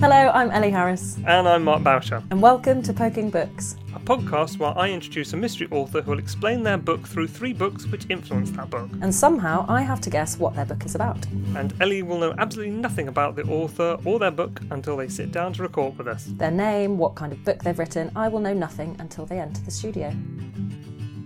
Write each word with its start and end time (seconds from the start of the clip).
Hello, 0.00 0.30
I'm 0.32 0.50
Ellie 0.50 0.70
Harris, 0.70 1.16
And 1.26 1.46
I'm 1.46 1.64
Mark 1.64 1.82
Boucher, 1.82 2.22
and 2.30 2.40
welcome 2.40 2.82
to 2.82 2.92
Poking 2.92 3.28
Books. 3.28 3.76
a 3.94 4.00
podcast 4.00 4.58
where 4.58 4.76
I 4.78 4.88
introduce 4.88 5.32
a 5.34 5.36
mystery 5.36 5.68
author 5.70 6.00
who 6.00 6.12
will 6.12 6.18
explain 6.18 6.62
their 6.62 6.78
book 6.78 7.06
through 7.06 7.28
three 7.28 7.52
books 7.52 7.86
which 7.86 8.06
influenced 8.08 8.54
that 8.56 8.70
book. 8.70 8.88
And 9.02 9.14
somehow 9.14 9.66
I 9.68 9.82
have 9.82 10.00
to 10.02 10.10
guess 10.10 10.38
what 10.38 10.54
their 10.54 10.64
book 10.64 10.86
is 10.86 10.94
about. 10.94 11.24
And 11.54 11.74
Ellie 11.82 12.02
will 12.02 12.18
know 12.18 12.34
absolutely 12.38 12.74
nothing 12.74 13.08
about 13.08 13.36
the 13.36 13.42
author 13.42 13.98
or 14.04 14.18
their 14.18 14.30
book 14.30 14.60
until 14.70 14.96
they 14.96 15.08
sit 15.08 15.32
down 15.32 15.52
to 15.54 15.62
record 15.62 15.98
with 15.98 16.08
us. 16.08 16.24
Their 16.36 16.50
name, 16.50 16.96
what 16.96 17.14
kind 17.14 17.32
of 17.32 17.44
book 17.44 17.62
they've 17.62 17.78
written, 17.78 18.10
I 18.16 18.28
will 18.28 18.40
know 18.40 18.54
nothing 18.54 18.96
until 19.00 19.26
they 19.26 19.38
enter 19.38 19.60
the 19.62 19.70
studio. 19.70 20.14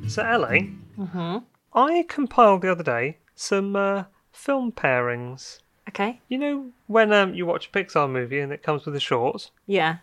So, 0.08 0.24
Ellie, 0.24 0.74
I 1.72 2.04
compiled 2.08 2.62
the 2.62 2.72
other 2.72 2.84
day 2.84 3.18
some 3.36 3.76
uh, 3.76 4.04
film 4.32 4.72
pairings. 4.72 5.60
Okay. 5.88 6.20
You 6.28 6.38
know, 6.38 6.66
when 6.86 7.12
um, 7.12 7.34
you 7.34 7.46
watch 7.46 7.66
a 7.66 7.70
Pixar 7.70 8.10
movie 8.10 8.40
and 8.40 8.52
it 8.52 8.62
comes 8.62 8.86
with 8.86 8.96
a 8.96 9.00
short, 9.00 9.50
Yeah. 9.66 9.98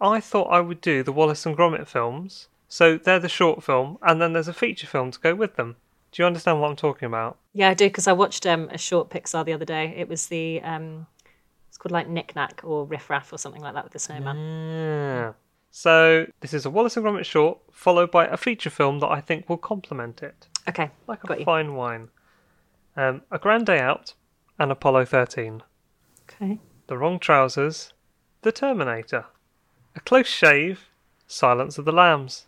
I 0.00 0.20
thought 0.20 0.48
I 0.48 0.60
would 0.60 0.80
do 0.80 1.02
the 1.02 1.12
Wallace 1.12 1.46
and 1.46 1.56
Gromit 1.56 1.86
films. 1.86 2.48
So 2.68 2.98
they're 2.98 3.18
the 3.20 3.28
short 3.28 3.62
film, 3.62 3.96
and 4.02 4.20
then 4.20 4.32
there's 4.32 4.48
a 4.48 4.52
feature 4.52 4.86
film 4.86 5.10
to 5.12 5.20
go 5.20 5.34
with 5.34 5.56
them. 5.56 5.76
Do 6.12 6.22
you 6.22 6.26
understand 6.26 6.60
what 6.60 6.68
I'm 6.70 6.76
talking 6.76 7.06
about? 7.06 7.38
Yeah, 7.52 7.70
I 7.70 7.74
do 7.74 7.86
because 7.86 8.06
I 8.08 8.12
watched 8.12 8.44
um, 8.46 8.68
a 8.70 8.78
short 8.78 9.08
Pixar 9.08 9.44
the 9.44 9.52
other 9.52 9.64
day. 9.64 9.94
It 9.96 10.08
was 10.08 10.26
the 10.26 10.60
um, 10.62 11.06
it's 11.68 11.78
called 11.78 11.92
like 11.92 12.08
Knick 12.08 12.34
Knack 12.34 12.62
or 12.64 12.84
Riff 12.84 13.08
Raff 13.08 13.32
or 13.32 13.38
something 13.38 13.62
like 13.62 13.74
that 13.74 13.84
with 13.84 13.92
the 13.92 13.98
snowman. 13.98 14.36
Yeah. 14.36 15.32
So 15.70 16.26
this 16.40 16.54
is 16.54 16.64
a 16.66 16.70
Wallace 16.70 16.96
and 16.96 17.04
Gromit 17.06 17.24
short, 17.24 17.58
followed 17.70 18.10
by 18.10 18.26
a 18.26 18.36
feature 18.36 18.70
film 18.70 18.98
that 19.00 19.08
I 19.10 19.20
think 19.20 19.48
will 19.48 19.58
complement 19.58 20.22
it, 20.22 20.48
Okay, 20.68 20.90
like 21.06 21.22
a 21.24 21.44
fine 21.44 21.74
wine. 21.74 22.08
Um, 22.96 23.22
a 23.30 23.38
Grand 23.38 23.66
Day 23.66 23.78
Out, 23.78 24.14
and 24.58 24.70
Apollo 24.72 25.06
13. 25.06 25.62
Okay, 26.28 26.58
The 26.86 26.98
Wrong 26.98 27.18
Trousers, 27.18 27.92
The 28.42 28.52
Terminator. 28.52 29.26
A 29.94 30.00
Close 30.00 30.26
Shave, 30.26 30.88
Silence 31.26 31.78
of 31.78 31.84
the 31.84 31.92
Lambs. 31.92 32.46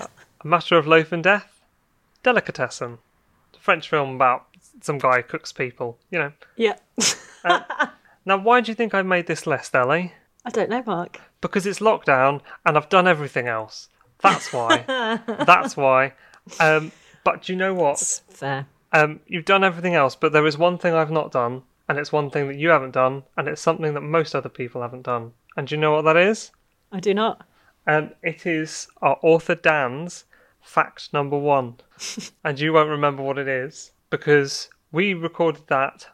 A, 0.00 0.08
Matter 0.44 0.76
of 0.76 0.86
Loaf 0.86 1.12
and 1.12 1.22
Death, 1.22 1.60
Delicatessen. 2.22 2.98
A 3.54 3.58
French 3.58 3.88
film 3.88 4.14
about 4.14 4.46
some 4.80 4.98
guy 4.98 5.16
who 5.18 5.22
cooks 5.22 5.52
people. 5.52 5.98
You 6.10 6.18
know. 6.18 6.32
yeah. 6.56 6.76
Now, 8.24 8.38
why 8.38 8.60
do 8.60 8.70
you 8.70 8.74
think 8.76 8.94
I 8.94 9.02
made 9.02 9.26
this 9.26 9.46
list, 9.48 9.74
Ellie? 9.74 10.12
I 10.44 10.50
don't 10.50 10.70
know, 10.70 10.82
Mark. 10.86 11.20
because 11.40 11.66
it's 11.66 11.80
lockdown 11.80 12.40
and 12.64 12.76
I've 12.76 12.88
done 12.88 13.06
everything 13.08 13.48
else. 13.48 13.88
That's 14.22 14.52
why. 14.52 14.84
That's 15.26 15.76
why. 15.76 16.12
Um, 16.60 16.92
but 17.24 17.42
do 17.42 17.52
you 17.52 17.58
know 17.58 17.74
what? 17.74 18.00
It's 18.00 18.20
fair. 18.28 18.66
Um, 18.92 19.20
you've 19.26 19.44
done 19.44 19.64
everything 19.64 19.94
else, 19.94 20.14
but 20.14 20.32
there 20.32 20.46
is 20.46 20.58
one 20.58 20.78
thing 20.78 20.94
I've 20.94 21.10
not 21.10 21.32
done, 21.32 21.62
and 21.88 21.98
it's 21.98 22.12
one 22.12 22.30
thing 22.30 22.48
that 22.48 22.58
you 22.58 22.68
haven't 22.68 22.92
done, 22.92 23.22
and 23.36 23.48
it's 23.48 23.60
something 23.60 23.94
that 23.94 24.02
most 24.02 24.34
other 24.34 24.48
people 24.48 24.82
haven't 24.82 25.02
done. 25.02 25.32
And 25.56 25.66
do 25.66 25.74
you 25.74 25.80
know 25.80 25.92
what 25.92 26.02
that 26.02 26.16
is? 26.16 26.50
I 26.90 27.00
do 27.00 27.14
not. 27.14 27.46
Um, 27.86 28.10
it 28.22 28.46
is 28.46 28.88
our 29.00 29.18
author 29.22 29.54
Dan's 29.54 30.24
fact 30.60 31.12
number 31.12 31.38
one. 31.38 31.76
and 32.44 32.58
you 32.58 32.72
won't 32.72 32.90
remember 32.90 33.22
what 33.22 33.38
it 33.38 33.48
is 33.48 33.92
because 34.10 34.68
we 34.92 35.14
recorded 35.14 35.66
that 35.68 36.06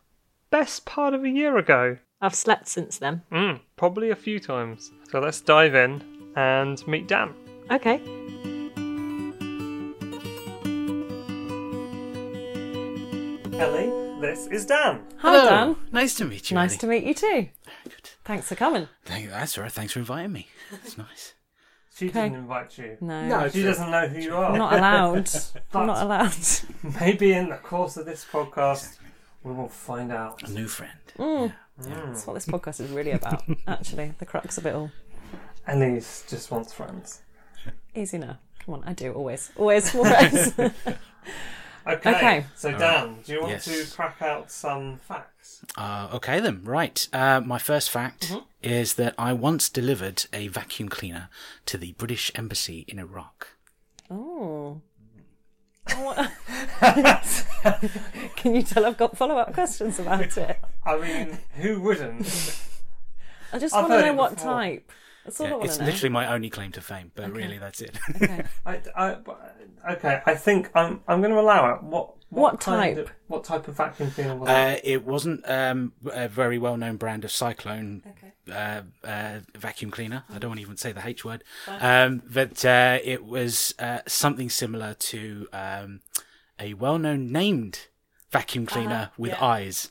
best 0.51 0.87
part 0.87 1.15
of 1.15 1.25
a 1.25 1.29
year 1.29 1.59
ago. 1.59 1.99
I've 2.21 2.35
slept 2.35 2.69
since 2.69 2.99
then. 2.99 3.23
Mm, 3.31 3.61
probably 3.77 4.11
a 4.11 4.17
few 4.17 4.41
times. 4.41 4.91
So 5.11 5.21
let's 5.21 5.41
dive 5.41 5.75
in 5.75 6.03
and 6.37 6.87
meet 6.89 7.07
Dan. 7.07 7.35
Okay. 7.71 8.01
This 14.29 14.47
is 14.49 14.67
Dan. 14.67 15.01
Hi, 15.19 15.39
Hello. 15.39 15.49
Dan. 15.49 15.77
Nice 15.93 16.15
to 16.17 16.25
meet 16.27 16.51
you. 16.51 16.55
Nice 16.57 16.73
Ellie. 16.73 16.79
to 16.79 16.87
meet 16.87 17.05
you 17.05 17.15
too. 17.15 17.49
Good. 17.85 18.11
Thanks 18.25 18.47
for 18.49 18.55
coming. 18.57 18.89
Thank 19.07 19.25
you. 19.25 19.31
That's 19.31 19.57
all 19.57 19.63
right. 19.65 19.73
Thanks 19.73 19.93
for 19.95 20.01
inviting 20.01 20.33
me. 20.33 20.49
It's 20.85 20.99
nice. 20.99 21.35
She 21.97 22.09
Okay. 22.11 22.25
didn't 22.25 22.39
invite 22.41 22.77
you. 22.79 22.97
No, 23.01 23.49
She 23.49 23.63
doesn't 23.63 23.91
know 23.91 24.07
who 24.07 24.21
you 24.21 24.37
are. 24.37 24.53
I'm 24.53 24.59
not 24.59 24.73
allowed. 24.75 25.31
I'm 25.75 25.87
not 25.87 26.03
allowed. 26.03 26.37
Maybe 27.01 27.33
in 27.33 27.49
the 27.49 27.57
course 27.57 27.97
of 27.97 28.05
this 28.07 28.25
podcast, 28.31 28.99
we 29.43 29.53
will 29.53 29.69
find 29.69 30.13
out. 30.13 30.47
A 30.47 30.51
new 30.53 30.69
friend. 30.69 30.93
Mm. 31.19 31.53
That's 31.79 32.27
what 32.27 32.35
this 32.35 32.47
podcast 32.47 32.81
is 32.81 32.91
really 32.91 33.13
about, 33.13 33.43
actually. 33.67 34.13
The 34.19 34.27
crux 34.27 34.59
of 34.59 34.67
it 34.67 34.75
all. 34.75 34.91
Ellie's 35.67 36.25
just 36.29 36.51
wants 36.51 36.73
friends. 36.73 37.23
Easy 37.95 38.19
now. 38.19 38.39
Come 38.65 38.75
on, 38.75 38.85
I 38.85 38.93
do 38.93 39.13
always. 39.13 39.51
Always 39.57 39.91
for 39.91 40.05
friends. 40.05 40.53
Okay. 41.87 42.15
Okay. 42.17 42.45
So 42.55 42.73
Dan, 42.77 43.19
do 43.25 43.33
you 43.33 43.41
want 43.41 43.53
Yes. 43.53 43.65
to 43.67 43.87
crack 43.97 44.21
out 44.23 44.51
some 44.51 44.97
facts? 44.99 45.61
Uh, 45.77 46.09
okay 46.15 46.41
then. 46.41 46.63
Right. 46.65 47.07
Uh, 47.13 47.41
my 47.41 47.59
first 47.59 47.91
fact 47.91 48.29
Mm-hmm. 48.29 48.39
is 48.63 48.95
that 48.95 49.15
I 49.19 49.33
once 49.33 49.69
delivered 49.71 50.27
a 50.33 50.49
vacuum 50.49 50.89
cleaner 50.89 51.29
to 51.67 51.79
the 51.79 51.93
British 51.93 52.31
Embassy 52.35 52.85
in 52.89 52.99
Iraq. 52.99 53.49
Oh. 54.11 54.81
Can 58.37 58.55
you 58.55 58.63
tell 58.63 58.85
I've 58.87 58.97
got 58.99 59.17
follow 59.17 59.37
up 59.39 59.55
questions 59.55 59.99
about 59.99 60.37
it? 60.37 60.59
I 60.85 60.99
mean, 60.99 61.39
who 61.57 61.81
wouldn't? 61.81 62.27
I 63.53 63.59
just 63.59 63.75
I've 63.75 63.89
want 63.89 64.01
to 64.01 64.07
know 64.07 64.13
what 64.15 64.35
before. 64.35 64.53
type. 64.53 64.93
That's 65.29 65.41
all 65.41 65.47
I 65.47 65.51
Yeah, 65.51 65.57
want 65.57 65.71
it's 65.71 65.79
know. 65.79 65.85
literally 65.85 66.09
my 66.11 66.33
only 66.33 66.49
claim 66.49 66.73
to 66.73 66.81
fame, 66.81 67.13
but 67.15 67.31
really 67.31 67.59
that's 67.59 67.83
it. 67.83 67.99
Okay. 68.17 68.45
I, 68.67 68.81
I, 68.97 69.17
okay, 69.93 70.23
I 70.25 70.35
think 70.35 70.71
I'm. 70.75 71.03
I'm 71.07 71.21
going 71.21 71.33
to 71.33 71.39
allow 71.41 71.75
it. 71.75 71.83
What? 71.83 72.15
What 72.31 72.61
kind 72.61 72.97
type? 72.97 73.07
Of, 73.07 73.13
what 73.29 73.45
type 73.45 73.69
of 73.69 73.77
vacuum 73.77 74.11
cleaner 74.11 74.37
was 74.37 74.49
it? 74.49 74.53
Uh, 74.53 74.77
it 74.85 75.05
wasn't 75.07 75.49
um, 75.49 75.93
a 76.13 76.29
very 76.29 76.59
well-known 76.59 76.97
brand 76.97 77.25
of 77.25 77.31
Cyclone 77.31 78.03
Okay. 78.07 78.33
uh, 78.55 78.83
uh, 79.07 79.41
vacuum 79.57 79.91
cleaner. 79.91 80.25
I 80.31 80.39
don't 80.39 80.51
want 80.51 80.59
to 80.61 80.63
even 80.63 80.77
say 80.77 80.93
the 80.93 81.07
H 81.07 81.25
word, 81.25 81.43
um, 81.67 82.23
but 82.31 82.63
uh, 82.67 82.99
it 83.03 83.25
was 83.25 83.75
uh, 83.79 84.01
something 84.07 84.51
similar 84.51 84.93
to 84.95 85.49
um, 85.55 86.01
a 86.59 86.75
well-known 86.75 87.33
named 87.33 87.87
vacuum 88.31 88.67
cleaner 88.67 89.11
with 89.17 89.33
Uh-huh. 89.33 89.45
yeah. 89.47 89.51
eyes. 89.53 89.91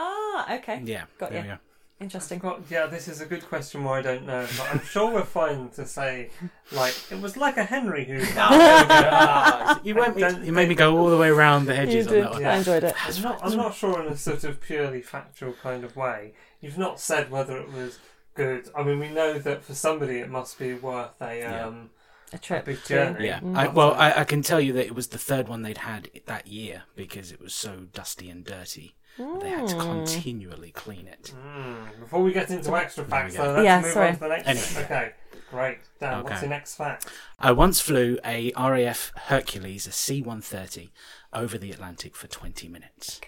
Ah, 0.00 0.54
okay. 0.56 0.82
Yeah, 0.84 1.04
Got 1.18 1.30
there 1.30 1.44
you. 1.44 1.58
We 2.00 2.04
go. 2.04 2.04
Interesting. 2.04 2.40
Well, 2.42 2.60
yeah, 2.70 2.86
this 2.86 3.08
is 3.08 3.20
a 3.20 3.26
good 3.26 3.44
question 3.46 3.84
where 3.84 3.94
I 3.98 4.02
don't 4.02 4.26
know, 4.26 4.46
but 4.56 4.68
I'm 4.72 4.80
sure 4.84 5.12
we're 5.12 5.24
fine 5.24 5.68
to 5.70 5.86
say, 5.86 6.30
like, 6.72 6.94
it 7.10 7.20
was 7.20 7.36
like 7.36 7.56
a 7.56 7.64
Henry 7.64 8.04
who. 8.04 8.18
Ah, 8.36 9.80
you, 9.84 9.94
went 9.94 10.16
me, 10.16 10.46
you 10.46 10.52
made 10.52 10.68
me 10.68 10.74
go 10.74 10.96
all 10.96 11.10
the 11.10 11.16
way 11.16 11.28
around 11.28 11.66
the 11.66 11.72
You 11.74 11.78
hedges 11.80 12.06
on 12.08 12.14
that 12.14 12.30
one. 12.32 12.42
Yeah. 12.42 12.52
I 12.54 12.56
enjoyed 12.58 12.84
it. 12.84 12.94
I'm 13.16 13.22
not, 13.22 13.44
I'm 13.44 13.56
not 13.56 13.74
sure 13.74 14.00
in 14.02 14.12
a 14.12 14.16
sort 14.16 14.44
of 14.44 14.60
purely 14.60 15.02
factual 15.02 15.54
kind 15.62 15.84
of 15.84 15.96
way. 15.96 16.32
You've 16.60 16.78
not 16.78 17.00
said 17.00 17.30
whether 17.30 17.56
it 17.58 17.72
was 17.72 17.98
good. 18.34 18.68
I 18.76 18.82
mean, 18.82 18.98
we 18.98 19.08
know 19.10 19.38
that 19.38 19.64
for 19.64 19.74
somebody 19.74 20.18
it 20.18 20.30
must 20.30 20.58
be 20.58 20.74
worth 20.74 21.10
a 21.20 21.38
Yeah. 21.38 21.66
um, 21.66 21.90
A 22.32 22.38
trip. 22.38 22.64
big 22.66 22.84
journey. 22.84 23.26
Yeah, 23.26 23.40
Mm. 23.40 23.56
I, 23.56 23.68
well, 23.68 23.94
I, 23.94 24.12
I 24.20 24.24
can 24.24 24.42
tell 24.42 24.60
you 24.60 24.72
that 24.74 24.86
it 24.86 24.94
was 24.94 25.08
the 25.08 25.18
third 25.18 25.48
one 25.48 25.62
they'd 25.62 25.78
had 25.78 26.08
that 26.26 26.46
year 26.46 26.82
because 26.96 27.32
it 27.32 27.40
was 27.40 27.54
so 27.54 27.86
dusty 27.92 28.28
and 28.30 28.44
dirty. 28.44 28.94
that 29.18 29.40
They 29.40 29.50
had 29.50 29.66
to 29.68 29.74
Mm. 29.76 29.80
continually 30.06 30.70
clean 30.70 31.06
it. 31.08 31.32
Mm, 31.36 31.67
Before 32.08 32.22
we 32.22 32.32
get 32.32 32.48
into 32.50 32.74
extra 32.74 33.04
facts, 33.04 33.36
go. 33.36 33.42
though, 33.44 33.52
let's 33.56 33.64
Yeah, 33.66 33.80
move 33.82 33.92
sorry. 33.92 34.08
on 34.08 34.14
to 34.14 34.20
the 34.20 34.28
next. 34.28 34.46
Anyway. 34.48 34.84
Okay, 34.84 35.12
great. 35.50 35.78
Dan, 36.00 36.22
what's 36.22 36.30
Okay. 36.36 36.40
your 36.40 36.48
next 36.48 36.74
fact? 36.76 37.06
I 37.38 37.52
once 37.52 37.80
flew 37.80 38.18
a 38.24 38.50
RAF 38.56 39.12
Hercules, 39.26 39.86
a 39.86 39.92
C-130, 39.92 40.88
over 41.34 41.58
the 41.58 41.70
Atlantic 41.70 42.16
for 42.16 42.26
20 42.26 42.66
minutes. 42.66 43.20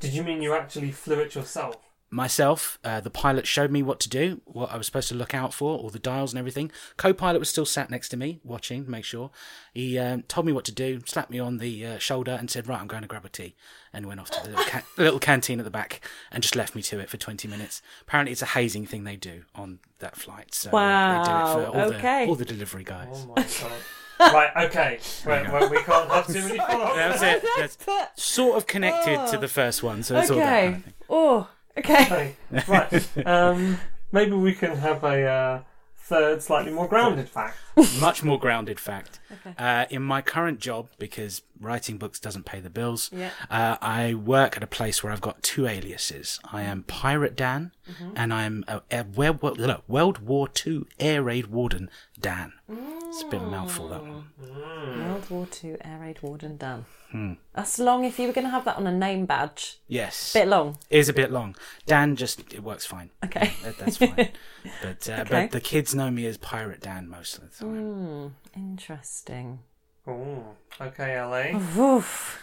Did 0.00 0.14
you 0.14 0.24
mean 0.24 0.42
you 0.42 0.52
actually 0.52 0.90
flew 0.90 1.20
it 1.20 1.36
yourself? 1.36 1.76
Myself, 2.14 2.78
uh, 2.84 3.00
the 3.00 3.08
pilot 3.08 3.46
showed 3.46 3.70
me 3.70 3.82
what 3.82 3.98
to 4.00 4.08
do, 4.10 4.42
what 4.44 4.70
I 4.70 4.76
was 4.76 4.84
supposed 4.84 5.08
to 5.08 5.14
look 5.14 5.32
out 5.32 5.54
for, 5.54 5.78
all 5.78 5.88
the 5.88 5.98
dials 5.98 6.30
and 6.34 6.38
everything. 6.38 6.70
Co-pilot 6.98 7.38
was 7.38 7.48
still 7.48 7.64
sat 7.64 7.88
next 7.88 8.10
to 8.10 8.18
me, 8.18 8.38
watching, 8.44 8.84
to 8.84 8.90
make 8.90 9.06
sure. 9.06 9.30
He 9.72 9.98
um, 9.98 10.22
told 10.24 10.44
me 10.44 10.52
what 10.52 10.66
to 10.66 10.72
do, 10.72 11.00
slapped 11.06 11.30
me 11.30 11.38
on 11.38 11.56
the 11.56 11.86
uh, 11.86 11.98
shoulder, 11.98 12.32
and 12.38 12.50
said, 12.50 12.68
"Right, 12.68 12.78
I'm 12.78 12.86
going 12.86 13.00
to 13.00 13.08
grab 13.08 13.24
a 13.24 13.30
tea," 13.30 13.54
and 13.94 14.04
went 14.04 14.20
off 14.20 14.30
to 14.30 14.42
the 14.42 14.50
little, 14.50 14.64
ca- 14.66 14.82
little 14.98 15.18
canteen 15.18 15.58
at 15.58 15.64
the 15.64 15.70
back, 15.70 16.02
and 16.30 16.42
just 16.42 16.54
left 16.54 16.74
me 16.74 16.82
to 16.82 16.98
it 17.00 17.08
for 17.08 17.16
20 17.16 17.48
minutes. 17.48 17.80
Apparently, 18.02 18.30
it's 18.32 18.42
a 18.42 18.46
hazing 18.46 18.84
thing 18.84 19.04
they 19.04 19.16
do 19.16 19.44
on 19.54 19.78
that 20.00 20.14
flight, 20.14 20.54
so 20.54 20.68
uh, 20.68 21.18
they 21.18 21.24
do 21.24 21.30
Wow, 21.30 21.58
it 21.60 21.64
for 21.72 21.78
all, 21.78 21.84
okay. 21.94 22.24
the, 22.26 22.28
all 22.28 22.34
the 22.36 22.44
delivery 22.44 22.84
guys. 22.84 23.08
Oh 23.10 23.26
my 23.34 23.42
god. 23.42 24.34
right, 24.34 24.66
okay. 24.66 24.98
Wait, 25.26 25.50
wait, 25.50 25.70
we 25.70 25.82
can't 25.82 26.10
have 26.10 26.26
too 26.26 26.42
many 26.42 26.58
follow 26.58 26.94
Yeah, 26.94 27.08
that's 27.16 27.22
it. 27.22 27.78
That's 27.86 28.22
sort 28.22 28.58
of 28.58 28.66
connected 28.66 29.26
to 29.30 29.38
the 29.38 29.48
first 29.48 29.82
one, 29.82 30.02
so 30.02 30.18
it's 30.18 30.30
all 30.30 30.36
that 30.36 30.44
kind 30.44 30.66
Okay. 30.68 30.76
of 30.76 30.84
thing. 30.84 30.92
Oh, 31.08 31.48
okay. 31.78 32.36
Right. 32.68 33.08
Um, 33.26 33.78
maybe 34.10 34.32
we 34.32 34.54
can 34.54 34.76
have 34.76 35.04
a 35.04 35.26
uh, 35.26 35.60
third, 35.96 36.42
slightly 36.42 36.72
more 36.72 36.88
grounded 36.88 37.28
fact. 37.28 37.56
much 38.00 38.22
more 38.22 38.38
grounded 38.38 38.78
fact. 38.80 39.18
Uh, 39.58 39.86
in 39.90 40.02
my 40.02 40.20
current 40.22 40.60
job, 40.60 40.88
because 40.98 41.42
writing 41.60 41.96
books 41.98 42.18
doesn't 42.20 42.44
pay 42.44 42.60
the 42.60 42.70
bills, 42.70 43.10
Yeah. 43.12 43.30
uh, 43.50 43.76
I 43.80 44.14
work 44.14 44.56
at 44.56 44.62
a 44.62 44.66
place 44.66 45.02
where 45.02 45.12
I've 45.12 45.20
got 45.20 45.42
two 45.42 45.66
aliases. 45.66 46.38
I 46.52 46.62
am 46.62 46.82
Pirate 46.84 47.36
Dan, 47.36 47.72
and 48.14 48.32
I'm 48.32 48.64
a, 48.68 48.82
a 48.90 49.04
World, 49.04 49.42
War- 49.42 49.82
World 49.88 50.18
War 50.18 50.48
II 50.66 50.84
air 51.00 51.22
raid 51.22 51.46
warden 51.46 51.88
Dan. 52.20 52.52
It's 52.68 53.22
a 53.22 53.26
bit 53.26 53.40
of 53.42 53.48
a 53.48 53.50
mouthful 53.50 53.88
that 53.88 54.02
one. 54.02 54.24
World 54.40 55.28
War 55.30 55.46
Two 55.46 55.76
Air 55.84 55.98
Raid 56.00 56.22
Warden 56.22 56.56
Dan. 56.56 56.86
Hmm. 57.10 57.32
That's 57.54 57.78
long. 57.78 58.04
If 58.06 58.18
you 58.18 58.26
were 58.26 58.32
going 58.32 58.46
to 58.46 58.50
have 58.50 58.64
that 58.64 58.76
on 58.78 58.86
a 58.86 58.92
name 58.92 59.26
badge, 59.26 59.78
Yes, 59.86 60.32
bit 60.32 60.48
long. 60.48 60.78
it 60.88 60.98
is 60.98 61.10
a 61.10 61.12
bit 61.12 61.30
long. 61.30 61.54
Dan 61.84 62.16
just 62.16 62.40
it 62.54 62.62
works 62.62 62.86
fine. 62.86 63.10
Okay. 63.22 63.52
That, 63.64 63.76
that's 63.78 63.98
fine. 63.98 64.30
But 64.82 65.08
uh, 65.10 65.12
Okay. 65.22 65.24
but 65.28 65.50
the 65.50 65.60
kids 65.60 65.92
know 65.94 66.10
me 66.10 66.24
as 66.24 66.38
Pirate 66.38 66.80
Dan 66.80 67.08
most 67.08 67.36
of 67.36 67.42
the 67.50 67.56
time. 67.58 67.61
Hmm. 67.62 68.26
Interesting. 68.56 69.60
Ooh. 70.08 70.42
Okay, 70.80 71.14
Ellie. 71.16 71.54
Oof. 71.78 72.42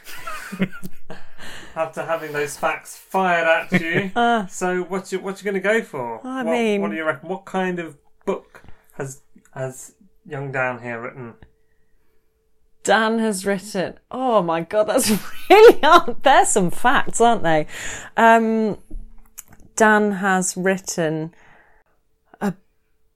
After 1.76 2.04
having 2.06 2.32
those 2.32 2.56
facts 2.58 2.96
fired 2.98 3.48
at 3.72 3.82
you, 3.82 4.12
so 4.50 4.84
what 4.84 5.12
you 5.12 5.20
what 5.20 5.40
you 5.40 5.44
going 5.44 5.54
to 5.56 5.60
go 5.60 5.82
for? 5.82 6.26
I 6.26 6.44
what, 6.44 6.52
mean- 6.52 6.82
what 6.82 6.90
do 6.92 6.96
you 6.98 7.04
reckon? 7.04 7.30
What 7.30 7.46
kind 7.46 7.80
of 7.80 7.98
book 8.26 8.64
has 8.94 9.22
has 9.54 9.94
young 10.26 10.52
Dan 10.52 10.82
here 10.82 11.02
written? 11.02 11.36
Dan 12.84 13.20
has 13.20 13.46
written. 13.46 14.00
Oh 14.10 14.42
my 14.42 14.62
god, 14.62 14.84
that's 14.86 15.10
really 15.50 15.80
hard. 15.82 16.24
There's 16.24 16.50
some 16.50 16.72
facts, 16.72 17.20
aren't 17.20 17.44
they? 17.44 17.68
Um, 18.16 18.78
Dan 19.76 20.14
has 20.14 20.56
written 20.56 21.34
a 22.40 22.54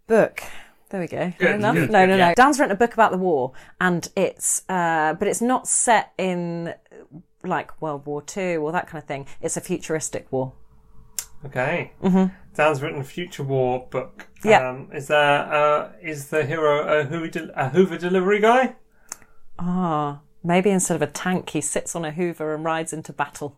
book. 0.07 0.43
There 0.93 1.01
we 1.01 1.07
go. 1.07 1.25
Good, 1.25 1.35
Fair 1.39 1.55
enough. 1.55 1.73
good, 1.73 1.89
no, 1.89 2.05
good, 2.05 2.09
no, 2.09 2.15
yeah. 2.17 2.27
no. 2.29 2.33
Dan's 2.35 2.59
written 2.59 2.75
a 2.75 2.77
book 2.77 2.93
about 2.93 3.09
the 3.09 3.17
war, 3.17 3.53
and 3.81 4.07
it's 4.15 4.61
uh, 4.69 5.15
but 5.15 5.27
it's 5.27 5.41
not 5.41 5.67
set 5.67 6.13
in 6.19 6.75
like 7.43 7.81
World 7.81 8.05
War 8.05 8.21
Two 8.21 8.61
or 8.63 8.71
that 8.73 8.85
kind 8.85 9.01
of 9.01 9.07
thing. 9.07 9.25
It's 9.41 9.57
a 9.57 9.61
futuristic 9.61 10.31
war. 10.31 10.53
Okay. 11.47 11.93
Mm-hmm. 12.03 12.35
Dan's 12.53 12.83
written 12.83 13.01
a 13.01 13.03
future 13.03 13.41
war 13.41 13.87
book. 13.89 14.27
Yeah. 14.43 14.69
Um, 14.69 14.89
is 14.93 15.07
there 15.07 15.51
uh, 15.51 15.93
is 15.99 16.27
the 16.27 16.45
hero 16.45 16.87
a 16.87 17.05
Hoover, 17.05 17.27
del- 17.27 17.51
a 17.55 17.69
Hoover 17.69 17.97
delivery 17.97 18.39
guy? 18.39 18.75
Ah, 19.57 20.19
maybe 20.43 20.69
instead 20.69 20.93
of 20.93 21.01
a 21.01 21.07
tank, 21.07 21.49
he 21.49 21.61
sits 21.61 21.95
on 21.95 22.05
a 22.05 22.11
Hoover 22.11 22.53
and 22.53 22.63
rides 22.63 22.93
into 22.93 23.11
battle. 23.11 23.57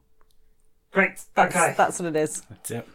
Great. 0.93 1.21
That's, 1.33 1.53
okay. 1.53 1.73
that's 1.75 1.99
what 1.99 2.07
it 2.07 2.15
is. 2.15 2.43
That's 2.49 2.71
it. 2.71 2.88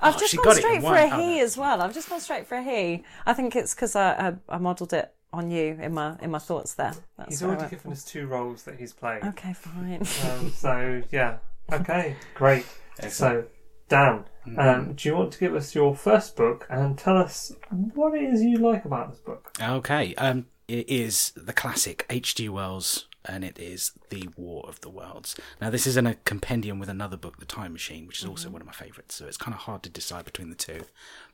I've 0.00 0.16
Oh, 0.16 0.18
just 0.18 0.36
gone 0.36 0.44
got 0.44 0.50
it 0.52 0.56
in 0.56 0.62
straight 0.62 0.80
for 0.80 0.84
one. 0.84 0.96
a 0.98 1.14
Oh, 1.14 1.20
he 1.20 1.36
no. 1.38 1.44
as 1.44 1.56
well. 1.56 1.82
I've 1.82 1.94
just 1.94 2.08
gone 2.08 2.20
straight 2.20 2.46
for 2.46 2.56
a 2.56 2.62
he. 2.62 3.04
I 3.26 3.32
think 3.34 3.56
it's 3.56 3.74
because 3.74 3.96
I, 3.96 4.12
I 4.28 4.34
I 4.48 4.58
modelled 4.58 4.92
it 4.92 5.12
on 5.32 5.50
you 5.50 5.78
in 5.80 5.94
my 5.94 6.16
in 6.20 6.30
my 6.30 6.38
thoughts 6.38 6.74
there. 6.74 6.92
That's 7.16 7.30
He's 7.30 7.42
where 7.42 7.52
I 7.52 7.54
already 7.56 7.70
given 7.76 7.92
us 7.92 8.04
two 8.04 8.26
roles 8.26 8.62
that 8.64 8.78
he's 8.78 8.92
played. 8.92 9.22
Okay, 9.24 9.52
fine. 9.52 10.06
Um, 10.30 10.50
so 10.52 11.02
yeah. 11.10 11.38
Okay. 11.72 12.16
Great. 12.34 12.66
So 13.08 13.44
Dan, 13.88 14.24
um, 14.56 14.92
do 14.94 15.08
you 15.08 15.14
want 15.16 15.32
to 15.32 15.38
give 15.38 15.54
us 15.54 15.74
your 15.74 15.94
first 15.94 16.36
book 16.36 16.66
and 16.70 16.96
tell 16.96 17.16
us 17.18 17.52
what 17.94 18.14
it 18.14 18.22
is 18.22 18.42
you 18.42 18.56
like 18.58 18.84
about 18.84 19.10
this 19.10 19.20
book? 19.20 19.52
Okay. 19.60 20.14
Um, 20.16 20.46
it 20.68 20.88
is 20.88 21.32
the 21.36 21.52
classic 21.52 22.06
H.G. 22.08 22.48
Wells, 22.48 23.08
and 23.24 23.44
it 23.44 23.58
is 23.58 23.92
The 24.10 24.28
War 24.36 24.64
of 24.68 24.80
the 24.80 24.90
Worlds. 24.90 25.36
Now, 25.60 25.70
this 25.70 25.86
is 25.86 25.96
in 25.96 26.06
a 26.06 26.14
compendium 26.24 26.78
with 26.78 26.88
another 26.88 27.16
book, 27.16 27.38
The 27.38 27.46
Time 27.46 27.72
Machine, 27.72 28.06
which 28.06 28.20
is 28.20 28.28
also 28.28 28.50
one 28.50 28.60
of 28.60 28.66
my 28.66 28.72
favourites, 28.72 29.14
so 29.14 29.26
it's 29.26 29.36
kind 29.36 29.54
of 29.54 29.60
hard 29.62 29.82
to 29.84 29.90
decide 29.90 30.24
between 30.24 30.50
the 30.50 30.56
two. 30.56 30.84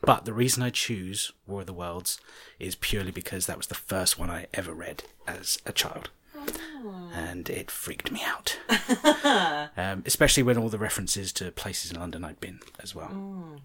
But 0.01 0.25
the 0.25 0.33
reason 0.33 0.63
I 0.63 0.71
choose 0.71 1.33
War 1.47 1.61
of 1.61 1.67
the 1.67 1.73
Worlds 1.73 2.21
is 2.59 2.75
purely 2.77 3.11
because 3.11 3.47
that 3.47 3.57
was 3.57 3.67
the 3.67 3.75
first 3.75 4.19
one 4.19 4.31
I 4.31 4.47
ever 4.55 4.73
read 4.73 5.05
as 5.27 5.59
a 5.67 5.73
child. 5.73 6.11
And 7.13 7.51
it 7.51 7.71
freaked 7.71 8.11
me 8.11 8.23
out. 8.25 8.59
um, 9.77 10.03
especially 10.07 10.43
when 10.43 10.57
all 10.57 10.71
the 10.71 10.79
references 10.79 11.33
to 11.35 11.51
places 11.51 11.91
in 11.93 12.01
London 12.01 12.25
I'd 12.25 12.41
been 12.41 12.61
as 12.79 12.95
well. 12.95 13.61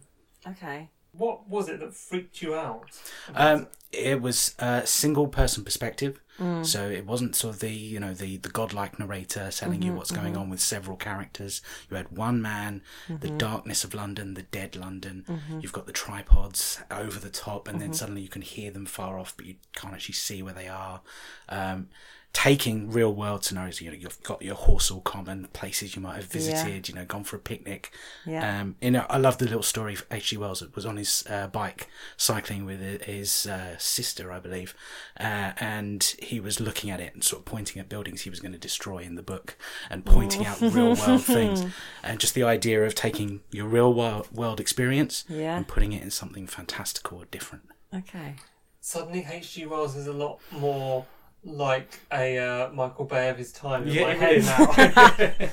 okay. 0.47 0.89
What 1.17 1.47
was 1.49 1.69
it 1.69 1.79
that 1.79 1.93
freaked 1.93 2.41
you 2.41 2.55
out? 2.55 2.89
Um, 3.33 3.67
it 3.91 4.21
was 4.21 4.55
a 4.59 4.85
single 4.85 5.27
person 5.27 5.63
perspective, 5.63 6.21
mm. 6.39 6.65
so 6.65 6.89
it 6.89 7.05
wasn't 7.05 7.35
sort 7.35 7.55
of 7.55 7.61
the 7.61 7.71
you 7.71 7.99
know 7.99 8.13
the 8.13 8.37
the 8.37 8.49
godlike 8.49 8.99
narrator 8.99 9.49
telling 9.51 9.81
you 9.81 9.89
mm-hmm, 9.89 9.97
what's 9.97 10.11
going 10.11 10.33
mm-hmm. 10.33 10.41
on 10.41 10.49
with 10.49 10.59
several 10.59 10.97
characters. 10.97 11.61
You 11.89 11.97
had 11.97 12.11
one 12.11 12.41
man, 12.41 12.81
the 13.07 13.27
mm-hmm. 13.27 13.37
darkness 13.37 13.83
of 13.83 13.93
London, 13.93 14.33
the 14.33 14.43
dead 14.43 14.75
London. 14.75 15.25
You've 15.61 15.73
got 15.73 15.85
the 15.85 15.93
tripods 15.93 16.79
over 16.91 17.19
the 17.19 17.29
top, 17.29 17.67
and 17.67 17.79
then 17.79 17.93
suddenly 17.93 18.21
you 18.21 18.29
can 18.29 18.41
hear 18.41 18.71
them 18.71 18.85
far 18.85 19.17
off, 19.17 19.33
but 19.37 19.45
you 19.45 19.55
can't 19.75 19.93
actually 19.93 20.15
see 20.15 20.41
where 20.41 20.53
they 20.53 20.67
are. 20.67 21.01
Um, 21.49 21.87
taking 22.35 22.91
real 22.91 23.13
world 23.13 23.45
scenarios, 23.45 23.79
you 23.79 23.89
know, 23.89 23.95
you've 23.95 24.21
got 24.21 24.41
your 24.41 24.55
horse 24.55 24.91
all 24.91 24.99
Common 24.99 25.47
places 25.53 25.95
you 25.95 26.01
might 26.01 26.17
have 26.17 26.25
visited, 26.25 26.89
you 26.89 26.93
know, 26.93 27.05
gone 27.05 27.23
for 27.23 27.37
a 27.37 27.39
picnic. 27.39 27.91
Yeah. 28.25 28.59
Um, 28.61 28.75
you 28.81 28.91
know, 28.91 29.05
I 29.09 29.17
love 29.17 29.37
the 29.37 29.45
little 29.45 29.63
story 29.63 29.93
of 29.93 30.05
H.G. 30.11 30.35
Wells. 30.35 30.61
Was 30.75 30.85
on 30.85 30.97
his 30.97 31.23
uh, 31.29 31.47
bike 31.47 31.87
cycling 32.17 32.65
with 32.65 32.81
his 33.03 33.47
uh, 33.47 33.77
sister, 33.77 34.33
I 34.33 34.39
believe, 34.39 34.75
uh, 35.17 35.53
and 35.61 36.03
he 36.19 36.41
was 36.41 36.59
looking 36.59 36.89
at 36.89 36.99
it 36.99 37.13
and 37.13 37.23
sort 37.23 37.39
of 37.39 37.45
pointing 37.45 37.79
at 37.79 37.87
buildings 37.87 38.23
he 38.23 38.29
was 38.29 38.41
going 38.41 38.51
to 38.51 38.57
destroy 38.59 38.97
in 38.97 39.15
the 39.15 39.23
book 39.23 39.55
and 39.89 40.05
pointing 40.05 40.45
out 40.45 40.59
real 40.59 40.93
world 40.93 41.23
things. 41.23 41.65
And 42.03 42.19
just 42.19 42.33
the 42.35 42.43
idea 42.43 42.83
of 42.83 42.93
taking 42.95 43.39
your 43.49 43.65
real 43.65 43.93
world, 43.93 44.27
world 44.33 44.59
experience 44.59 45.23
Yeah. 45.29 45.55
and 45.55 45.65
putting 45.67 45.93
it 45.93 46.03
in 46.03 46.11
something 46.11 46.47
fantastical 46.47 47.19
or 47.19 47.25
different. 47.25 47.63
Okay. 47.93 48.35
Suddenly, 48.81 49.25
H.G. 49.31 49.65
Wells 49.65 49.95
is 49.95 50.05
a 50.05 50.13
lot 50.13 50.39
more 50.51 51.05
like 51.45 51.99
a 52.11 52.37
uh, 52.37 52.71
Michael 52.73 53.05
Bay 53.05 53.29
of 53.29 53.37
his 53.37 53.51
time 53.51 53.83
in 53.87 53.93
Yeah, 53.93 54.01
my 54.03 54.11
it 54.11 54.17
head 54.17 54.35
is. 54.35 54.45
now. 54.47 55.49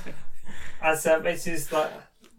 As 0.83 1.07
um, 1.07 1.27
it 1.27 1.47
is 1.47 1.71
like 1.71 1.93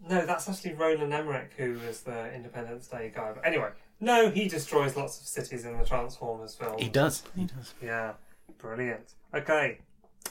no, 0.08 0.26
that's 0.26 0.48
actually 0.48 0.74
Roland 0.74 1.14
Emmerich 1.14 1.52
who 1.56 1.78
was 1.86 2.00
the 2.02 2.32
Independence 2.34 2.88
Day 2.88 3.10
guy. 3.14 3.32
But 3.32 3.46
anyway, 3.46 3.70
no, 4.00 4.28
he 4.28 4.48
destroys 4.48 4.96
lots 4.96 5.18
of 5.20 5.26
cities 5.26 5.64
in 5.64 5.78
the 5.78 5.84
Transformers 5.84 6.54
film. 6.54 6.78
He 6.78 6.88
does. 6.88 7.22
He 7.34 7.44
does. 7.44 7.72
Yeah, 7.82 8.12
brilliant. 8.58 9.14
Okay, 9.32 9.78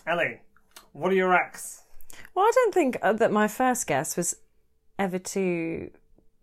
Ellie, 0.05 0.41
what 0.91 1.11
are 1.11 1.15
your 1.15 1.33
acts? 1.33 1.81
Well, 2.35 2.45
I 2.45 2.51
don't 2.53 2.73
think 2.73 2.97
uh, 3.01 3.13
that 3.13 3.31
my 3.31 3.47
first 3.47 3.87
guess 3.87 4.15
was 4.15 4.35
ever 4.99 5.17
too 5.17 5.89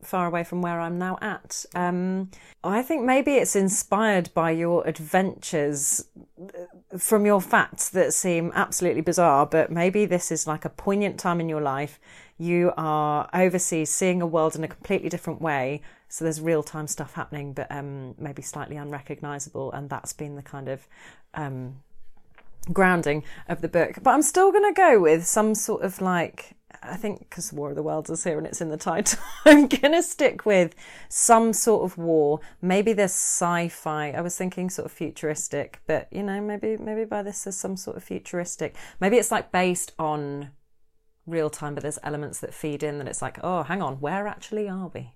far 0.02 0.26
away 0.26 0.44
from 0.44 0.62
where 0.62 0.81
I'm 0.81 0.99
now 0.99 1.19
at. 1.20 1.64
Um, 1.75 2.31
I 2.62 2.82
think 2.82 3.05
maybe 3.05 3.35
it's 3.35 3.56
inspired 3.56 4.31
by 4.35 4.50
your 4.50 4.87
adventures 4.87 6.06
uh, 6.41 6.99
from 6.99 7.26
your 7.26 7.41
facts 7.41 7.88
that 7.91 8.12
seem 8.12 8.52
absolutely 8.55 9.02
bizarre, 9.02 9.47
but 9.47 9.70
maybe 9.70 10.06
this 10.06 10.31
is 10.31 10.47
like 10.47 10.64
a 10.64 10.70
poignant 10.70 11.19
time 11.19 11.41
in 11.41 11.49
your 11.49 11.61
life. 11.61 11.99
You 12.38 12.73
are 12.76 13.29
overseas 13.35 13.91
seeing 13.91 14.23
a 14.23 14.26
world 14.26 14.56
in 14.56 14.64
a 14.64 14.69
completely 14.69 15.08
different 15.08 15.43
way. 15.43 15.82
So 16.08 16.25
there's 16.25 16.41
real 16.41 16.62
time 16.62 16.87
stuff 16.87 17.14
happening, 17.14 17.52
but 17.52 17.70
um, 17.70 18.14
maybe 18.19 18.43
slightly 18.43 18.76
unrecognizable. 18.76 19.70
And 19.73 19.91
that's 19.91 20.12
been 20.12 20.37
the 20.37 20.43
kind 20.43 20.69
of 20.69 20.88
um, 21.35 21.76
grounding 22.73 23.25
of 23.49 23.61
the 23.61 23.69
book. 23.69 23.99
But 24.02 24.11
I'm 24.11 24.23
still 24.23 24.52
going 24.52 24.75
to 24.75 24.76
go 24.76 25.00
with 25.00 25.26
some 25.26 25.55
sort 25.55 25.82
of 25.82 26.00
like, 26.00 26.56
I 26.82 26.96
think 26.96 27.20
because 27.20 27.52
War 27.52 27.70
of 27.70 27.76
the 27.76 27.82
Worlds 27.82 28.11
is 28.11 28.25
here 28.25 28.38
and 28.38 28.46
it's 28.46 28.61
in 28.61 28.69
the 28.69 28.76
title, 28.76 29.19
I'm 29.44 29.67
going 29.67 29.93
to 29.93 30.02
stick 30.02 30.46
with 30.46 30.75
some 31.08 31.52
sort 31.52 31.84
of 31.84 31.99
war. 31.99 32.40
Maybe 32.62 32.92
there's 32.92 33.12
sci-fi. 33.12 34.11
I 34.11 34.21
was 34.21 34.37
thinking 34.37 34.71
sort 34.71 34.87
of 34.87 34.92
futuristic, 34.92 35.80
but 35.87 36.09
you 36.11 36.23
know, 36.23 36.40
maybe 36.40 36.76
maybe 36.76 37.04
by 37.04 37.23
this 37.23 37.45
there's 37.45 37.56
some 37.56 37.76
sort 37.76 37.97
of 37.97 38.04
futuristic. 38.04 38.76
Maybe 39.00 39.16
it's 39.16 39.30
like 39.30 39.52
based 39.52 39.92
on 39.99 40.50
real 41.26 41.50
time, 41.50 41.75
but 41.75 41.83
there's 41.83 41.99
elements 42.02 42.40
that 42.40 42.54
feed 42.54 42.83
in 42.83 42.99
that 42.99 43.09
it's 43.09 43.23
like, 43.23 43.38
oh, 43.42 43.62
hang 43.62 43.83
on, 43.83 44.00
where 44.00 44.26
actually 44.26 44.68
are 44.68 44.90
we? 44.95 45.12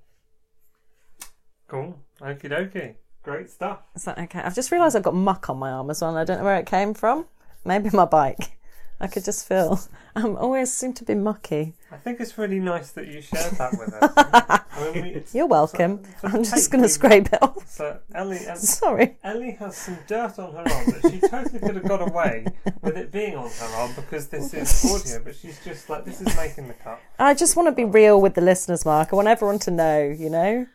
Cool, 1.68 1.98
okie 2.20 2.50
dokie, 2.50 2.94
great 3.22 3.50
stuff. 3.50 3.80
Is 3.94 4.04
that 4.04 4.18
okay? 4.18 4.40
I've 4.40 4.54
just 4.54 4.70
realised 4.70 4.96
I've 4.96 5.02
got 5.02 5.14
muck 5.14 5.48
on 5.48 5.58
my 5.58 5.70
arm 5.70 5.90
as 5.90 6.00
well, 6.00 6.10
and 6.10 6.18
I 6.18 6.24
don't 6.24 6.38
know 6.38 6.44
where 6.44 6.58
it 6.58 6.66
came 6.66 6.94
from. 6.94 7.26
Maybe 7.64 7.90
my 7.92 8.04
bike. 8.04 8.53
I 9.00 9.06
could 9.06 9.24
just 9.24 9.46
feel. 9.46 9.80
I'm 10.16 10.36
always 10.36 10.72
seem 10.72 10.92
to 10.94 11.04
be 11.04 11.14
mucky. 11.14 11.74
I 11.90 11.96
think 11.96 12.20
it's 12.20 12.38
really 12.38 12.60
nice 12.60 12.92
that 12.92 13.08
you 13.08 13.20
shared 13.20 13.54
that 13.54 13.72
with 13.72 13.92
us. 13.92 14.12
I 14.76 14.92
mean, 14.92 15.02
we, 15.02 15.24
You're 15.32 15.46
welcome. 15.46 15.98
for 16.20 16.28
the 16.28 16.36
I'm 16.36 16.44
just 16.44 16.70
going 16.70 16.82
to 16.82 16.88
scrape 16.88 17.32
it 17.32 17.42
off. 17.42 17.62
So 17.74 17.98
Ellie, 18.14 18.46
um, 18.46 18.56
Sorry. 18.56 19.16
Ellie 19.24 19.52
has 19.52 19.76
some 19.76 19.98
dirt 20.06 20.38
on 20.38 20.52
her 20.52 20.58
arm 20.58 20.86
that 20.90 21.10
she 21.10 21.18
totally 21.18 21.58
could 21.58 21.74
have 21.74 21.88
got 21.88 22.08
away 22.08 22.46
with 22.82 22.96
it 22.96 23.10
being 23.10 23.34
on 23.34 23.50
her 23.50 23.76
arm 23.76 23.90
because 23.96 24.28
this 24.28 24.54
is 24.54 24.84
audio, 24.84 25.24
but 25.24 25.34
she's 25.34 25.62
just 25.64 25.90
like, 25.90 26.04
this 26.04 26.20
is 26.20 26.36
making 26.36 26.68
the 26.68 26.74
cut. 26.74 27.00
I 27.18 27.34
just 27.34 27.56
want 27.56 27.66
to 27.66 27.72
be 27.72 27.84
real 27.84 28.20
with 28.20 28.34
the 28.34 28.40
listeners, 28.40 28.84
Mark. 28.84 29.12
I 29.12 29.16
want 29.16 29.26
everyone 29.26 29.58
to 29.60 29.72
know, 29.72 30.02
you 30.04 30.30
know? 30.30 30.66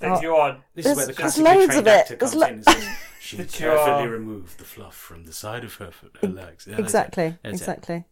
That 0.00 0.10
Oh. 0.12 0.20
you 0.20 0.34
are 0.36 0.58
This 0.74 0.84
There's- 0.84 0.86
is 0.86 0.96
where 0.96 1.06
the 1.06 1.12
there's 1.12 1.16
classically 1.34 1.44
loads 1.54 1.66
trained 1.66 1.80
of 1.80 1.86
it. 1.86 1.90
actor 1.90 2.16
There's 2.16 2.30
comes 2.30 2.40
lo- 2.40 2.46
in 2.46 2.54
and 2.54 2.64
says, 2.64 2.88
she 3.20 3.36
That 3.38 3.60
you 3.60 3.66
carefully 3.66 3.90
are- 4.04 4.08
removed 4.08 4.58
the 4.58 4.64
fluff 4.64 4.94
from 4.96 5.24
the 5.24 5.32
side 5.32 5.64
of 5.64 5.74
her, 5.74 5.90
her 6.22 6.28
legs. 6.28 6.66
Yeah, 6.66 6.76
that's 6.76 6.78
it. 6.78 6.84
Exactly. 6.84 7.28
That's 7.42 7.44
it. 7.44 7.62
exactly. 7.62 8.04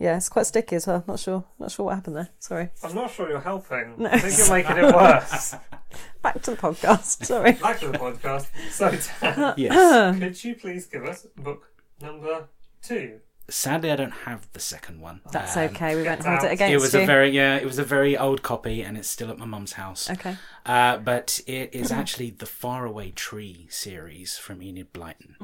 Yeah. 0.00 0.16
it's 0.16 0.28
quite 0.28 0.46
sticky 0.46 0.76
as 0.76 0.86
well. 0.86 1.04
Not 1.06 1.18
sure. 1.20 1.44
Not 1.58 1.70
sure 1.70 1.86
what 1.86 1.94
happened 1.94 2.16
there. 2.16 2.28
Sorry. 2.38 2.70
I'm 2.82 2.94
not 2.94 3.10
sure 3.10 3.28
you're 3.28 3.40
helping. 3.40 3.94
No. 3.98 4.08
I 4.10 4.18
think 4.18 4.36
you're 4.38 4.50
making 4.50 4.84
it 4.84 4.94
worse. 4.94 5.54
Back 6.22 6.42
to 6.42 6.50
the 6.52 6.56
podcast. 6.56 7.24
Sorry. 7.24 7.52
Back 7.62 7.78
to 7.80 7.88
the 7.88 7.98
podcast. 7.98 8.46
So, 8.70 8.90
Dan, 9.20 9.54
Yes. 9.56 10.18
could 10.18 10.44
you 10.44 10.56
please 10.56 10.86
give 10.86 11.04
us 11.04 11.26
book 11.36 11.70
number 12.02 12.48
two? 12.82 13.20
Sadly, 13.48 13.90
I 13.90 13.96
don't 13.96 14.10
have 14.24 14.48
the 14.54 14.60
second 14.60 15.00
one. 15.02 15.20
That's 15.30 15.54
Um, 15.56 15.64
okay. 15.64 15.94
We 15.96 16.02
won't 16.02 16.22
Get 16.22 16.26
hold 16.28 16.44
it 16.44 16.52
against 16.52 16.72
It 16.72 16.80
was 16.80 16.94
you. 16.94 17.00
a 17.00 17.06
very 17.06 17.28
yeah. 17.30 17.56
It 17.56 17.66
was 17.66 17.78
a 17.78 17.84
very 17.84 18.16
old 18.16 18.42
copy, 18.42 18.80
and 18.82 18.96
it's 18.96 19.08
still 19.08 19.30
at 19.30 19.36
my 19.38 19.44
mum's 19.44 19.74
house. 19.74 20.08
okay. 20.10 20.36
Uh, 20.64 20.96
but 20.96 21.40
it 21.46 21.74
is 21.74 21.92
actually 21.92 22.30
the 22.30 22.46
Faraway 22.46 23.10
Tree 23.10 23.66
series 23.70 24.38
from 24.38 24.62
Enid 24.62 24.92
Blyton. 24.94 25.36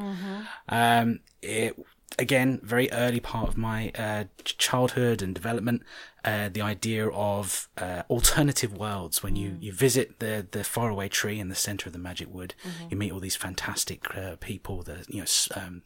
Um, 0.69 1.21
it 1.42 1.76
again 2.19 2.59
very 2.64 2.90
early 2.90 3.21
part 3.21 3.49
of 3.49 3.57
my 3.57 3.90
uh, 3.97 4.25
childhood 4.45 5.21
and 5.23 5.35
development. 5.35 5.83
Uh, 6.25 6.49
the 6.50 6.61
idea 6.61 7.09
of 7.09 7.69
uh, 7.78 8.02
alternative 8.11 8.73
worlds 8.76 9.23
when 9.23 9.37
you, 9.37 9.57
you 9.61 9.73
visit 9.73 10.21
the 10.21 10.47
the 10.50 10.64
faraway 10.64 11.09
tree 11.09 11.38
in 11.38 11.49
the 11.49 11.54
center 11.54 11.88
of 11.88 11.92
the 11.92 11.99
magic 11.99 12.28
wood, 12.33 12.54
you 12.90 12.97
meet 12.97 13.12
all 13.12 13.21
these 13.21 13.37
fantastic 13.37 14.16
uh, 14.16 14.37
people. 14.40 14.83
The 14.83 15.04
you 15.09 15.21
know. 15.21 15.26
Um, 15.54 15.83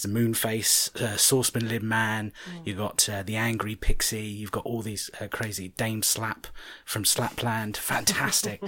there's 0.00 0.14
a 0.14 0.18
Moonface, 0.18 0.94
uh, 1.00 1.16
Saucepan 1.16 1.68
Lid 1.68 1.82
Man. 1.82 2.32
You've 2.64 2.78
got 2.78 3.08
uh, 3.08 3.22
the 3.22 3.36
Angry 3.36 3.74
Pixie. 3.74 4.22
You've 4.22 4.52
got 4.52 4.64
all 4.64 4.82
these 4.82 5.10
uh, 5.20 5.28
crazy 5.28 5.68
Dame 5.68 6.02
Slap 6.02 6.46
from 6.84 7.04
Slapland, 7.04 7.76
fantastic, 7.76 8.62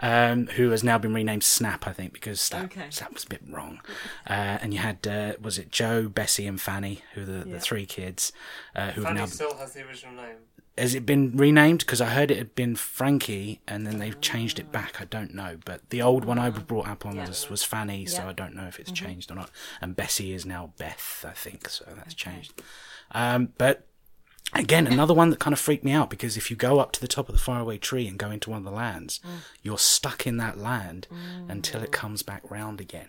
um, 0.00 0.46
who 0.48 0.70
has 0.70 0.84
now 0.84 0.98
been 0.98 1.14
renamed 1.14 1.44
Snap, 1.44 1.86
I 1.86 1.92
think, 1.92 2.12
because 2.12 2.40
Slap, 2.40 2.64
Okay. 2.64 2.86
Slap 2.90 3.14
was 3.14 3.24
a 3.24 3.28
bit 3.28 3.42
wrong. 3.48 3.80
Uh, 4.28 4.58
and 4.60 4.72
you 4.72 4.80
had 4.80 5.06
uh, 5.06 5.34
was 5.40 5.58
it 5.58 5.70
Joe, 5.70 6.08
Bessie, 6.08 6.46
and 6.46 6.60
Fanny, 6.60 7.02
who 7.14 7.22
are 7.22 7.24
the, 7.24 7.44
the 7.44 7.60
three 7.60 7.86
kids, 7.86 8.32
uh, 8.74 8.90
who 8.92 9.02
Fanny 9.02 9.20
now 9.20 9.26
still 9.26 9.56
has 9.56 9.72
the 9.74 9.86
original 9.86 10.14
name. 10.14 10.36
Has 10.76 10.94
it 10.94 11.06
been 11.06 11.36
renamed? 11.36 11.80
Because 11.80 12.00
I 12.00 12.06
heard 12.06 12.30
it 12.30 12.38
had 12.38 12.54
been 12.54 12.74
Frankie, 12.74 13.60
and 13.68 13.86
then 13.86 13.98
they've 13.98 14.20
changed 14.20 14.58
it 14.58 14.72
back. 14.72 15.00
I 15.00 15.04
don't 15.04 15.34
know, 15.34 15.58
but 15.64 15.88
the 15.90 16.02
old 16.02 16.24
one 16.24 16.38
I 16.38 16.48
was 16.48 16.62
brought 16.62 16.88
up 16.88 17.06
on 17.06 17.16
was, 17.16 17.48
was 17.48 17.62
Fanny, 17.62 18.06
so 18.06 18.26
I 18.26 18.32
don't 18.32 18.54
know 18.54 18.66
if 18.66 18.80
it's 18.80 18.90
changed 18.90 19.30
or 19.30 19.34
not. 19.34 19.50
And 19.80 19.94
Bessie 19.94 20.32
is 20.32 20.44
now 20.44 20.72
Beth, 20.76 21.24
I 21.28 21.32
think, 21.32 21.68
so 21.68 21.84
that's 21.96 22.14
changed. 22.14 22.60
Um, 23.12 23.52
but 23.56 23.86
again, 24.52 24.86
another 24.86 25.14
one 25.14 25.30
that 25.30 25.38
kind 25.38 25.52
of 25.52 25.60
freaked 25.60 25.84
me 25.84 25.92
out 25.92 26.10
because 26.10 26.36
if 26.36 26.50
you 26.50 26.56
go 26.56 26.78
up 26.80 26.92
to 26.92 27.00
the 27.00 27.08
top 27.08 27.28
of 27.28 27.34
the 27.34 27.40
faraway 27.40 27.78
tree 27.78 28.06
and 28.06 28.18
go 28.18 28.30
into 28.30 28.50
one 28.50 28.58
of 28.58 28.64
the 28.64 28.70
lands, 28.70 29.20
you're 29.62 29.78
stuck 29.78 30.26
in 30.26 30.36
that 30.38 30.58
land 30.58 31.06
until 31.48 31.82
it 31.82 31.92
comes 31.92 32.22
back 32.22 32.42
round 32.50 32.80
again. 32.80 33.08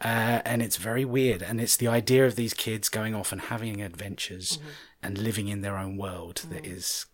Uh, 0.00 0.40
and 0.44 0.62
it's 0.62 0.76
very 0.76 1.04
weird. 1.04 1.42
And 1.42 1.60
it's 1.60 1.76
the 1.76 1.88
idea 1.88 2.26
of 2.26 2.36
these 2.36 2.54
kids 2.54 2.88
going 2.88 3.14
off 3.14 3.32
and 3.32 3.40
having 3.42 3.80
adventures 3.80 4.58
and 5.02 5.18
living 5.18 5.48
in 5.48 5.60
their 5.62 5.76
own 5.78 5.96
world 5.96 6.42
that 6.50 6.66
is 6.66 7.06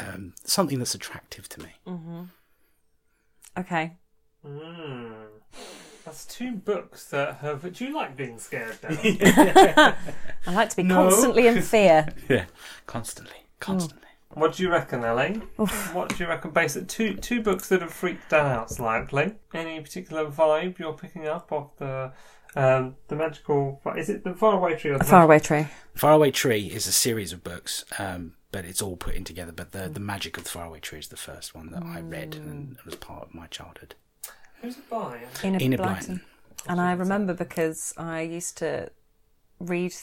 um, 0.00 0.34
something 0.44 0.78
that's 0.78 0.94
attractive 0.94 1.48
to 1.50 1.60
me. 1.60 1.70
Okay. 3.58 3.92
Mm. 4.46 5.12
That's 6.04 6.24
two 6.24 6.52
books 6.56 7.04
that 7.10 7.36
have. 7.36 7.72
Do 7.72 7.84
you 7.84 7.94
like 7.94 8.16
being 8.16 8.38
scared 8.38 8.76
now? 8.82 8.88
I 10.46 10.52
like 10.52 10.70
to 10.70 10.76
be 10.76 10.82
No. 10.82 11.08
constantly 11.08 11.46
in 11.46 11.62
fear. 11.62 12.08
Yeah, 12.28 12.46
constantly, 12.86 13.36
constantly. 13.60 14.08
what 14.34 14.54
do 14.54 14.64
you 14.64 14.70
reckon, 14.70 15.04
Ellie? 15.04 15.34
What 15.92 16.08
do 16.08 16.16
you 16.24 16.28
reckon? 16.28 16.50
Based 16.50 16.76
on 16.76 16.86
two 16.86 17.14
two 17.14 17.40
books 17.40 17.68
that 17.68 17.82
have 17.82 17.92
freaked 17.92 18.30
Dan 18.30 18.46
out 18.46 18.70
slightly. 18.70 19.34
Any 19.54 19.80
particular 19.80 20.26
vibe 20.26 20.78
you're 20.80 20.92
picking 20.94 21.28
up 21.28 21.52
of 21.52 21.70
the 21.78 22.12
um, 22.54 22.96
the 23.08 23.16
magical? 23.16 23.80
Is 23.96 24.08
it 24.08 24.24
the 24.24 24.34
faraway 24.34 24.76
tree 24.76 24.90
or 24.90 24.98
the 24.98 25.04
Faraway 25.04 25.38
tree. 25.38 25.66
Faraway 25.94 26.30
Tree 26.30 26.66
is 26.66 26.86
a 26.86 26.92
series 26.92 27.32
of 27.32 27.44
books, 27.44 27.84
um, 27.98 28.34
but 28.50 28.64
it's 28.64 28.82
all 28.82 28.96
put 28.96 29.14
in 29.14 29.24
together. 29.24 29.52
But 29.52 29.72
the, 29.72 29.88
the 29.88 30.00
magic 30.00 30.36
of 30.36 30.44
the 30.44 30.50
Faraway 30.50 30.80
Tree 30.80 30.98
is 30.98 31.08
the 31.08 31.16
first 31.16 31.54
one 31.54 31.70
that 31.70 31.82
I 31.82 32.00
read 32.00 32.34
and 32.34 32.76
it 32.78 32.84
was 32.84 32.96
part 32.96 33.28
of 33.28 33.34
my 33.34 33.46
childhood. 33.46 33.94
Who's 34.60 34.76
it 34.76 34.88
by? 34.88 35.20
Enid, 35.44 35.62
Enid 35.62 35.80
Blyton. 35.80 35.86
Blyton. 35.86 36.20
And 36.68 36.80
I 36.80 36.92
remember 36.92 37.34
because 37.34 37.92
I 37.96 38.20
used 38.22 38.56
to 38.58 38.90
read 39.58 39.94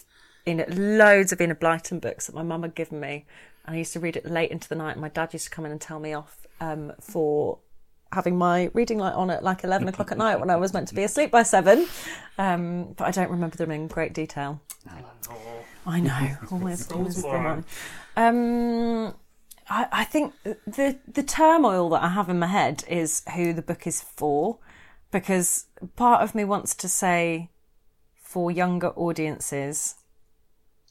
in 0.45 0.65
loads 0.97 1.31
of 1.31 1.41
Enid 1.41 1.59
Blyton 1.59 2.01
books 2.01 2.27
that 2.27 2.35
my 2.35 2.43
mum 2.43 2.63
had 2.63 2.75
given 2.75 2.99
me, 2.99 3.25
and 3.65 3.75
I 3.75 3.79
used 3.79 3.93
to 3.93 3.99
read 3.99 4.17
it 4.17 4.25
late 4.25 4.51
into 4.51 4.67
the 4.67 4.75
night. 4.75 4.93
And 4.93 5.01
my 5.01 5.09
dad 5.09 5.33
used 5.33 5.45
to 5.45 5.51
come 5.51 5.65
in 5.65 5.71
and 5.71 5.79
tell 5.79 5.99
me 5.99 6.13
off 6.13 6.45
um, 6.59 6.93
for 6.99 7.59
having 8.11 8.37
my 8.37 8.69
reading 8.73 8.97
light 8.97 9.13
on 9.13 9.29
at 9.29 9.43
like 9.43 9.63
eleven 9.63 9.87
o'clock 9.89 10.11
at 10.11 10.17
night 10.17 10.39
when 10.39 10.49
I 10.49 10.55
was 10.55 10.73
meant 10.73 10.87
to 10.89 10.95
be 10.95 11.03
asleep 11.03 11.31
by 11.31 11.43
seven. 11.43 11.87
Um, 12.37 12.93
but 12.97 13.05
I 13.05 13.11
don't 13.11 13.29
remember 13.29 13.57
them 13.57 13.71
in 13.71 13.87
great 13.87 14.13
detail. 14.13 14.61
Oh, 14.89 15.35
I 15.85 15.99
know, 15.99 16.37
always, 16.51 16.91
All 16.91 17.03
the 17.03 17.21
one. 17.27 17.65
Um, 18.15 19.15
I, 19.69 19.87
I 19.91 20.03
think 20.03 20.33
the 20.43 20.97
the 21.07 21.23
turmoil 21.23 21.89
that 21.89 22.03
I 22.03 22.09
have 22.09 22.29
in 22.29 22.39
my 22.39 22.47
head 22.47 22.83
is 22.87 23.23
who 23.35 23.53
the 23.53 23.61
book 23.61 23.85
is 23.87 24.01
for, 24.01 24.59
because 25.11 25.65
part 25.95 26.21
of 26.21 26.35
me 26.35 26.43
wants 26.43 26.75
to 26.75 26.87
say 26.87 27.49
for 28.21 28.51
younger 28.51 28.89
audiences, 28.89 29.95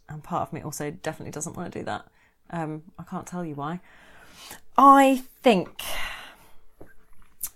and 0.08 0.22
part 0.22 0.42
of 0.42 0.52
me 0.52 0.62
also 0.62 0.90
definitely 0.90 1.32
doesn't 1.32 1.56
want 1.56 1.72
to 1.72 1.78
do 1.78 1.84
that. 1.84 2.06
Um, 2.50 2.82
I 2.98 3.02
can't 3.02 3.26
tell 3.26 3.44
you 3.44 3.54
why. 3.54 3.80
I 4.76 5.22
think 5.42 5.82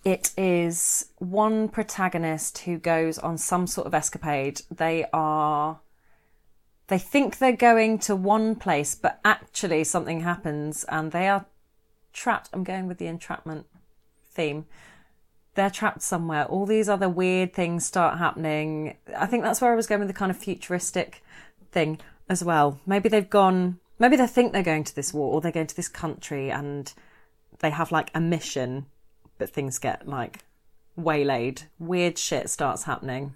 it 0.04 0.32
is 0.36 1.06
one 1.18 1.68
protagonist 1.68 2.58
who 2.58 2.78
goes 2.78 3.18
on 3.18 3.38
some 3.38 3.66
sort 3.66 3.86
of 3.86 3.94
escapade. 3.94 4.62
They 4.70 5.06
are 5.12 5.80
they 6.88 6.98
think 6.98 7.38
they're 7.38 7.56
going 7.56 7.98
to 8.00 8.14
one 8.14 8.54
place, 8.54 8.94
but 8.94 9.20
actually 9.24 9.84
something 9.84 10.20
happens 10.20 10.84
and 10.88 11.10
they 11.10 11.28
are 11.28 11.46
trapped. 12.12 12.50
I'm 12.52 12.64
going 12.64 12.86
with 12.86 12.98
the 12.98 13.06
entrapment 13.06 13.66
theme. 14.26 14.66
They're 15.54 15.70
trapped 15.70 16.02
somewhere. 16.02 16.44
All 16.44 16.66
these 16.66 16.88
other 16.88 17.08
weird 17.08 17.54
things 17.54 17.86
start 17.86 18.18
happening. 18.18 18.96
I 19.16 19.26
think 19.26 19.42
that's 19.42 19.60
where 19.60 19.72
I 19.72 19.76
was 19.76 19.86
going 19.86 20.00
with 20.00 20.08
the 20.08 20.14
kind 20.14 20.30
of 20.30 20.36
futuristic 20.36 21.22
thing 21.70 21.98
as 22.28 22.42
well. 22.42 22.80
Maybe 22.86 23.08
they've 23.08 23.30
gone, 23.30 23.78
maybe 23.98 24.16
they 24.16 24.26
think 24.26 24.52
they're 24.52 24.62
going 24.62 24.84
to 24.84 24.94
this 24.94 25.14
war 25.14 25.32
or 25.32 25.40
they're 25.40 25.52
going 25.52 25.68
to 25.68 25.76
this 25.76 25.88
country 25.88 26.50
and 26.50 26.92
they 27.60 27.70
have 27.70 27.92
like 27.92 28.10
a 28.14 28.20
mission, 28.20 28.86
but 29.42 29.50
things 29.50 29.80
get 29.80 30.06
like 30.08 30.38
waylaid. 30.96 31.62
Weird 31.80 32.16
shit 32.16 32.48
starts 32.48 32.84
happening. 32.84 33.34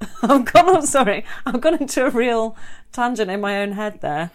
I've 0.22 0.46
gone. 0.46 0.76
I'm 0.76 0.86
sorry. 0.86 1.26
I've 1.44 1.60
gone 1.60 1.74
into 1.74 2.06
a 2.06 2.10
real 2.10 2.56
tangent 2.90 3.30
in 3.30 3.42
my 3.42 3.60
own 3.60 3.72
head 3.72 4.00
there. 4.00 4.30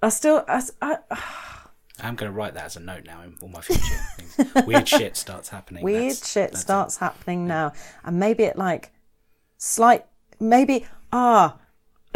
I 0.00 0.10
still. 0.10 0.44
I, 0.46 0.62
I, 0.80 0.98
I'm 2.00 2.14
going 2.14 2.30
to 2.30 2.36
write 2.36 2.54
that 2.54 2.66
as 2.66 2.76
a 2.76 2.80
note 2.80 3.04
now 3.06 3.22
in 3.22 3.34
all 3.42 3.48
my 3.48 3.60
future 3.60 3.82
things. 4.18 4.66
Weird 4.66 4.86
shit 4.88 5.16
starts 5.16 5.48
happening. 5.48 5.82
weird 5.82 6.02
That's- 6.12 6.30
shit 6.30 6.50
that's 6.52 6.60
it. 6.60 6.62
starts 6.62 6.96
happening 6.98 7.48
now, 7.48 7.72
and 8.04 8.20
maybe 8.20 8.44
it 8.44 8.56
like 8.56 8.92
slight. 9.56 10.06
Maybe 10.38 10.86
ah. 11.12 11.56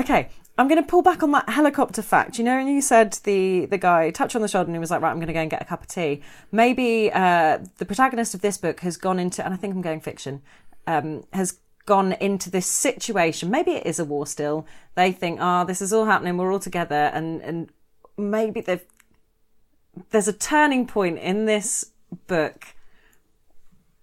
Okay. 0.00 0.28
I'm 0.60 0.68
going 0.68 0.82
to 0.82 0.86
pull 0.86 1.00
back 1.00 1.22
on 1.22 1.32
that 1.32 1.48
helicopter 1.48 2.02
fact. 2.02 2.36
You 2.36 2.44
know, 2.44 2.58
and 2.58 2.68
you 2.68 2.82
said 2.82 3.14
the 3.24 3.64
the 3.64 3.78
guy 3.78 4.10
touched 4.10 4.36
on 4.36 4.42
the 4.42 4.48
shoulder 4.48 4.66
and 4.66 4.74
he 4.74 4.78
was 4.78 4.90
like, 4.90 5.00
"Right, 5.00 5.10
I'm 5.10 5.16
going 5.16 5.28
to 5.28 5.32
go 5.32 5.40
and 5.40 5.50
get 5.50 5.62
a 5.62 5.64
cup 5.64 5.80
of 5.80 5.88
tea." 5.88 6.20
Maybe 6.52 7.10
uh, 7.10 7.60
the 7.78 7.86
protagonist 7.86 8.34
of 8.34 8.42
this 8.42 8.58
book 8.58 8.80
has 8.80 8.98
gone 8.98 9.18
into, 9.18 9.42
and 9.42 9.54
I 9.54 9.56
think 9.56 9.74
I'm 9.74 9.80
going 9.80 10.02
fiction, 10.02 10.42
um, 10.86 11.24
has 11.32 11.60
gone 11.86 12.12
into 12.12 12.50
this 12.50 12.66
situation. 12.66 13.50
Maybe 13.50 13.70
it 13.70 13.86
is 13.86 13.98
a 13.98 14.04
war 14.04 14.26
still. 14.26 14.66
They 14.96 15.12
think, 15.12 15.40
"Ah, 15.40 15.64
this 15.64 15.80
is 15.80 15.94
all 15.94 16.04
happening. 16.04 16.36
We're 16.36 16.52
all 16.52 16.58
together," 16.58 17.10
and 17.14 17.40
and 17.40 17.70
maybe 18.18 18.60
they've 18.60 18.84
there's 20.10 20.28
a 20.28 20.32
turning 20.34 20.86
point 20.86 21.20
in 21.20 21.46
this 21.46 21.92
book 22.26 22.66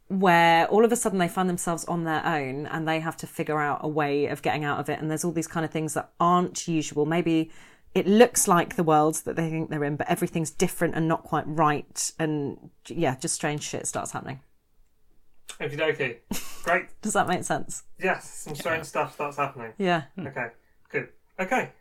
where 0.09 0.67
all 0.67 0.85
of 0.85 0.91
a 0.91 0.95
sudden 0.95 1.19
they 1.19 1.27
find 1.27 1.49
themselves 1.49 1.83
on 1.85 2.03
their 2.03 2.25
own 2.25 2.65
and 2.67 2.87
they 2.87 2.99
have 2.99 3.17
to 3.17 3.27
figure 3.27 3.59
out 3.59 3.79
a 3.83 3.87
way 3.87 4.27
of 4.27 4.41
getting 4.41 4.63
out 4.63 4.79
of 4.79 4.89
it. 4.89 4.99
And 4.99 5.09
there's 5.11 5.25
all 5.25 5.31
these 5.31 5.47
kind 5.47 5.65
of 5.65 5.71
things 5.71 5.93
that 5.95 6.11
aren't 6.19 6.67
usual. 6.67 7.05
Maybe 7.05 7.51
it 7.93 8.07
looks 8.07 8.47
like 8.47 8.75
the 8.75 8.83
world 8.83 9.15
that 9.25 9.35
they 9.35 9.49
think 9.49 9.69
they're 9.69 9.83
in, 9.83 9.95
but 9.95 10.09
everything's 10.09 10.51
different 10.51 10.95
and 10.95 11.07
not 11.07 11.23
quite 11.23 11.45
right. 11.47 12.11
And 12.19 12.69
yeah, 12.87 13.15
just 13.17 13.35
strange 13.35 13.63
shit 13.63 13.87
starts 13.87 14.11
happening. 14.11 14.39
Okie 15.59 15.77
dokie. 15.77 16.17
Great. 16.63 16.85
Does 17.01 17.13
that 17.13 17.27
make 17.27 17.43
sense? 17.43 17.83
Yes, 18.01 18.29
some 18.29 18.55
strange 18.55 18.85
stuff 18.85 19.13
starts 19.13 19.37
happening. 19.37 19.73
Yeah. 19.77 20.03
Okay, 20.19 20.47
good. 20.89 21.09
Okay, 21.39 21.71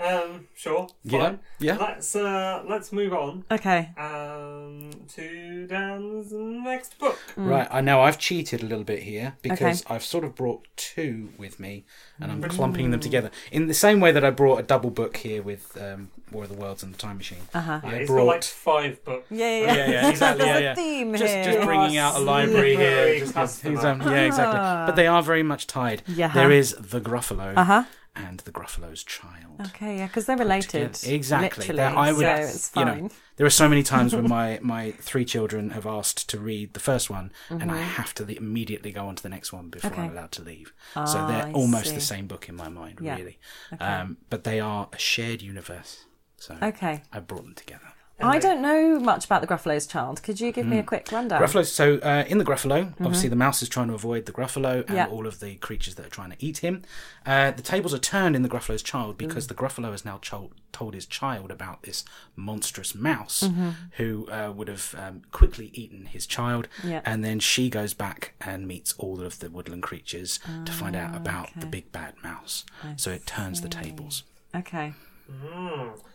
um, 0.00 0.46
sure, 0.54 0.88
Yeah, 1.04 1.20
fine. 1.20 1.40
yeah. 1.58 1.76
Let's 1.76 2.16
uh, 2.16 2.62
let's 2.68 2.92
move 2.92 3.12
on 3.12 3.44
Okay. 3.50 3.90
um, 3.98 4.90
to 5.14 5.66
Dan's 5.66 6.32
next 6.32 6.98
book. 6.98 7.18
Right, 7.36 7.68
I 7.70 7.80
know 7.80 8.00
I've 8.00 8.18
cheated 8.18 8.62
a 8.62 8.66
little 8.66 8.84
bit 8.84 9.02
here 9.02 9.36
because 9.42 9.84
I've 9.88 10.02
sort 10.04 10.24
of 10.24 10.34
brought 10.34 10.66
two 10.76 11.30
with 11.38 11.60
me 11.60 11.84
and 12.20 12.30
I'm 12.32 12.42
clumping 12.42 12.90
them 12.90 13.00
together 13.00 13.30
in 13.52 13.66
the 13.66 13.74
same 13.74 14.00
way 14.00 14.12
that 14.12 14.24
I 14.24 14.30
brought 14.30 14.58
a 14.58 14.62
double 14.62 14.90
book 14.90 15.16
here 15.18 15.42
with 15.42 15.76
um, 15.80 16.10
War 16.32 16.44
of 16.44 16.48
the 16.50 16.56
Worlds 16.56 16.82
and 16.82 16.94
the 16.94 16.98
Time 16.98 17.16
Machine. 17.18 17.38
Uh 17.54 17.60
huh. 17.60 17.80
Yeah, 17.84 17.90
I 17.90 18.06
brought- 18.06 18.26
like 18.26 18.44
five 18.44 19.04
books. 19.04 19.26
Yeah, 19.30 19.46
yeah, 19.60 19.66
Yeah, 19.74 19.90
yeah, 19.90 20.08
exactly. 20.10 20.44
There's 20.44 20.54
yeah, 20.54 20.58
a 20.58 20.62
yeah. 20.70 20.74
theme 20.74 21.12
Just, 21.14 21.34
here. 21.34 21.44
just 21.44 21.66
bringing 21.66 21.96
out 21.96 22.16
a 22.16 22.18
library 22.20 22.76
here. 22.76 23.26
Slippery 23.26 23.74
Just, 23.74 23.84
um, 23.84 24.00
yeah, 24.02 24.26
exactly. 24.26 24.58
But 24.58 24.92
they 24.96 25.06
are 25.06 25.22
very 25.22 25.42
much 25.42 25.66
tied. 25.66 26.02
Yeah. 26.06 26.28
There 26.28 26.50
is 26.50 26.74
the 26.78 27.00
Gruffalo, 27.00 27.54
Uh 27.56 27.64
huh. 27.64 27.84
And 28.16 28.40
The 28.40 28.50
Gruffalo's 28.52 29.04
Child. 29.04 29.60
Okay, 29.68 29.98
yeah, 29.98 30.06
because 30.06 30.26
they're 30.26 30.36
related. 30.36 30.98
Exactly. 31.04 31.66
That 31.76 31.96
I 31.96 32.12
would- 32.12 32.20
so 32.20 32.32
it's 32.32 32.70
you 32.76 32.84
know, 32.84 33.08
there 33.36 33.46
are 33.46 33.50
so 33.50 33.68
many 33.68 33.82
times 33.82 34.14
when 34.14 34.28
my, 34.38 34.58
my 34.62 34.90
three 34.92 35.24
children 35.24 35.70
have 35.70 35.86
asked 35.86 36.28
to 36.30 36.38
read 36.38 36.74
the 36.74 36.80
first 36.80 37.08
one, 37.10 37.32
and 37.48 37.70
I 37.70 37.78
have 37.78 38.12
to 38.14 38.26
immediately 38.36 38.90
go 38.92 39.06
on 39.06 39.14
to 39.16 39.22
the 39.22 39.28
next 39.28 39.52
one 39.52 39.68
before 39.68 39.90
Mm-hmm. 39.90 40.00
Okay. 40.00 40.08
I'm 40.10 40.16
allowed 40.16 40.32
to 40.32 40.42
leave. 40.42 40.72
Ah, 40.96 41.04
so 41.04 41.26
they're 41.26 41.46
I 41.46 41.52
almost 41.52 41.86
see. 41.90 41.94
the 41.94 42.00
same 42.00 42.26
book 42.26 42.48
in 42.48 42.56
my 42.56 42.68
mind, 42.68 42.98
Yeah. 43.00 43.16
really. 43.16 43.38
Um, 43.80 44.18
but 44.28 44.44
they 44.44 44.60
are 44.60 44.88
a 44.92 44.98
shared 44.98 45.40
universe. 45.42 46.04
So 46.36 46.56
Okay. 46.62 47.02
I 47.12 47.20
brought 47.20 47.44
them 47.44 47.54
together. 47.54 47.89
I 48.22 48.38
don't 48.38 48.60
know 48.62 48.98
much 49.00 49.24
about 49.24 49.40
the 49.40 49.46
Gruffalo's 49.46 49.86
child. 49.86 50.22
Could 50.22 50.40
you 50.40 50.52
give 50.52 50.66
me 50.66 50.78
a 50.78 50.82
quick 50.82 51.08
rundown? 51.12 51.40
Gruffalo. 51.40 51.64
So 51.64 51.96
uh, 51.98 52.24
in 52.28 52.38
the 52.38 52.44
Gruffalo, 52.44 52.92
obviously 53.00 53.28
the 53.28 53.36
mouse 53.36 53.62
is 53.62 53.68
trying 53.68 53.88
to 53.88 53.94
avoid 53.94 54.26
the 54.26 54.32
Gruffalo 54.32 54.76
and 54.76 54.84
Mm-hmm. 54.86 54.94
Yeah. 54.96 55.06
all 55.06 55.26
of 55.26 55.40
the 55.40 55.54
creatures 55.56 55.94
that 55.96 56.06
are 56.06 56.10
trying 56.10 56.30
to 56.30 56.36
eat 56.44 56.58
him. 56.58 56.82
Uh, 57.24 57.50
the 57.52 57.62
tables 57.62 57.94
are 57.94 57.98
turned 57.98 58.34
in 58.36 58.42
the 58.42 58.48
Gruffalo's 58.48 58.82
child 58.82 59.16
because 59.18 59.44
Mm. 59.46 59.48
the 59.48 59.54
Gruffalo 59.54 59.90
has 59.92 60.04
now 60.04 60.18
cho- 60.20 60.50
told 60.72 60.94
his 60.94 61.06
child 61.06 61.50
about 61.50 61.82
this 61.82 62.04
monstrous 62.36 62.94
mouse 62.94 63.42
Mm-hmm. 63.44 63.70
who 63.98 64.26
uh, 64.30 64.52
would 64.54 64.68
have 64.68 64.94
um, 64.98 65.22
quickly 65.32 65.70
eaten 65.74 66.06
his 66.06 66.26
child. 66.26 66.68
Yeah. 66.84 67.00
And 67.04 67.24
then 67.24 67.38
she 67.40 67.70
goes 67.70 67.94
back 67.94 68.34
and 68.40 68.66
meets 68.66 68.92
all 68.98 69.20
of 69.20 69.38
the 69.38 69.48
woodland 69.50 69.82
creatures 69.82 70.40
to 70.64 70.72
find 70.72 70.94
Ah, 70.96 71.00
out 71.00 71.16
about 71.16 71.48
the 71.56 71.66
big 71.66 71.90
bad 71.92 72.14
mouse. 72.22 72.64
so 72.96 73.10
it 73.10 73.26
turns 73.26 73.60
the 73.62 73.68
tables. 73.68 74.24
Okay. 74.54 74.92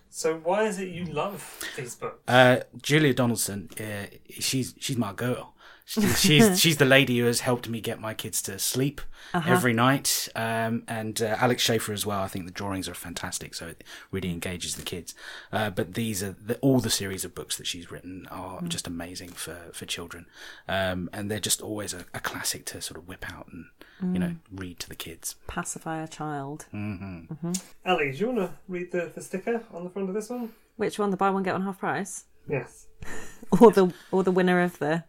So 0.09 0.37
why 0.37 0.63
is 0.63 0.79
it 0.79 0.89
you 0.89 1.05
love 1.05 1.59
these 1.75 1.95
books? 1.95 2.21
Uh, 2.27 2.61
Julia 2.81 3.13
Donaldson, 3.13 3.69
uh, 3.79 4.05
she's 4.29 4.73
she's 4.79 4.97
my 4.97 5.11
girl. 5.13 5.54
She, 5.87 6.01
she's 6.01 6.59
she's 6.59 6.77
the 6.77 6.85
lady 6.85 7.19
who 7.19 7.25
has 7.25 7.41
helped 7.41 7.69
me 7.69 7.79
get 7.79 7.99
my 8.01 8.13
kids 8.15 8.41
to 8.43 8.57
sleep 8.57 9.01
Uh-huh. 9.33 9.51
every 9.51 9.71
night, 9.73 10.27
um, 10.35 10.83
and 10.87 11.21
uh, 11.21 11.37
Axel 11.39 11.77
Scheffler 11.77 11.93
as 11.93 12.05
well. 12.05 12.21
I 12.23 12.27
think 12.27 12.45
the 12.45 12.51
drawings 12.51 12.89
are 12.89 12.95
fantastic, 12.95 13.53
so 13.53 13.67
it 13.67 13.83
really 14.11 14.29
engages 14.31 14.75
the 14.75 14.81
kids. 14.83 15.13
Uh, 15.51 15.69
but 15.69 15.93
these 15.93 16.23
are 16.23 16.31
the, 16.43 16.57
all 16.57 16.79
the 16.79 16.89
series 16.89 17.23
of 17.23 17.35
books 17.35 17.55
that 17.57 17.67
she's 17.67 17.91
written 17.91 18.27
are 18.31 18.61
Mm. 18.61 18.67
just 18.69 18.87
amazing 18.87 19.29
for 19.29 19.57
for 19.73 19.85
children, 19.85 20.25
um, 20.67 21.09
and 21.13 21.29
they're 21.29 21.39
just 21.39 21.61
always 21.61 21.93
a, 21.93 22.05
a 22.15 22.19
classic 22.19 22.65
to 22.65 22.81
sort 22.81 22.97
of 22.99 23.07
whip 23.07 23.25
out 23.31 23.47
and 23.51 23.65
you 24.13 24.19
know 24.19 24.27
Mm. 24.27 24.39
read 24.61 24.79
to 24.79 24.89
the 24.89 24.95
kids. 24.95 25.35
Pacify 25.47 26.01
a 26.01 26.07
child. 26.07 26.65
Ellie, 26.73 28.11
do 28.11 28.17
you 28.17 28.27
want 28.31 28.39
to 28.39 28.51
read 28.67 28.91
the, 28.91 29.11
the 29.13 29.21
sticker 29.21 29.63
on 29.73 29.83
the 29.83 29.89
front 29.89 30.09
of 30.09 30.15
this 30.15 30.29
one? 30.29 30.51
Which 30.77 30.97
one? 30.99 31.11
The 31.11 31.17
buy 31.17 31.29
one 31.29 31.43
get 31.43 31.53
one 31.53 31.61
half 31.63 31.79
price, 31.79 32.25
Yes. 32.49 32.87
or 33.61 33.71
the 33.71 33.93
or 34.11 34.23
the 34.23 34.31
winner 34.31 34.61
of 34.61 34.79
the? 34.79 35.03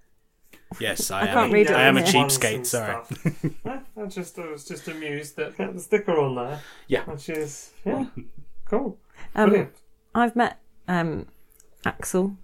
Yes, 0.80 1.10
I, 1.10 1.26
can't 1.26 1.52
read 1.52 1.70
it 1.70 1.76
I 1.76 1.82
am 1.82 1.96
a 1.96 2.02
cheapskate. 2.02 2.66
Sorry. 2.66 2.96
I 3.96 4.06
just 4.06 4.38
I 4.38 4.48
was 4.50 4.64
just 4.64 4.88
amused 4.88 5.36
that 5.36 5.54
had 5.56 5.74
the 5.74 5.80
sticker 5.80 6.18
on 6.18 6.34
there, 6.34 6.60
Yeah. 6.88 7.04
which 7.04 7.28
is 7.28 7.72
yeah, 7.84 8.06
cool. 8.68 8.98
Um, 9.34 9.48
Brilliant. 9.50 9.74
I've 10.14 10.34
met 10.36 10.58
um, 10.88 11.26
Axel 11.84 12.36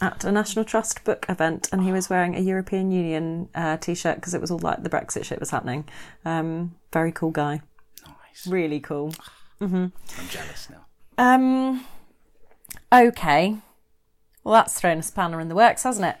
at 0.00 0.24
a 0.24 0.30
National 0.32 0.64
Trust 0.64 1.04
book 1.04 1.26
event, 1.28 1.68
and 1.72 1.82
he 1.82 1.90
was 1.92 2.08
wearing 2.10 2.36
a 2.36 2.40
European 2.40 2.90
Union 2.90 3.48
uh, 3.54 3.76
t-shirt 3.78 4.16
because 4.16 4.34
it 4.34 4.40
was 4.40 4.50
all 4.50 4.58
like 4.58 4.82
the 4.82 4.90
Brexit 4.90 5.24
shit 5.24 5.40
was 5.40 5.50
happening. 5.50 5.88
Um, 6.24 6.74
very 6.92 7.12
cool 7.12 7.30
guy, 7.30 7.62
Nice. 8.06 8.46
really 8.46 8.80
cool. 8.80 9.12
I'm 9.60 9.92
jealous 10.30 10.68
now. 10.70 10.86
Um, 11.18 11.84
okay, 12.92 13.56
well 14.44 14.54
that's 14.54 14.78
thrown 14.78 14.98
a 14.98 15.02
spanner 15.02 15.40
in 15.40 15.48
the 15.48 15.54
works, 15.54 15.82
hasn't 15.82 16.06
it? 16.06 16.16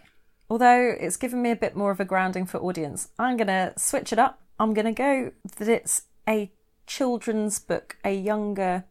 Although 0.50 0.96
it's 0.98 1.16
given 1.16 1.40
me 1.40 1.52
a 1.52 1.56
bit 1.56 1.76
more 1.76 1.92
of 1.92 2.00
a 2.00 2.04
grounding 2.04 2.44
for 2.44 2.58
audience, 2.58 3.08
I'm 3.18 3.36
gonna 3.36 3.72
switch 3.76 4.12
it 4.12 4.18
up. 4.18 4.42
I'm 4.58 4.74
gonna 4.74 4.92
go 4.92 5.30
that 5.56 5.68
it's 5.68 6.02
a 6.28 6.50
children's 6.88 7.60
book, 7.60 7.96
a 8.04 8.12
younger 8.12 8.84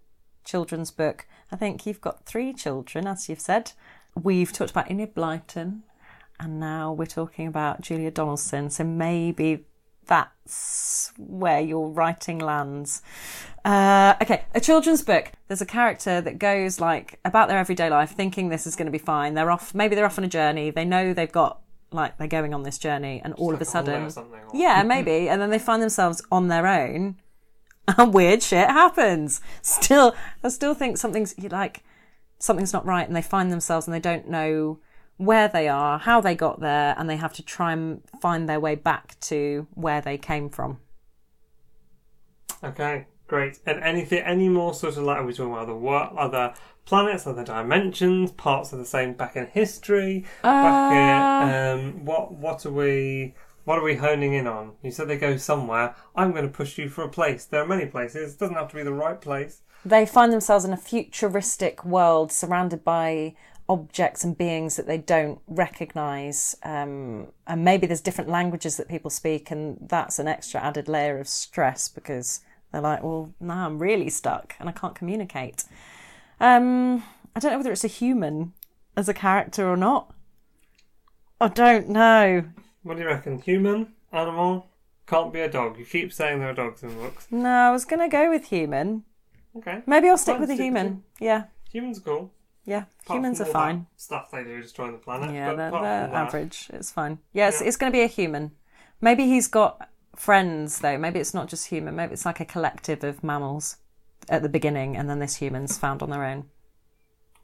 children's 0.46 0.90
book. 0.90 1.28
I 1.52 1.58
think 1.58 1.86
you've 1.86 2.00
got 2.00 2.26
three 2.26 2.54
children, 2.54 3.06
as 3.06 3.28
you've 3.28 3.42
said. 3.42 3.74
We've 4.16 4.54
talked 4.54 4.72
about 4.72 4.90
Enid 4.90 5.14
Blyton, 5.14 5.82
and 6.40 6.60
now 6.62 6.94
we're 6.94 7.06
talking 7.06 7.46
about 7.46 7.82
Julia 7.82 8.10
Donaldson. 8.10 8.70
So 8.70 8.86
maybe 8.86 9.66
that's 10.10 11.14
where 11.18 11.62
your 11.62 11.90
writing 11.90 12.40
lands. 12.40 13.02
Uh, 13.64 14.16
okay, 14.22 14.44
a 14.54 14.60
children's 14.60 15.04
book. 15.04 15.32
There's 15.48 15.62
a 15.62 15.66
character 15.66 16.20
that 16.20 16.40
goes 16.40 16.80
like 16.82 17.20
about 17.24 17.48
their 17.48 17.60
everyday 17.60 17.90
life, 17.90 18.12
thinking 18.12 18.50
this 18.50 18.68
is 18.68 18.76
going 18.76 18.88
to 18.88 18.92
be 18.92 18.98
fine. 18.98 19.36
They're 19.36 19.52
off. 19.52 19.74
Maybe 19.74 19.96
they're 19.96 20.06
off 20.06 20.18
on 20.18 20.24
a 20.24 20.30
journey. 20.30 20.72
They 20.72 20.84
know 20.84 21.14
they've 21.14 21.32
got 21.32 21.62
like 21.92 22.18
they're 22.18 22.28
going 22.28 22.54
on 22.54 22.64
this 22.64 22.78
journey, 22.78 23.22
and 23.24 23.34
all 23.36 23.54
of 23.54 23.62
a 23.62 23.66
sudden, 23.66 24.04
or 24.04 24.22
or- 24.22 24.28
yeah, 24.54 24.84
maybe, 24.84 25.30
and 25.30 25.42
then 25.42 25.50
they 25.50 25.60
find 25.60 25.82
themselves 25.82 26.22
on 26.32 26.48
their 26.48 26.68
own, 26.68 27.18
and 27.88 28.14
weird 28.14 28.42
shit 28.44 28.68
happens. 28.68 29.42
Still, 29.62 30.16
I 30.44 30.50
still 30.50 30.74
think 30.74 30.98
something's 30.98 31.38
like 31.40 31.84
something's 32.40 32.74
not 32.74 32.86
right, 32.86 33.08
and 33.08 33.16
they 33.16 33.22
find 33.22 33.52
themselves 33.52 33.88
and 33.88 33.94
they 33.94 34.00
don't 34.00 34.28
know 34.28 34.80
where 35.20 35.50
they 35.50 35.68
are, 35.68 36.00
how 36.00 36.22
they 36.22 36.34
got 36.34 36.62
there, 36.62 36.96
and 36.98 37.10
they 37.10 37.18
have 37.18 37.34
to 37.34 37.44
try 37.44 37.74
and 37.74 38.02
find 38.22 38.48
their 38.48 38.60
way 38.60 38.74
back 38.74 39.20
to 39.20 39.68
where 39.74 40.00
they 40.00 40.18
came 40.18 40.50
from. 40.50 40.80
Okay, 42.64 43.06
great. 43.28 43.60
And 43.66 43.84
anything, 43.84 44.20
any 44.20 44.48
more 44.48 44.74
sort 44.74 44.96
of 44.96 45.04
like, 45.04 45.18
are 45.18 45.26
we 45.26 45.34
talking 45.34 45.52
about 45.52 45.64
other 45.64 45.76
what, 45.76 46.14
other 46.14 46.54
planets, 46.86 47.28
other 47.28 47.44
dimensions, 47.44 48.32
parts 48.32 48.72
of 48.72 48.80
the 48.80 48.86
same 48.86 49.12
back 49.12 49.36
in 49.36 49.48
history? 49.48 50.24
back 50.42 50.94
in, 50.94 51.54
um, 51.54 52.06
what, 52.06 52.32
what 52.32 52.66
are 52.66 52.72
we, 52.72 53.34
what 53.66 53.78
are 53.78 53.84
we 53.84 53.98
honing 53.98 54.34
in 54.34 54.48
on? 54.48 54.72
You 54.82 54.92
said 54.92 55.10
they 55.10 55.18
go 55.18 55.36
somewhere. 55.36 55.96
I'm 56.16 56.32
going 56.32 56.46
to 56.46 56.50
push 56.50 56.78
you 56.78 56.88
for 56.88 57.04
a 57.04 57.10
place. 57.10 57.44
There 57.44 57.62
are 57.62 57.68
many 57.68 57.88
places. 57.88 58.36
It 58.36 58.40
doesn't 58.40 58.56
have 58.56 58.70
to 58.70 58.76
be 58.78 58.84
the 58.84 58.94
right 58.94 59.20
place. 59.20 59.64
they 59.84 60.06
find 60.06 60.32
themselves 60.32 60.64
in 60.64 60.72
a 60.72 60.78
futuristic 60.78 61.84
world 61.84 62.32
surrounded 62.32 62.86
by 62.86 63.36
objects 63.70 64.24
and 64.24 64.36
beings 64.36 64.76
that 64.76 64.88
they 64.88 64.98
don't 64.98 65.40
recognize 65.48 66.56
um, 66.64 67.28
and 67.46 67.64
maybe 67.64 67.86
there's 67.86 68.02
different 68.02 68.30
languages 68.30 68.78
that 68.78 68.90
people 68.90 69.12
speak 69.12 69.52
and 69.52 69.78
that's 69.82 70.18
an 70.18 70.28
extra 70.28 70.60
added 70.60 70.88
layer 70.88 71.20
of 71.20 71.28
stress 71.28 71.88
because 71.88 72.42
they're 72.72 72.82
like 72.82 73.04
well 73.04 73.32
now 73.40 73.68
i'm 73.68 73.78
really 73.78 74.10
stuck 74.10 74.56
and 74.60 74.68
i 74.68 74.72
can't 74.72 74.96
communicate. 74.96 75.66
Um, 76.40 77.04
i 77.36 77.40
don't 77.40 77.52
know 77.52 77.58
whether 77.58 77.72
it's 77.72 77.84
a 77.84 77.88
human 77.88 78.54
as 78.98 79.08
a 79.08 79.14
character 79.14 79.70
or 79.70 79.78
not. 79.78 80.14
I 81.40 81.48
don't 81.48 81.88
know. 81.90 82.44
What 82.84 82.98
do 82.98 83.04
you 83.04 83.08
reckon? 83.08 83.40
Human, 83.40 83.94
animal, 84.12 84.68
can't 85.08 85.32
be 85.32 85.40
a 85.40 85.50
dog. 85.50 85.78
You 85.80 85.86
keep 85.86 86.12
saying 86.12 86.40
there 86.40 86.50
are 86.50 86.54
dogs 86.54 86.84
in 86.84 86.94
books. 86.96 87.28
no 87.32 87.50
i 87.50 87.72
was 87.72 87.86
going 87.86 88.02
to 88.02 88.10
go 88.10 88.30
with 88.30 88.46
human. 88.46 89.04
Okay, 89.56 89.84
maybe 89.86 90.10
i'll 90.10 90.18
stick 90.18 90.40
with 90.40 90.50
a 90.50 90.54
with 90.54 90.60
human. 90.60 91.04
yeah. 91.20 91.44
Humans 91.72 92.00
are 92.00 92.02
cool. 92.02 92.34
Yeah 92.66 92.84
Apart 93.04 93.18
humans 93.18 93.42
are 93.42 93.46
all 93.46 93.52
fine 93.54 93.88
Stuff 93.98 94.32
they 94.32 94.44
do 94.44 94.62
destroying 94.62 94.92
the 94.94 94.98
planet. 95.00 95.34
Yeah, 95.34 95.50
but 95.52 95.58
they're, 95.58 95.68
apart 95.70 95.84
they're 95.84 96.04
from 96.06 96.12
that- 96.14 96.28
average. 96.28 96.70
It's 96.74 96.92
fine. 96.92 97.20
Yes, 97.34 97.60
Yeah. 97.62 97.68
it's 97.68 97.78
going 97.78 97.92
to 97.92 97.98
be 97.98 98.04
a 98.04 98.08
human. 98.08 98.52
Maybe 99.02 99.26
he's 99.28 99.48
got 99.48 99.90
friends 100.16 100.80
though. 100.80 100.98
Maybe 100.98 101.20
it's 101.20 101.34
not 101.34 101.48
just 101.48 101.68
human. 101.68 101.96
Maybe 101.96 102.14
it's 102.14 102.26
like 102.26 102.40
a 102.40 102.46
collective 102.46 103.04
of 103.04 103.24
mammals 103.24 103.78
at 104.28 104.42
the 104.44 104.50
beginning, 104.50 104.96
and 104.98 105.10
then 105.10 105.20
this 105.20 105.36
human's 105.38 105.78
found 105.78 106.04
on 106.04 106.10
their 106.10 106.24
own, 106.26 106.46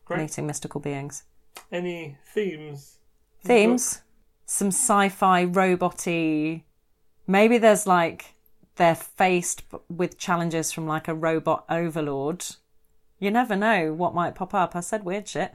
Great. 0.05 0.19
meeting 0.21 0.45
mystical 0.45 0.81
beings. 0.81 1.23
Any 1.71 2.17
themes? 2.33 2.97
Themes: 3.43 4.01
some 4.45 4.67
sci-fi, 4.67 5.45
roboty. 5.45 6.63
Maybe 7.25 7.57
there's 7.57 7.87
like 7.87 8.35
they're 8.75 8.93
faced 8.95 9.63
with 9.89 10.17
challenges 10.17 10.71
from 10.73 10.85
like 10.85 11.07
a 11.07 11.13
robot 11.15 11.63
overlord. 11.69 12.45
You 13.19 13.31
never 13.31 13.55
know 13.55 13.93
what 13.93 14.13
might 14.13 14.35
pop 14.35 14.53
up. 14.53 14.75
I 14.75 14.81
said 14.81 15.03
weird 15.03 15.27
shit. 15.27 15.53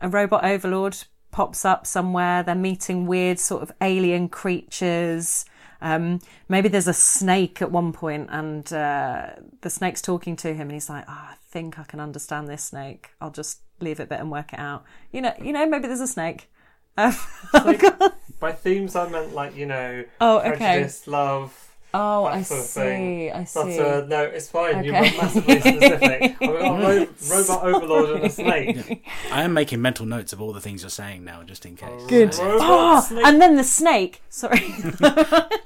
A 0.00 0.08
robot 0.08 0.44
overlord 0.44 0.96
pops 1.30 1.64
up 1.64 1.86
somewhere. 1.86 2.42
They're 2.42 2.54
meeting 2.54 3.06
weird 3.06 3.38
sort 3.38 3.62
of 3.62 3.72
alien 3.80 4.28
creatures. 4.28 5.44
Um, 5.80 6.20
maybe 6.48 6.68
there's 6.68 6.86
a 6.88 6.94
snake 6.94 7.60
at 7.60 7.72
one 7.72 7.92
point, 7.92 8.28
and 8.30 8.72
uh, 8.72 9.30
the 9.62 9.70
snake's 9.70 10.00
talking 10.00 10.36
to 10.36 10.54
him, 10.54 10.62
and 10.62 10.72
he's 10.72 10.88
like, 10.88 11.04
oh, 11.08 11.12
"I 11.12 11.34
think 11.50 11.78
I 11.78 11.82
can 11.82 11.98
understand 12.00 12.48
this 12.48 12.64
snake. 12.64 13.10
I'll 13.20 13.32
just 13.32 13.60
leave 13.80 13.98
it 13.98 14.04
a 14.04 14.06
bit 14.06 14.20
and 14.20 14.30
work 14.30 14.52
it 14.52 14.60
out." 14.60 14.84
You 15.10 15.22
know, 15.22 15.34
you 15.42 15.52
know, 15.52 15.66
maybe 15.66 15.88
there's 15.88 16.00
a 16.00 16.06
snake. 16.06 16.48
Um, 16.96 17.14
By 18.40 18.52
themes, 18.52 18.94
I 18.94 19.08
meant 19.08 19.34
like 19.34 19.56
you 19.56 19.66
know, 19.66 20.04
Oh, 20.20 20.38
okay. 20.38 20.56
prejudice, 20.56 21.06
love. 21.08 21.71
Oh, 21.94 22.24
that 22.24 22.32
I 22.34 22.42
sort 22.42 22.60
of 22.60 22.66
see. 22.66 22.80
thing. 22.80 23.32
I 23.32 23.38
But 23.38 23.46
see. 23.46 23.78
uh, 23.80 24.00
no, 24.06 24.22
it's 24.22 24.48
fine. 24.48 24.84
You 24.84 24.92
Okay. 24.94 25.10
were 25.10 25.22
massively 25.22 25.60
specific. 25.60 26.22
I've 26.32 26.38
got 26.40 26.50
a 26.50 26.98
ro- 26.98 27.06
robot 27.30 27.64
overlord 27.64 28.10
and 28.16 28.24
a 28.24 28.30
snake. 28.40 29.04
I 29.30 29.42
am 29.42 29.52
making 29.52 29.80
mental 29.82 30.06
notes 30.06 30.32
of 30.32 30.40
all 30.40 30.52
the 30.52 30.60
things 30.60 30.82
you're 30.82 30.90
saying 30.90 31.24
now, 31.24 31.42
just 31.42 31.64
in 31.66 31.76
case. 31.76 32.02
Good. 32.08 32.34
Robot, 32.38 33.04
snake. 33.04 33.24
and 33.26 33.40
then 33.40 33.56
the 33.56 33.64
snake. 33.64 34.22
Sorry. 34.28 34.60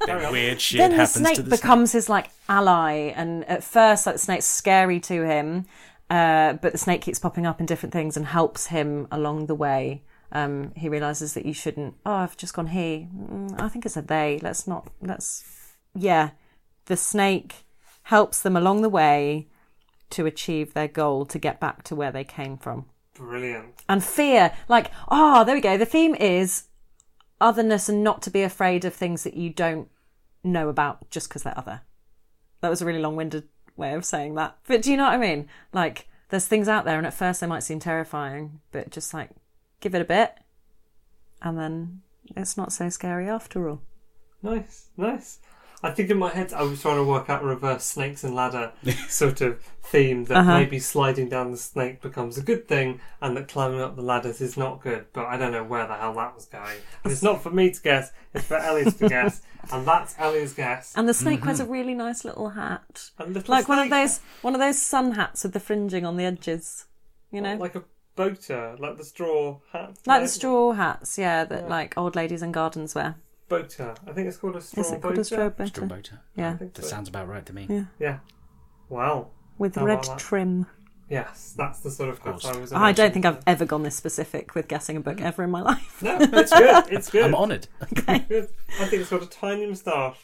Then 0.06 0.30
weird 0.30 0.60
shit 0.60 0.78
then 0.78 0.90
the 0.92 0.96
happens 0.98 1.10
snake 1.26 1.34
to 1.36 1.42
the 1.42 1.50
becomes 1.50 1.90
his 1.92 2.08
like 2.08 2.30
ally, 2.48 3.12
and 3.16 3.44
at 3.46 3.64
first, 3.64 4.06
like 4.06 4.14
the 4.14 4.20
snake's 4.20 4.44
scary 4.44 5.00
to 5.00 5.26
him, 5.26 5.66
uh, 6.10 6.52
but 6.54 6.70
the 6.70 6.78
snake 6.78 7.00
keeps 7.00 7.18
popping 7.18 7.44
up 7.44 7.58
in 7.58 7.66
different 7.66 7.92
things 7.92 8.16
and 8.16 8.26
helps 8.26 8.66
him 8.68 9.08
along 9.10 9.46
the 9.46 9.54
way. 9.56 10.02
Um, 10.30 10.72
he 10.76 10.88
realizes 10.88 11.34
that 11.34 11.44
you 11.44 11.52
shouldn't. 11.52 11.94
Oh, 12.06 12.12
I've 12.12 12.36
just 12.36 12.54
gone 12.54 12.68
he. 12.68 13.08
Mm, 13.16 13.60
I 13.60 13.68
think 13.68 13.84
it's 13.84 13.96
a 13.96 14.02
they. 14.02 14.38
Let's 14.42 14.68
not. 14.68 14.88
Let's. 15.00 15.42
Yeah, 15.96 16.30
the 16.86 16.96
snake 16.96 17.64
helps 18.02 18.42
them 18.42 18.56
along 18.56 18.82
the 18.82 18.88
way, 18.88 19.48
to 20.10 20.26
achieve 20.26 20.72
their 20.72 20.88
goal 20.88 21.26
to 21.26 21.38
get 21.38 21.60
back 21.60 21.82
to 21.84 21.94
where 21.94 22.12
they 22.12 22.24
came 22.24 22.56
from. 22.56 22.86
Brilliant. 23.14 23.74
And 23.88 24.04
fear, 24.04 24.52
like, 24.68 24.90
ah, 25.08 25.44
there 25.44 25.54
we 25.54 25.60
go. 25.60 25.76
The 25.76 25.86
theme 25.86 26.14
is 26.14 26.64
otherness 27.40 27.88
and 27.88 28.04
not 28.04 28.22
to 28.22 28.30
be 28.30 28.42
afraid 28.42 28.84
of 28.84 28.94
things 28.94 29.24
that 29.24 29.34
you 29.34 29.50
don't 29.50 29.88
know 30.44 30.68
about 30.68 31.10
just 31.10 31.28
because 31.28 31.42
they're 31.42 31.58
other. 31.58 31.80
That 32.60 32.68
was 32.68 32.80
a 32.80 32.86
really 32.86 33.00
long 33.00 33.16
winded 33.16 33.48
way 33.76 33.94
of 33.94 34.04
saying 34.04 34.34
that. 34.36 34.56
But 34.66 34.82
do 34.82 34.90
you 34.90 34.96
know 34.96 35.04
what 35.04 35.14
I 35.14 35.18
mean? 35.18 35.48
Like, 35.72 36.08
there's 36.28 36.46
things 36.46 36.68
out 36.68 36.84
there, 36.84 36.98
and 36.98 37.06
at 37.06 37.14
first 37.14 37.40
they 37.40 37.46
might 37.46 37.62
seem 37.62 37.78
terrifying, 37.78 38.60
but 38.72 38.90
just 38.90 39.14
like 39.14 39.30
give 39.80 39.94
it 39.94 40.02
a 40.02 40.06
bit, 40.06 40.34
and 41.42 41.58
then 41.58 42.00
it's 42.36 42.56
not 42.56 42.72
so 42.72 42.88
scary 42.88 43.28
after 43.28 43.68
all. 43.68 43.82
Nice, 44.42 44.86
nice. 44.96 45.38
I 45.82 45.90
think 45.90 46.10
in 46.10 46.18
my 46.18 46.30
head 46.30 46.52
I 46.52 46.62
was 46.62 46.80
trying 46.82 46.96
to 46.96 47.04
work 47.04 47.28
out 47.30 47.42
a 47.42 47.46
reverse 47.46 47.84
snakes 47.84 48.24
and 48.24 48.34
ladder 48.34 48.72
sort 49.08 49.40
of 49.40 49.60
theme 49.82 50.24
that 50.24 50.38
Uh-huh. 50.38 50.58
maybe 50.58 50.78
sliding 50.78 51.28
down 51.28 51.50
the 51.52 51.56
snake 51.56 52.00
becomes 52.00 52.36
a 52.38 52.42
good 52.42 52.66
thing 52.66 53.00
and 53.20 53.36
that 53.36 53.46
climbing 53.48 53.80
up 53.80 53.94
the 53.94 54.02
ladders 54.02 54.40
is 54.40 54.56
not 54.56 54.82
good. 54.82 55.04
But 55.12 55.26
I 55.26 55.36
don't 55.36 55.52
know 55.52 55.62
where 55.64 55.86
the 55.86 55.94
hell 55.94 56.14
that 56.14 56.34
was 56.34 56.46
going. 56.46 56.78
And 57.04 57.12
it's 57.12 57.22
not 57.22 57.42
for 57.42 57.50
me 57.50 57.70
to 57.70 57.80
guess, 57.82 58.10
it's 58.34 58.46
for 58.46 58.56
Ellie's 58.56 58.94
to 58.96 59.08
guess. 59.08 59.42
And 59.72 59.84
that's 59.84 60.14
Ellie's 60.16 60.52
guess. 60.54 60.92
And 60.96 61.08
the 61.08 61.14
snake 61.14 61.44
wears 61.44 61.58
a 61.58 61.64
really 61.66 61.92
nice 61.94 62.24
little 62.24 62.50
hat, 62.50 63.10
A 63.18 63.26
little 63.26 63.52
like 63.52 63.68
one 63.68 63.80
of 63.80 63.90
those 63.90 64.20
one 64.42 64.54
of 64.54 64.60
those 64.60 64.80
sun 64.80 65.10
hats 65.12 65.42
with 65.42 65.54
the 65.54 65.58
fringing 65.60 66.06
on 66.06 66.16
the 66.16 66.24
edges. 66.24 66.86
You 67.32 67.40
know, 67.40 67.56
Like 67.56 67.74
a 67.74 67.82
boater, 68.14 68.76
like 68.78 68.96
the 68.96 69.04
straw 69.04 69.58
hat. 69.72 69.96
like 70.06 70.22
the 70.22 70.28
straw 70.28 70.72
hats, 70.72 71.18
yeah, 71.18 71.44
that 71.44 71.68
like 71.68 71.98
old 71.98 72.14
ladies 72.14 72.42
in 72.42 72.52
gardens 72.52 72.94
wear. 72.94 73.16
Boater. 73.48 73.94
I 74.06 74.12
think 74.12 74.26
it's 74.28 74.36
called 74.38 74.56
a 74.56 74.60
straw 74.60 74.80
Is 74.82 74.90
it 74.90 75.00
called 75.02 75.14
boater. 75.14 75.20
a 75.20 75.24
straw 75.24 75.66
Straw 75.66 75.84
boater? 75.86 75.86
boater. 75.86 76.20
Yeah, 76.34 76.54
That 76.58 76.76
so. 76.76 76.82
sounds 76.82 77.08
about 77.08 77.28
right 77.28 77.46
to 77.46 77.52
me. 77.52 77.66
Yeah. 77.70 77.84
Yeah. 77.98 78.18
Wow. 78.88 79.28
with 79.58 79.76
How 79.76 79.84
red 79.84 79.94
about 80.00 80.06
that? 80.06 80.18
trim. 80.18 80.66
Yes, 81.08 81.54
that's 81.56 81.78
the 81.80 81.90
sort 81.92 82.08
of 82.10 82.20
course. 82.20 82.44
I 82.44 82.56
was. 82.58 82.72
I 82.72 82.90
don't 82.90 83.06
imagining. 83.06 83.12
think 83.12 83.26
I've 83.26 83.42
ever 83.46 83.64
gone 83.64 83.84
this 83.84 83.94
specific 83.94 84.56
with 84.56 84.66
guessing 84.66 84.96
a 84.96 85.00
book 85.00 85.18
mm. 85.18 85.24
ever 85.24 85.44
in 85.44 85.50
my 85.50 85.62
life. 85.62 85.98
No, 86.02 86.18
it's 86.20 86.52
good. 86.52 86.84
It's 86.90 87.10
good. 87.10 87.24
I'm 87.26 87.34
honoured. 87.36 87.68
Good. 87.94 88.48
I 88.80 88.86
think 88.86 89.02
it's 89.02 89.10
got 89.10 89.22
a 89.22 89.26
tiny 89.26 89.66
moustache 89.66 90.18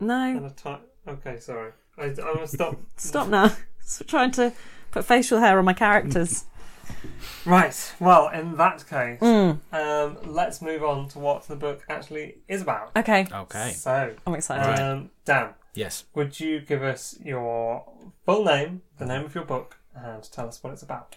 No, 0.00 0.20
and 0.36 0.46
a 0.46 0.50
tiny. 0.50 0.80
Okay, 1.06 1.38
sorry. 1.38 1.70
I, 1.96 2.06
I'm 2.06 2.14
gonna 2.16 2.48
stop. 2.48 2.76
stop 2.96 3.28
now. 3.28 3.52
Stop 3.80 4.08
trying 4.08 4.30
to 4.32 4.52
put 4.90 5.04
facial 5.04 5.38
hair 5.38 5.58
on 5.58 5.64
my 5.64 5.72
characters. 5.72 6.44
Right. 7.44 7.94
Well, 8.00 8.28
in 8.28 8.56
that 8.56 8.86
case, 8.88 9.20
Mm. 9.20 9.58
um, 9.72 10.18
let's 10.24 10.60
move 10.60 10.82
on 10.84 11.08
to 11.10 11.18
what 11.18 11.44
the 11.48 11.56
book 11.56 11.84
actually 11.88 12.38
is 12.48 12.62
about. 12.62 12.90
Okay, 12.96 13.26
Okay. 13.32 13.70
So, 13.72 14.14
I'm 14.26 14.34
excited. 14.34 14.80
um, 14.82 15.10
Dan, 15.24 15.54
Yes. 15.74 16.04
would 16.14 16.38
you 16.40 16.60
give 16.60 16.82
us 16.82 17.16
your 17.24 17.84
full 18.26 18.44
name, 18.44 18.82
the 18.98 19.06
name 19.06 19.24
of 19.24 19.34
your 19.34 19.44
book, 19.44 19.76
and 19.94 20.22
tell 20.30 20.48
us 20.48 20.62
what 20.62 20.72
it's 20.72 20.82
about? 20.82 21.16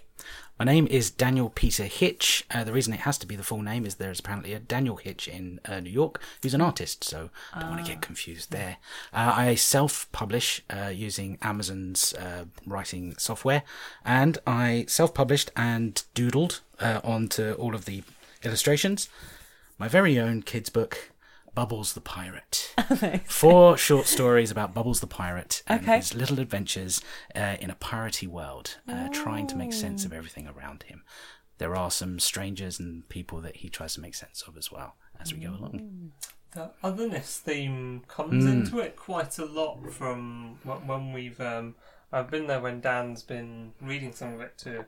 My 0.62 0.65
name 0.65 0.86
is 0.91 1.10
Daniel 1.10 1.50
Peter 1.50 1.86
Hitch. 1.86 2.45
Uh, 2.52 2.63
the 2.63 2.71
reason 2.71 2.93
it 2.93 3.00
has 3.00 3.17
to 3.17 3.26
be 3.26 3.36
the 3.36 3.41
full 3.41 3.63
name 3.63 3.84
is 3.84 3.95
there's 3.95 4.19
apparently 4.19 4.54
a 4.54 4.60
Daniel 4.60 4.97
Hitch 4.97 5.28
in 5.28 5.60
uh, 5.65 5.80
New 5.80 5.89
York 5.89 6.21
who's 6.43 6.54
an 6.54 6.62
artist, 6.62 7.04
so 7.04 7.32
I 7.52 7.62
don't 7.62 7.71
want 7.71 7.84
to 7.84 7.91
get 7.91 8.04
confused 8.04 8.52
there. 8.52 8.78
Uh, 9.12 9.34
I 9.36 9.56
self 9.56 10.08
publish 10.12 10.62
uh, 10.69 10.91
using 10.93 11.39
Amazon's 11.41 12.13
uh, 12.13 12.45
writing 12.63 13.15
software, 13.17 13.63
and 14.06 14.38
I 14.45 14.86
self 14.88 15.15
published 15.15 15.50
and 15.56 16.04
doodled 16.13 16.60
uh, 16.80 17.02
onto 17.04 17.54
all 17.54 17.74
of 17.74 17.86
the 17.86 18.04
illustrations 18.43 19.10
my 19.80 19.88
very 19.88 20.19
own 20.19 20.43
kids' 20.43 20.69
book. 20.69 21.11
Bubbles 21.54 21.94
the 21.94 22.02
Pirate. 22.02 22.74
Four 23.26 23.78
short 23.78 24.06
stories 24.08 24.52
about 24.52 24.74
Bubbles 24.74 25.00
the 25.02 25.08
Pirate 25.08 25.64
and 25.68 25.82
Okay. 25.82 25.98
his 25.98 26.14
little 26.14 26.40
adventures 26.40 27.02
uh, 27.36 27.58
in 27.60 27.70
a 27.70 27.76
piratey 27.76 28.28
world, 28.28 28.78
uh, 28.88 29.10
trying 29.10 29.48
to 29.48 29.56
make 29.58 29.74
sense 29.74 30.06
of 30.06 30.14
everything 30.14 30.48
around 30.48 30.84
him. 30.84 31.04
There 31.58 31.76
are 31.76 31.92
some 31.92 32.20
strangers 32.20 32.80
and 32.80 33.08
people 33.10 33.42
that 33.42 33.58
he 33.58 33.70
tries 33.70 33.94
to 33.96 34.02
make 34.02 34.16
sense 34.16 34.44
of 34.48 34.58
as 34.58 34.72
well 34.72 34.96
as 35.20 35.34
we 35.34 35.40
go 35.42 35.50
along. 35.52 36.12
The 36.54 36.72
otherness 36.84 37.38
theme 37.40 38.02
comes 38.08 38.46
Mm. 38.46 38.52
into 38.52 38.80
it 38.80 38.96
quite 38.96 39.38
a 39.38 39.46
lot 39.46 39.92
from 39.92 40.58
when 40.64 41.14
we've. 41.14 41.40
Um, 41.40 41.76
I've 42.14 42.30
been 42.30 42.48
there 42.48 42.60
when 42.60 42.82
Dan's 42.82 43.24
been 43.24 43.72
reading 43.80 44.12
some 44.12 44.34
of 44.34 44.42
it 44.42 44.58
to 44.60 44.86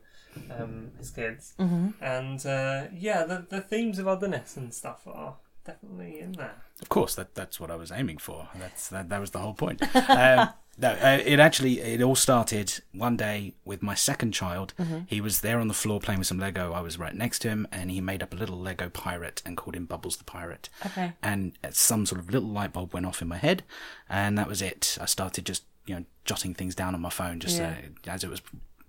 um, 0.50 0.92
his 0.98 1.12
kids, 1.12 1.54
Mm-hmm. 1.60 1.90
and 2.04 2.46
uh, 2.46 2.88
yeah, 2.94 3.24
the 3.24 3.46
the 3.50 3.62
themes 3.62 4.00
of 4.00 4.08
otherness 4.08 4.58
and 4.58 4.74
stuff 4.74 5.02
are 5.08 5.36
definitely 5.66 6.20
in 6.20 6.34
there. 6.34 6.56
Of 6.82 6.90
course, 6.90 7.16
that 7.16 7.36
that's 7.36 7.60
what 7.60 7.72
I 7.72 7.76
was 7.76 7.92
aiming 7.92 8.18
for. 8.18 8.50
That's 8.56 8.90
that, 8.90 9.10
that 9.10 9.20
was 9.22 9.32
the 9.32 9.40
whole 9.40 9.54
point. 9.54 9.82
um, 10.10 10.50
no, 10.78 10.90
uh, 10.90 11.20
it 11.24 11.40
actually 11.40 11.80
it 11.82 12.02
all 12.02 12.16
started 12.16 12.82
one 12.94 13.16
day 13.16 13.54
with 13.64 13.84
my 13.84 13.94
second 13.94 14.32
child. 14.32 14.74
He 15.08 15.22
was 15.22 15.42
there 15.42 15.60
on 15.60 15.68
the 15.68 15.74
floor 15.74 16.00
playing 16.00 16.18
with 16.20 16.28
some 16.28 16.40
Lego. 16.40 16.74
I 16.74 16.82
was 16.82 16.98
right 16.98 17.14
next 17.14 17.40
to 17.40 17.50
him, 17.50 17.68
and 17.72 17.92
he 17.92 18.02
made 18.02 18.24
up 18.24 18.34
a 18.34 18.38
little 18.38 18.58
Lego 18.60 18.90
pirate 18.90 19.42
and 19.46 19.56
called 19.56 19.76
him 19.76 19.86
Bubbles 19.86 20.18
the 20.18 20.24
Pirate. 20.24 20.70
Okay. 20.86 21.14
And 21.22 21.54
some 21.72 22.06
sort 22.06 22.20
of 22.20 22.32
little 22.32 22.50
light 22.50 22.74
bulb 22.74 22.94
went 22.94 23.06
off 23.06 23.22
in 23.22 23.28
my 23.28 23.38
head, 23.38 23.64
and 24.10 24.38
that 24.38 24.48
was 24.48 24.62
it. 24.62 24.98
I 25.00 25.06
started 25.06 25.46
just 25.46 25.64
you 25.86 25.96
know 25.96 26.06
jotting 26.26 26.54
things 26.54 26.74
down 26.76 26.96
on 26.96 27.02
my 27.02 27.10
phone 27.10 27.40
just 27.40 27.60
Yeah. 27.60 27.76
uh, 28.08 28.10
as 28.12 28.24
it 28.24 28.30
was 28.30 28.42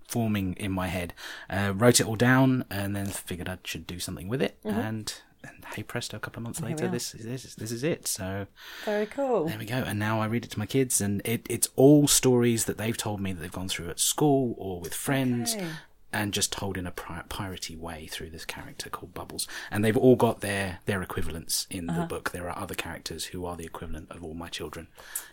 forming 0.07 0.53
in 0.53 0.71
my 0.71 0.87
head. 0.87 1.13
Uh, 1.49 1.73
wrote 1.75 1.99
it 1.99 2.07
all 2.07 2.15
down, 2.15 2.65
and 2.71 2.95
then 2.95 3.05
figured 3.07 3.47
I 3.49 3.59
should 3.63 3.85
do 3.85 3.99
something 3.99 4.27
with 4.27 4.41
it. 4.41 4.57
And, 4.63 5.13
and 5.47 5.65
hey 5.75 5.83
presto, 5.83 6.17
a 6.17 6.19
couple 6.19 6.39
of 6.39 6.43
months 6.43 6.61
later, 6.61 6.87
this 6.87 7.13
is 7.15 7.25
this 7.25 7.45
is 7.45 7.55
this 7.55 7.71
is 7.71 7.83
it. 7.83 8.07
So 8.07 8.47
Very 8.85 9.05
cool. 9.05 9.45
there 9.45 9.57
we 9.59 9.65
go. 9.65 9.75
And 9.77 9.97
now 9.99 10.21
I 10.21 10.25
read 10.25 10.45
it 10.45 10.51
to 10.51 10.59
my 10.59 10.65
kids, 10.65 11.01
and 11.01 11.21
it, 11.25 11.45
it's 11.49 11.67
all 11.75 12.07
stories 12.07 12.65
that 12.65 12.77
they've 12.77 12.97
told 12.97 13.19
me 13.21 13.33
that 13.33 13.41
they've 13.41 13.51
gone 13.51 13.69
through 13.69 13.89
at 13.89 13.99
school 13.99 14.55
or 14.57 14.79
with 14.79 14.93
friends. 14.93 15.55
Okay. 15.55 15.67
And 16.13 16.31
just 16.33 16.53
told 16.53 16.77
in 16.77 16.87
a 16.87 16.91
pi- 16.91 17.23
piratey 17.27 17.77
way 17.77 18.07
through 18.07 18.29
this 18.29 18.45
character 18.45 18.89
called 18.89 19.13
Bubbles, 19.13 19.49
and 19.69 19.83
they've 19.83 19.97
all 19.97 20.15
got 20.15 20.39
their 20.39 20.79
their 20.85 21.01
equivalents 21.01 21.67
in 21.69 21.89
Uh-huh. 21.89 22.01
the 22.01 22.07
book. 22.07 22.31
There 22.31 22.49
are 22.49 22.57
other 22.57 22.73
characters 22.75 23.25
who 23.25 23.45
are 23.45 23.57
the 23.57 23.65
equivalent 23.65 24.09
of 24.11 24.23
all 24.23 24.33
my 24.33 24.47
children, 24.47 24.87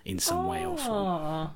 in 0.04 0.18
some 0.18 0.48
way 0.48 0.66
or 0.66 0.76
form. 0.76 1.50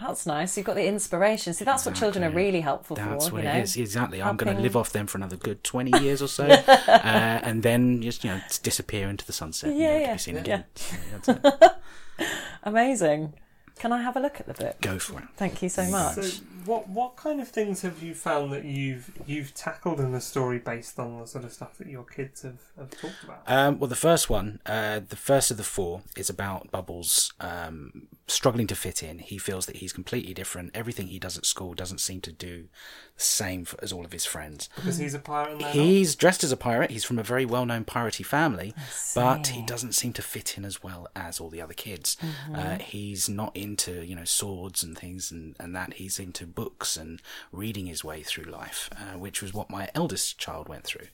That's 0.00 0.26
nice. 0.26 0.56
You've 0.56 0.66
got 0.66 0.76
the 0.76 0.86
inspiration. 0.86 1.52
See, 1.52 1.64
that's 1.64 1.84
what 1.84 1.94
children 1.94 2.24
are 2.24 2.30
really 2.30 2.62
helpful 2.62 2.96
That's 2.96 3.28
for. 3.28 3.34
what 3.34 3.42
you 3.44 3.48
it 3.50 3.52
know? 3.52 3.60
is. 3.60 3.76
Exactly. 3.76 4.22
I'm 4.22 4.36
going 4.36 4.56
to 4.56 4.62
live 4.62 4.76
off 4.76 4.90
them 4.90 5.06
for 5.06 5.18
another 5.18 5.36
good 5.36 5.62
20 5.62 6.00
years 6.00 6.22
or 6.22 6.28
so, 6.28 6.44
uh, 6.66 6.70
and 6.88 7.62
then 7.62 8.00
just, 8.00 8.24
you 8.24 8.30
know, 8.30 8.40
disappear 8.62 9.08
into 9.08 9.26
the 9.26 9.34
sunset. 9.34 9.74
Yeah, 9.74 9.88
never 9.88 10.00
yeah, 10.00 10.12
be 10.14 10.18
seen 10.18 10.34
yeah. 10.36 10.40
again. 10.40 10.64
Yeah, 11.28 11.34
that's. 11.36 11.74
Amazing. 12.62 13.34
Can 13.78 13.92
I 13.92 14.02
have 14.02 14.16
a 14.16 14.20
look 14.20 14.38
at 14.40 14.46
the 14.46 14.54
book? 14.54 14.80
Go 14.80 14.98
for 14.98 15.18
it. 15.18 15.26
Thank 15.36 15.62
you 15.62 15.68
so 15.68 15.84
much. 15.86 16.14
So, 16.14 16.44
what 16.64 16.88
what 16.88 17.16
kind 17.16 17.40
of 17.40 17.48
things 17.48 17.82
have 17.82 18.02
you 18.02 18.14
found 18.14 18.52
that 18.52 18.64
you've 18.64 19.10
you've 19.26 19.54
tackled 19.54 20.00
in 20.00 20.12
the 20.12 20.20
story 20.20 20.58
based 20.58 20.98
on 20.98 21.18
the 21.18 21.26
sort 21.26 21.44
of 21.44 21.52
stuff 21.52 21.78
that 21.78 21.88
your 21.88 22.04
kids 22.04 22.42
have, 22.42 22.60
have 22.78 22.90
talked 22.90 23.24
about? 23.24 23.42
Um, 23.46 23.78
well, 23.78 23.88
the 23.88 23.96
first 23.96 24.30
one, 24.30 24.60
uh, 24.66 25.00
the 25.06 25.16
first 25.16 25.50
of 25.50 25.56
the 25.56 25.64
four, 25.64 26.02
is 26.16 26.30
about 26.30 26.70
Bubbles 26.70 27.32
um, 27.40 28.08
struggling 28.26 28.66
to 28.68 28.74
fit 28.74 29.02
in. 29.02 29.18
He 29.18 29.38
feels 29.38 29.66
that 29.66 29.76
he's 29.76 29.92
completely 29.92 30.34
different. 30.34 30.70
Everything 30.74 31.08
he 31.08 31.18
does 31.18 31.36
at 31.36 31.46
school 31.46 31.74
doesn't 31.74 31.98
seem 31.98 32.20
to 32.22 32.32
do 32.32 32.68
the 33.16 33.22
same 33.22 33.64
for, 33.64 33.82
as 33.82 33.92
all 33.92 34.04
of 34.04 34.12
his 34.12 34.24
friends. 34.24 34.68
Because 34.76 34.98
he's 34.98 35.14
a 35.14 35.18
pirate 35.18 35.52
and 35.52 35.60
they're 35.60 35.68
not? 35.68 35.74
He's 35.74 36.14
dressed 36.14 36.44
as 36.44 36.52
a 36.52 36.56
pirate. 36.56 36.90
He's 36.90 37.04
from 37.04 37.18
a 37.18 37.22
very 37.22 37.44
well-known 37.44 37.84
piratey 37.84 38.24
family, 38.24 38.74
but 39.14 39.48
he 39.48 39.62
doesn't 39.62 39.92
seem 39.92 40.12
to 40.14 40.22
fit 40.22 40.56
in 40.56 40.64
as 40.64 40.82
well 40.82 41.08
as 41.16 41.40
all 41.40 41.50
the 41.50 41.60
other 41.60 41.74
kids. 41.74 42.16
Uh, 42.54 42.78
he's 42.78 43.28
not 43.28 43.56
into 43.56 44.04
you 44.04 44.14
know 44.14 44.24
swords 44.24 44.82
and 44.82 44.96
things 44.96 45.30
and, 45.30 45.56
and 45.58 45.74
that. 45.74 45.94
He's 45.94 46.18
into 46.18 46.46
books 46.54 46.96
and 46.96 47.20
reading 47.52 47.86
his 47.86 48.02
way 48.04 48.22
through 48.22 48.44
life, 48.44 48.90
uh, 48.96 49.18
which 49.18 49.42
was 49.42 49.52
what 49.54 49.70
my 49.70 49.88
eldest 49.94 50.38
child 50.38 50.68
went 50.68 50.84
through. 50.84 51.06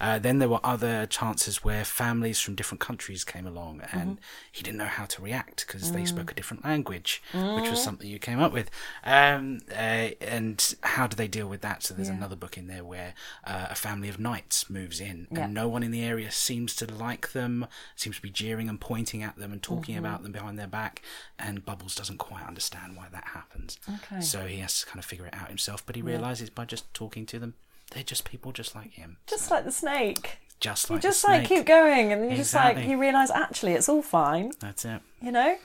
Uh, 0.00 0.18
then 0.18 0.38
there 0.38 0.48
were 0.48 0.60
other 0.64 1.06
chances 1.06 1.64
where 1.64 1.84
families 1.84 2.40
from 2.40 2.54
different 2.54 2.80
countries 2.80 3.24
came 3.24 3.46
along, 3.46 3.82
and 3.92 4.18
he 4.50 4.62
didn't 4.62 4.78
know 4.78 4.84
how 4.86 5.04
to 5.06 5.22
react 5.22 5.66
because 5.66 5.92
they 5.92 6.04
spoke 6.04 6.30
a 6.30 6.34
different 6.34 6.64
language, 6.64 7.22
which 7.54 7.70
was 7.70 7.80
something 7.80 8.08
you 8.08 8.18
came 8.18 8.40
up 8.40 8.52
with. 8.52 8.70
Um, 9.04 9.60
uh, 9.70 10.10
and 10.20 10.74
how 10.82 11.06
do 11.06 11.16
they 11.16 11.28
deal 11.28 11.48
with 11.48 11.60
that? 11.62 11.82
So 11.82 11.94
there's 11.94 12.08
Yeah. 12.08 12.14
another 12.16 12.36
book 12.36 12.56
in 12.58 12.66
there 12.66 12.84
where 12.84 13.14
uh, 13.44 13.66
a 13.70 13.74
family 13.74 14.08
of 14.08 14.18
knights 14.18 14.68
moves 14.70 15.00
in, 15.00 15.28
Yeah. 15.30 15.44
and 15.44 15.54
no 15.54 15.68
one 15.68 15.82
in 15.82 15.90
the 15.90 16.02
area 16.04 16.30
seems 16.30 16.74
to 16.76 16.86
like 16.92 17.32
them, 17.32 17.66
seems 17.96 18.16
to 18.16 18.22
be 18.22 18.30
jeering 18.30 18.68
and 18.68 18.80
pointing 18.80 19.22
at 19.22 19.36
them 19.36 19.52
and 19.52 19.62
talking 19.62 19.94
Mm-hmm. 19.96 20.04
about 20.04 20.22
them 20.22 20.32
behind 20.32 20.58
their 20.58 20.66
back. 20.66 21.02
And 21.38 21.64
Bubbles 21.64 21.94
doesn't 21.94 22.18
quite 22.18 22.44
understand 22.46 22.96
why 22.96 23.06
that 23.12 23.24
happens. 23.28 23.78
Okay. 23.88 24.20
So 24.20 24.46
he 24.46 24.58
has 24.58 24.83
to 24.84 24.90
kind 24.90 24.98
of 24.98 25.04
figure 25.04 25.26
it 25.26 25.34
out 25.34 25.48
himself. 25.48 25.84
But 25.86 25.96
he 25.96 26.02
realizes 26.02 26.50
by 26.50 26.64
just 26.64 26.92
talking 26.94 27.26
to 27.26 27.38
them, 27.38 27.54
they're 27.92 28.02
just 28.02 28.24
people 28.24 28.52
just 28.52 28.74
like 28.74 28.92
him, 28.92 29.16
Just 29.26 29.50
like 29.50 29.64
the 29.64 29.72
snake. 29.72 30.38
just 30.60 30.88
You 30.88 30.96
like 30.96 31.02
just 31.02 31.24
a 31.24 31.28
like 31.28 31.48
keep 31.48 31.66
going, 31.66 32.12
and 32.12 32.30
you 32.30 32.36
just 32.36 32.54
like 32.54 32.78
you 32.86 32.98
realise 32.98 33.30
actually 33.30 33.72
it's 33.72 33.88
all 33.88 34.02
fine. 34.02 34.52
That's 34.60 34.84
it. 34.84 35.00
You 35.20 35.32
know. 35.32 35.56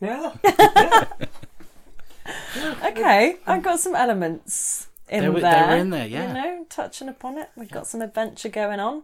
Yeah. 0.00 0.34
Okay, 2.84 3.36
I've 3.46 3.62
got 3.62 3.80
some 3.80 3.94
elements 3.96 4.86
in 5.08 5.22
They 5.22 5.28
were- 5.28 5.40
they 5.40 5.62
were 5.66 5.76
in 5.76 5.90
there, 5.90 6.06
yeah. 6.06 6.28
You 6.28 6.34
know, 6.34 6.66
touching 6.68 7.08
upon 7.08 7.38
it, 7.38 7.48
we've 7.56 7.70
got 7.70 7.86
some 7.86 8.00
adventure 8.02 8.48
going 8.48 8.78
on. 8.78 9.02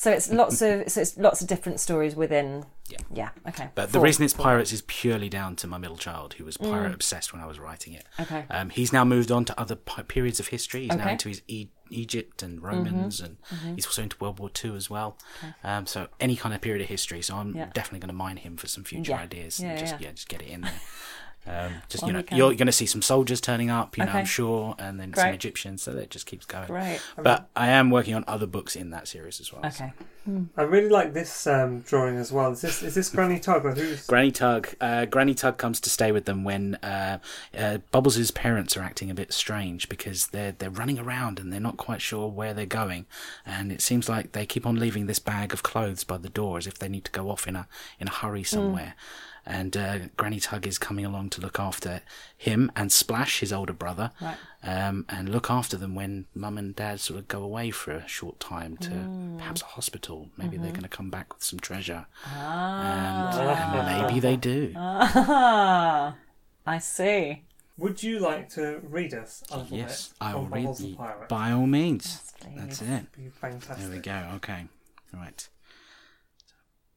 So 0.00 0.10
it's 0.10 0.30
lots 0.32 0.62
of 0.62 0.90
so 0.90 1.02
it's 1.02 1.18
lots 1.18 1.42
of 1.42 1.46
different 1.46 1.78
stories 1.78 2.16
within 2.16 2.64
Yeah. 2.88 2.98
Yeah. 3.12 3.28
Okay. 3.46 3.68
But 3.74 3.92
the 3.92 4.00
reason 4.00 4.24
it's 4.24 4.32
pirates 4.32 4.72
is 4.72 4.80
purely 4.86 5.28
down 5.28 5.56
to 5.56 5.66
my 5.66 5.76
middle 5.76 5.98
child, 5.98 6.32
who 6.34 6.44
was 6.46 6.56
Mm. 6.56 6.70
pirate 6.70 6.94
obsessed 6.94 7.34
when 7.34 7.42
I 7.42 7.46
was 7.46 7.58
writing 7.58 7.92
it. 7.92 8.06
Okay. 8.18 8.46
Um, 8.48 8.70
he's 8.70 8.94
now 8.94 9.04
moved 9.04 9.30
on 9.30 9.44
to 9.44 9.60
other 9.60 9.76
pi- 9.76 10.02
periods 10.04 10.40
of 10.40 10.48
history. 10.48 10.80
He's 10.84 10.88
now 10.88 10.94
Okay. 10.94 11.02
Mm-hmm. 11.02 11.10
into 11.12 11.28
his 11.28 11.42
e- 11.48 11.68
Egypt 11.90 12.42
and 12.42 12.62
Romans, 12.62 13.20
and 13.20 13.36
he's 13.76 13.84
also 13.84 14.00
into 14.02 14.16
World 14.20 14.38
War 14.38 14.48
Two 14.48 14.74
as 14.74 14.88
well. 14.88 15.18
Um, 15.62 15.86
so 15.86 16.08
any 16.18 16.34
kind 16.34 16.54
of 16.54 16.62
period 16.62 16.80
of 16.82 16.88
history. 16.88 17.20
So 17.20 17.36
I'm 17.36 17.54
Yeah. 17.54 17.66
definitely 17.74 17.98
going 17.98 18.08
to 18.08 18.14
mine 18.14 18.38
him 18.38 18.56
for 18.56 18.68
some 18.68 18.84
future 18.84 19.12
Yeah. 19.12 19.20
ideas. 19.20 19.60
Yeah, 19.60 19.70
and 19.72 19.78
just 19.80 20.00
yeah. 20.00 20.12
just 20.12 20.28
get 20.30 20.40
it 20.40 20.48
in 20.48 20.62
there. 20.62 20.80
Um, 21.46 21.72
just 21.88 22.02
Well, 22.02 22.12
you 22.12 22.18
know, 22.18 22.24
you're 22.30 22.54
going 22.54 22.66
to 22.66 22.72
see 22.72 22.86
some 22.86 23.02
soldiers 23.02 23.40
turning 23.40 23.70
up. 23.70 23.96
You 23.96 24.04
know, 24.04 24.10
Okay. 24.10 24.18
I'm 24.20 24.24
sure, 24.26 24.74
and 24.78 25.00
then 25.00 25.14
some 25.14 25.28
Egyptians. 25.30 25.82
So 25.82 25.92
that 25.94 26.10
just 26.10 26.26
keeps 26.26 26.44
going. 26.46 26.66
Great. 26.66 27.00
But 27.16 27.48
I 27.56 27.68
am 27.68 27.90
working 27.90 28.14
on 28.14 28.24
other 28.28 28.46
books 28.46 28.76
in 28.76 28.90
that 28.90 29.08
series 29.08 29.40
as 29.40 29.52
well. 29.52 29.64
Okay. 29.64 29.92
I 30.56 30.62
really 30.62 30.90
like 30.90 31.12
this 31.14 31.46
um, 31.46 31.80
drawing 31.80 32.16
as 32.16 32.30
well. 32.30 32.52
Is 32.52 32.60
this 32.60 32.82
is 32.82 32.94
this 32.94 33.08
Granny 33.08 33.40
Tug 33.40 33.64
or 33.64 33.74
who's? 33.74 34.06
Granny 34.06 34.30
Tug. 34.30 34.68
Uh, 34.80 35.06
Granny 35.06 35.34
Tug 35.34 35.56
comes 35.56 35.80
to 35.80 35.90
stay 35.90 36.12
with 36.12 36.26
them 36.26 36.44
when 36.44 36.76
uh, 36.76 37.18
uh, 37.56 37.78
Bubbles' 37.90 38.30
parents 38.30 38.76
are 38.76 38.82
acting 38.82 39.10
a 39.10 39.14
bit 39.14 39.32
strange 39.32 39.88
because 39.88 40.28
they're 40.28 40.52
they're 40.52 40.70
running 40.70 40.98
around 40.98 41.40
and 41.40 41.52
they're 41.52 41.58
not 41.58 41.78
quite 41.78 42.02
sure 42.02 42.28
where 42.28 42.52
they're 42.54 42.66
going, 42.66 43.06
and 43.46 43.72
it 43.72 43.80
seems 43.80 44.08
like 44.08 44.32
they 44.32 44.44
keep 44.46 44.66
on 44.66 44.76
leaving 44.76 45.06
this 45.06 45.18
bag 45.18 45.52
of 45.54 45.62
clothes 45.62 46.04
by 46.04 46.18
the 46.18 46.28
door 46.28 46.58
as 46.58 46.66
if 46.66 46.78
they 46.78 46.88
need 46.88 47.06
to 47.06 47.10
go 47.12 47.30
off 47.30 47.48
in 47.48 47.56
a 47.56 47.66
in 47.98 48.06
a 48.06 48.12
hurry 48.12 48.44
somewhere. 48.44 48.94
And 49.46 49.76
uh, 49.76 49.98
Granny 50.16 50.38
Tug 50.38 50.66
is 50.66 50.78
coming 50.78 51.04
along 51.04 51.30
to 51.30 51.40
look 51.40 51.58
after 51.58 52.02
him 52.36 52.70
and 52.76 52.92
Splash, 52.92 53.40
his 53.40 53.52
older 53.52 53.72
brother, 53.72 54.10
Right. 54.20 54.36
um, 54.62 55.06
and 55.08 55.28
look 55.28 55.50
after 55.50 55.76
them 55.76 55.94
when 55.94 56.26
Mum 56.34 56.58
and 56.58 56.76
Dad 56.76 57.00
sort 57.00 57.18
of 57.18 57.26
go 57.28 57.42
away 57.42 57.70
for 57.70 57.92
a 57.92 58.06
short 58.06 58.38
time 58.38 58.76
to 58.78 59.34
perhaps 59.38 59.62
a 59.62 59.66
hospital. 59.66 60.28
Maybe 60.36 60.56
they're 60.58 60.70
going 60.70 60.82
to 60.82 60.88
come 60.88 61.10
back 61.10 61.32
with 61.34 61.42
some 61.42 61.58
treasure, 61.58 62.06
and, 62.26 63.34
and 63.38 64.02
maybe 64.06 64.20
they 64.20 64.36
do. 64.36 64.72
Ah, 64.76 66.16
I 66.66 66.78
see. 66.78 67.42
Would 67.78 68.02
you 68.02 68.18
like 68.18 68.50
to 68.50 68.80
read 68.82 69.14
us 69.14 69.42
a 69.50 69.58
little 69.58 69.76
Yes, 69.78 70.08
bit 70.08 70.16
I 70.20 70.34
will 70.34 70.42
read 70.42 70.50
Bubbles 70.64 70.78
the 70.80 70.90
the 70.96 71.26
by 71.28 71.50
all 71.52 71.66
means. 71.66 72.32
please. 72.40 72.52
That's 72.58 72.82
it. 72.82 73.12
Be 73.16 73.28
fantastic. 73.30 73.78
There 73.78 73.90
we 73.90 73.98
go. 73.98 74.28
Okay. 74.36 74.66
Right. 75.14 75.48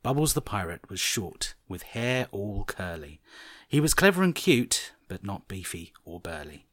Bubbles 0.04 0.34
the 0.34 0.42
pirate 0.42 0.90
was 0.90 1.00
short, 1.00 1.54
with 1.70 1.84
hair 1.84 2.28
all 2.32 2.66
curly. 2.66 3.22
He 3.70 3.80
was 3.80 3.94
clever 3.94 4.22
and 4.22 4.36
cute, 4.36 4.92
but 5.08 5.24
not 5.24 5.48
beefy 5.48 5.94
or 6.04 6.20
burly. 6.20 6.68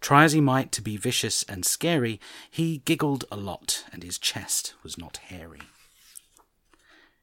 Try 0.00 0.24
as 0.24 0.32
he 0.32 0.40
might 0.40 0.70
to 0.72 0.80
be 0.80 0.96
vicious 0.96 1.42
and 1.42 1.64
scary, 1.64 2.20
he 2.48 2.78
giggled 2.78 3.24
a 3.30 3.36
lot, 3.36 3.84
and 3.92 4.02
his 4.02 4.18
chest 4.18 4.74
was 4.82 4.96
not 4.96 5.16
hairy. 5.16 5.60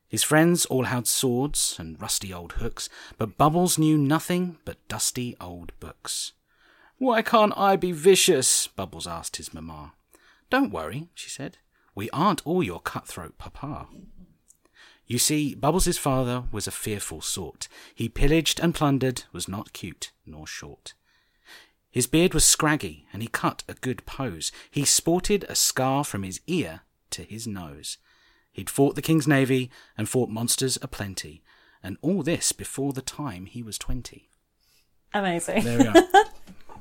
His 0.07 0.23
friends 0.23 0.65
all 0.65 0.86
had 0.86 1.07
swords 1.07 1.75
and 1.79 1.99
rusty 2.01 2.33
old 2.33 2.53
hooks, 2.53 2.89
but 3.17 3.38
Bubbles 3.38 3.77
knew 3.77 3.97
nothing 3.97 4.57
but 4.65 4.86
dusty 4.88 5.36
old 5.39 5.71
books. 5.79 6.33
Why 6.97 7.21
can't 7.21 7.57
I 7.57 7.77
be 7.77 7.91
vicious? 7.93 8.67
Bubbles 8.67 9.07
asked 9.07 9.38
his 9.38 9.53
mamma. 9.53 9.93
Don't 10.49 10.71
worry, 10.71 11.10
she 11.13 11.29
said. 11.29 11.57
We 11.95 12.10
aren't 12.12 12.45
all 12.45 12.63
your 12.63 12.79
cutthroat 12.79 13.38
papa. 13.38 13.88
You 15.08 15.17
see, 15.20 15.56
Bubbles' 15.56 15.98
father 15.98 16.43
was 16.52 16.67
a 16.67 16.72
fearful 16.72 17.22
sort. 17.22 17.67
He 17.96 18.10
pillaged 18.10 18.60
and 18.60 18.76
plundered, 18.76 19.24
was 19.32 19.48
not 19.48 19.72
cute 19.74 20.12
nor 20.26 20.46
short. 20.46 20.93
His 21.89 22.08
beard 22.08 22.34
was 22.34 22.43
scraggy, 22.43 23.08
and 23.13 23.22
he 23.22 23.28
cut 23.30 23.63
a 23.70 23.74
good 23.74 24.06
pose. 24.06 24.52
He 24.70 24.84
sported 24.84 25.46
a 25.48 25.56
scar 25.56 26.04
from 26.04 26.24
his 26.24 26.41
ear 26.46 26.82
to 27.12 27.24
his 27.24 27.48
nose. 27.48 27.98
He'd 28.52 28.70
fought 28.70 28.96
the 28.96 29.02
King's 29.02 29.28
Navy 29.28 29.72
and 29.98 30.10
fought 30.10 30.30
monsters 30.30 30.78
aplenty, 30.82 31.41
and 31.82 31.98
all 32.02 32.22
this 32.22 32.52
before 32.52 32.91
the 32.91 33.02
time 33.02 33.46
he 33.46 33.63
was 33.63 33.78
twenty. 33.78 34.30
Amazing. 35.13 35.63
There 35.63 35.78
we 35.78 35.84
go. 35.86 35.93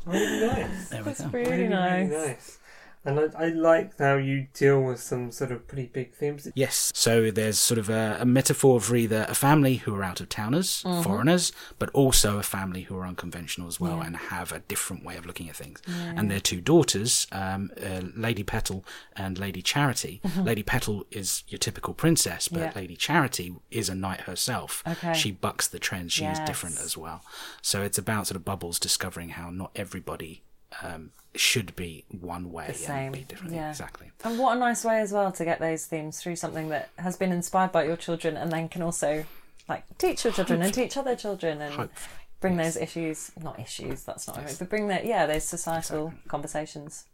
Really 0.06 0.46
nice. 0.46 0.88
There 0.90 1.00
we 1.00 1.04
That's 1.04 1.20
go. 1.20 1.28
really, 1.30 1.50
Really, 1.50 1.68
nice. 1.68 2.08
really 2.10 2.26
nice. 2.28 2.58
And 3.06 3.18
I, 3.20 3.44
I 3.44 3.48
like 3.48 3.98
how 3.98 4.16
you 4.16 4.48
deal 4.52 4.82
with 4.82 5.00
some 5.00 5.30
sort 5.30 5.52
of 5.52 5.66
pretty 5.68 5.86
big 5.86 6.14
themes. 6.14 6.48
Yes, 6.54 6.90
so 6.94 7.30
there's 7.30 7.58
sort 7.58 7.78
of 7.78 7.88
a, 7.88 8.18
a 8.20 8.24
metaphor 8.24 8.80
for 8.80 8.96
either 8.96 9.24
a 9.28 9.34
family 9.34 9.76
who 9.76 9.94
are 9.94 10.02
out 10.04 10.20
of 10.20 10.28
towners, 10.28 10.82
Mm-hmm. 10.82 11.02
foreigners, 11.02 11.52
but 11.78 11.88
also 11.90 12.38
a 12.38 12.42
family 12.42 12.82
who 12.82 12.96
are 12.96 13.06
unconventional 13.06 13.68
as 13.68 13.78
well 13.80 14.00
and 14.00 14.16
have 14.16 14.52
a 14.52 14.58
different 14.60 15.04
way 15.04 15.16
of 15.16 15.24
looking 15.26 15.48
at 15.48 15.56
things. 15.56 15.80
And 16.16 16.30
their 16.30 16.40
two 16.40 16.60
daughters, 16.60 17.26
um, 17.32 17.70
uh, 17.82 18.02
Lady 18.16 18.42
Petal 18.42 18.84
and 19.14 19.38
Lady 19.38 19.62
Charity. 19.62 20.20
Lady 20.42 20.62
Petal 20.62 21.04
is 21.10 21.44
your 21.48 21.58
typical 21.58 21.94
princess, 21.94 22.48
but 22.48 22.56
Mm-hmm. 22.56 22.66
Yeah. 22.66 22.72
Lady 22.82 22.96
Charity 22.96 23.54
is 23.70 23.88
a 23.88 23.94
knight 23.94 24.22
herself. 24.22 24.82
Okay. 24.86 25.12
She 25.14 25.30
bucks 25.30 25.68
the 25.68 25.78
trends. 25.78 26.12
She 26.12 26.24
is 26.24 26.38
different 26.40 26.78
as 26.80 26.96
well. 26.96 27.22
So 27.62 27.82
it's 27.82 27.98
about 27.98 28.26
sort 28.26 28.36
of 28.36 28.44
Bubbles 28.44 28.78
discovering 28.80 29.28
how 29.30 29.50
not 29.50 29.70
everybody 29.76 30.42
um, 30.82 31.10
should 31.34 31.76
be 31.76 32.04
one 32.20 32.50
way 32.50 32.64
The 32.66 32.92
and 32.92 33.12
be 33.12 33.18
same, 33.18 33.26
different. 33.28 33.54
yeah. 33.54 33.70
Exactly. 33.70 34.10
And 34.24 34.38
what 34.38 34.56
a 34.56 34.60
nice 34.60 34.84
way 34.84 35.00
as 35.00 35.12
well 35.12 35.30
to 35.32 35.44
get 35.44 35.60
those 35.60 35.84
themes 35.86 36.20
through 36.20 36.36
something 36.36 36.68
that 36.70 36.88
has 36.98 37.16
been 37.16 37.32
inspired 37.32 37.72
by 37.72 37.84
your 37.84 37.96
children 37.96 38.36
and 38.36 38.50
then 38.50 38.68
can 38.68 38.82
also 38.82 39.24
like 39.68 39.84
teach 39.98 40.24
your 40.24 40.32
children 40.32 40.62
and 40.62 40.72
teach 40.72 40.96
other 40.96 41.14
children 41.16 41.60
and 41.60 41.74
Hopefully. 41.74 42.16
bring 42.40 42.56
those 42.56 42.76
issues 42.76 43.32
not 43.42 43.58
issues, 43.60 44.04
that's 44.04 44.26
not 44.28 44.36
right, 44.38 44.56
but 44.58 44.68
bring 44.70 44.88
that 44.88 45.04
yeah, 45.04 45.26
those 45.26 45.44
societal 45.44 46.14
conversations 46.28 47.04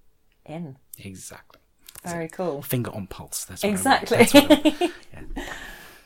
in. 0.47 0.77
Exactly. 0.99 1.61
Very 2.05 2.29
cool. 2.29 2.63
Finger 2.63 2.91
on 2.95 3.07
pulse. 3.07 3.45
That's 3.45 3.63
what 3.63 3.69
I 3.69 3.73
Exactly. 3.73 4.17
That's 4.19 4.35
what 4.35 4.51
I 4.53 4.55
want. 5.15 5.39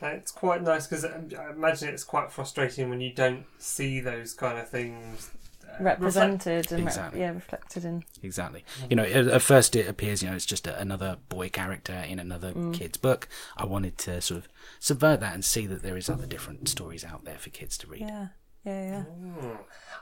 Uh, 0.02 0.08
It's 0.08 0.30
quite 0.30 0.62
nice 0.62 0.86
because 0.86 1.06
I 1.06 1.50
imagine 1.50 1.88
it's 1.88 2.04
quite 2.04 2.30
frustrating 2.30 2.90
when 2.90 3.00
you 3.00 3.14
don't 3.14 3.46
see 3.58 3.98
those 4.00 4.34
kind 4.34 4.58
of 4.58 4.68
things 4.68 5.30
reflect- 5.78 6.00
Represented 6.00 6.72
and 6.72 6.86
re- 6.86 7.20
yeah, 7.20 7.30
reflected 7.32 7.84
in 7.84 8.04
Exactly. 8.22 8.64
You 8.90 8.96
know, 8.96 9.04
at, 9.04 9.26
at 9.28 9.42
first 9.42 9.76
it 9.76 9.88
appears, 9.88 10.22
you 10.22 10.28
know, 10.30 10.36
it's 10.36 10.46
just 10.46 10.66
a, 10.66 10.78
another 10.80 11.18
boy 11.28 11.48
character 11.48 11.92
in 11.94 12.18
another 12.18 12.52
Mm. 12.52 12.74
kid's 12.74 12.98
book. 12.98 13.28
I 13.56 13.64
wanted 13.66 13.98
to 13.98 14.20
sort 14.20 14.38
of 14.38 14.48
subvert 14.80 15.20
that 15.20 15.34
and 15.34 15.44
see 15.44 15.66
that 15.66 15.82
there 15.82 15.96
is 15.96 16.08
other 16.08 16.26
different 16.26 16.68
stories 16.68 17.04
out 17.04 17.24
there 17.24 17.38
for 17.38 17.50
kids 17.50 17.76
to 17.78 17.86
read. 17.86 18.00
yeah. 18.02 18.28
Yeah, 18.64 18.82
yeah. 18.90 19.02
Hmm. 19.02 19.50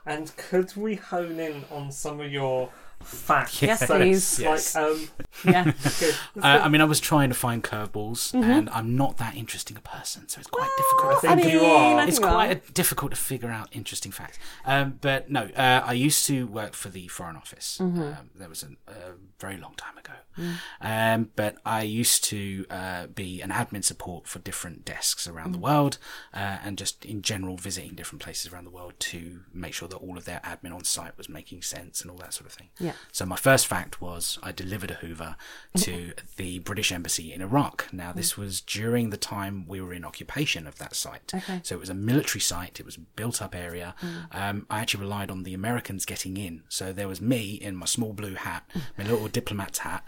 And 0.07 0.35
could 0.39 0.75
we 0.75 0.95
hone 0.95 1.39
in 1.39 1.65
on 1.71 1.93
some 1.93 2.19
of 2.21 2.33
your 2.33 2.71
facts? 3.03 3.61
Yes, 3.63 3.87
please. 3.87 4.39
Yes. 4.41 4.75
Like, 4.75 4.85
um, 4.85 5.09
Yeah. 5.45 5.73
good. 6.01 6.15
Uh, 6.43 6.61
I 6.65 6.69
mean, 6.69 6.81
I 6.81 6.85
was 6.85 7.01
trying 7.01 7.29
to 7.31 7.35
find 7.35 7.63
curveballs, 7.63 8.33
Mm-hmm. 8.35 8.51
and 8.51 8.71
I'm 8.71 8.97
not 8.97 9.17
that 9.19 9.35
interesting 9.37 9.77
a 9.77 9.81
person, 9.81 10.29
so 10.29 10.39
it's 10.41 10.51
quite 10.51 10.71
difficult. 10.77 11.21
to 11.23 11.29
I 11.29 11.35
think 11.37 11.47
I 11.49 11.51
you 11.53 11.61
are. 11.65 12.09
It's 12.09 12.19
quite 12.19 12.51
a, 12.69 12.73
difficult 12.73 13.13
to 13.13 13.17
figure 13.17 13.51
out 13.51 13.69
interesting 13.73 14.13
facts. 14.13 14.39
Um, 14.65 14.99
but 15.01 15.31
no, 15.31 15.43
uh, 15.57 15.83
I 15.85 15.93
used 15.93 16.27
to 16.27 16.47
work 16.47 16.75
for 16.75 16.89
the 16.89 17.09
Foreign 17.09 17.37
Office. 17.37 17.79
Mm-hmm. 17.81 18.01
Um, 18.03 18.31
that 18.37 18.49
was 18.49 18.63
a, 18.63 18.91
a 18.91 19.13
very 19.39 19.57
long 19.57 19.75
time 19.77 19.97
ago. 19.99 20.13
Mm. 20.39 20.55
Um, 20.81 21.31
but 21.37 21.57
I 21.65 21.83
used 21.83 22.25
to 22.25 22.67
uh, 22.69 23.07
be 23.07 23.41
an 23.41 23.51
admin 23.51 23.85
support 23.85 24.27
for 24.27 24.41
different 24.41 24.85
desks 24.85 25.29
around 25.29 25.45
Mm. 25.51 25.53
the 25.53 25.59
world, 25.59 25.99
uh, 26.33 26.59
and 26.65 26.77
just 26.79 27.05
in 27.05 27.23
general 27.23 27.57
visiting 27.57 27.95
different 27.95 28.23
places 28.23 28.53
around 28.53 28.65
the 28.65 28.71
world 28.71 28.95
to 28.99 29.41
make 29.53 29.75
sure 29.75 29.87
that 29.89 29.97
all 29.99 30.17
of 30.19 30.25
their 30.25 30.41
admin 30.41 30.75
on 30.75 30.83
site 30.85 31.17
was 31.17 31.29
making 31.29 31.63
sense 31.63 32.01
and 32.03 32.11
all 32.11 32.17
that 32.17 32.33
sort 32.35 32.47
of 32.47 32.53
thing. 32.53 32.71
Yeah. 32.81 32.94
So 33.13 33.27
my 33.27 33.37
first 33.37 33.67
fact 33.67 34.01
was 34.01 34.39
I 34.43 34.53
delivered 34.53 34.91
a 34.91 34.95
Hoover 34.95 35.37
to 35.79 36.13
the 36.37 36.59
British 36.61 36.93
Embassy 36.93 37.33
in 37.33 37.41
Iraq. 37.41 37.89
Now 37.93 38.13
this 38.13 38.37
was 38.37 38.61
during 38.61 39.11
the 39.11 39.17
time 39.17 39.67
we 39.67 39.81
were 39.81 39.93
in 39.93 40.05
occupation 40.05 40.67
of 40.67 40.77
that 40.79 40.95
site. 40.95 41.33
Okay. 41.35 41.61
So 41.63 41.75
it 41.75 41.81
was 41.81 41.91
a 41.91 41.95
military 41.95 42.41
site. 42.41 42.81
It 42.81 42.87
was 42.87 42.97
a 42.97 43.01
built-up 43.01 43.55
area. 43.55 43.95
Um, 44.33 44.67
I 44.71 44.81
actually 44.81 45.03
relied 45.05 45.31
on 45.31 45.43
the 45.43 45.55
Americans 45.55 46.05
getting 46.05 46.37
in. 46.37 46.63
So 46.69 46.93
there 46.93 47.09
was 47.09 47.21
me 47.21 47.55
in 47.55 47.77
my 47.77 47.87
small 47.87 48.13
blue 48.13 48.35
hat, 48.35 48.69
my 48.99 49.05
little 49.05 49.29
diplomat's 49.29 49.79
hat. 49.79 50.05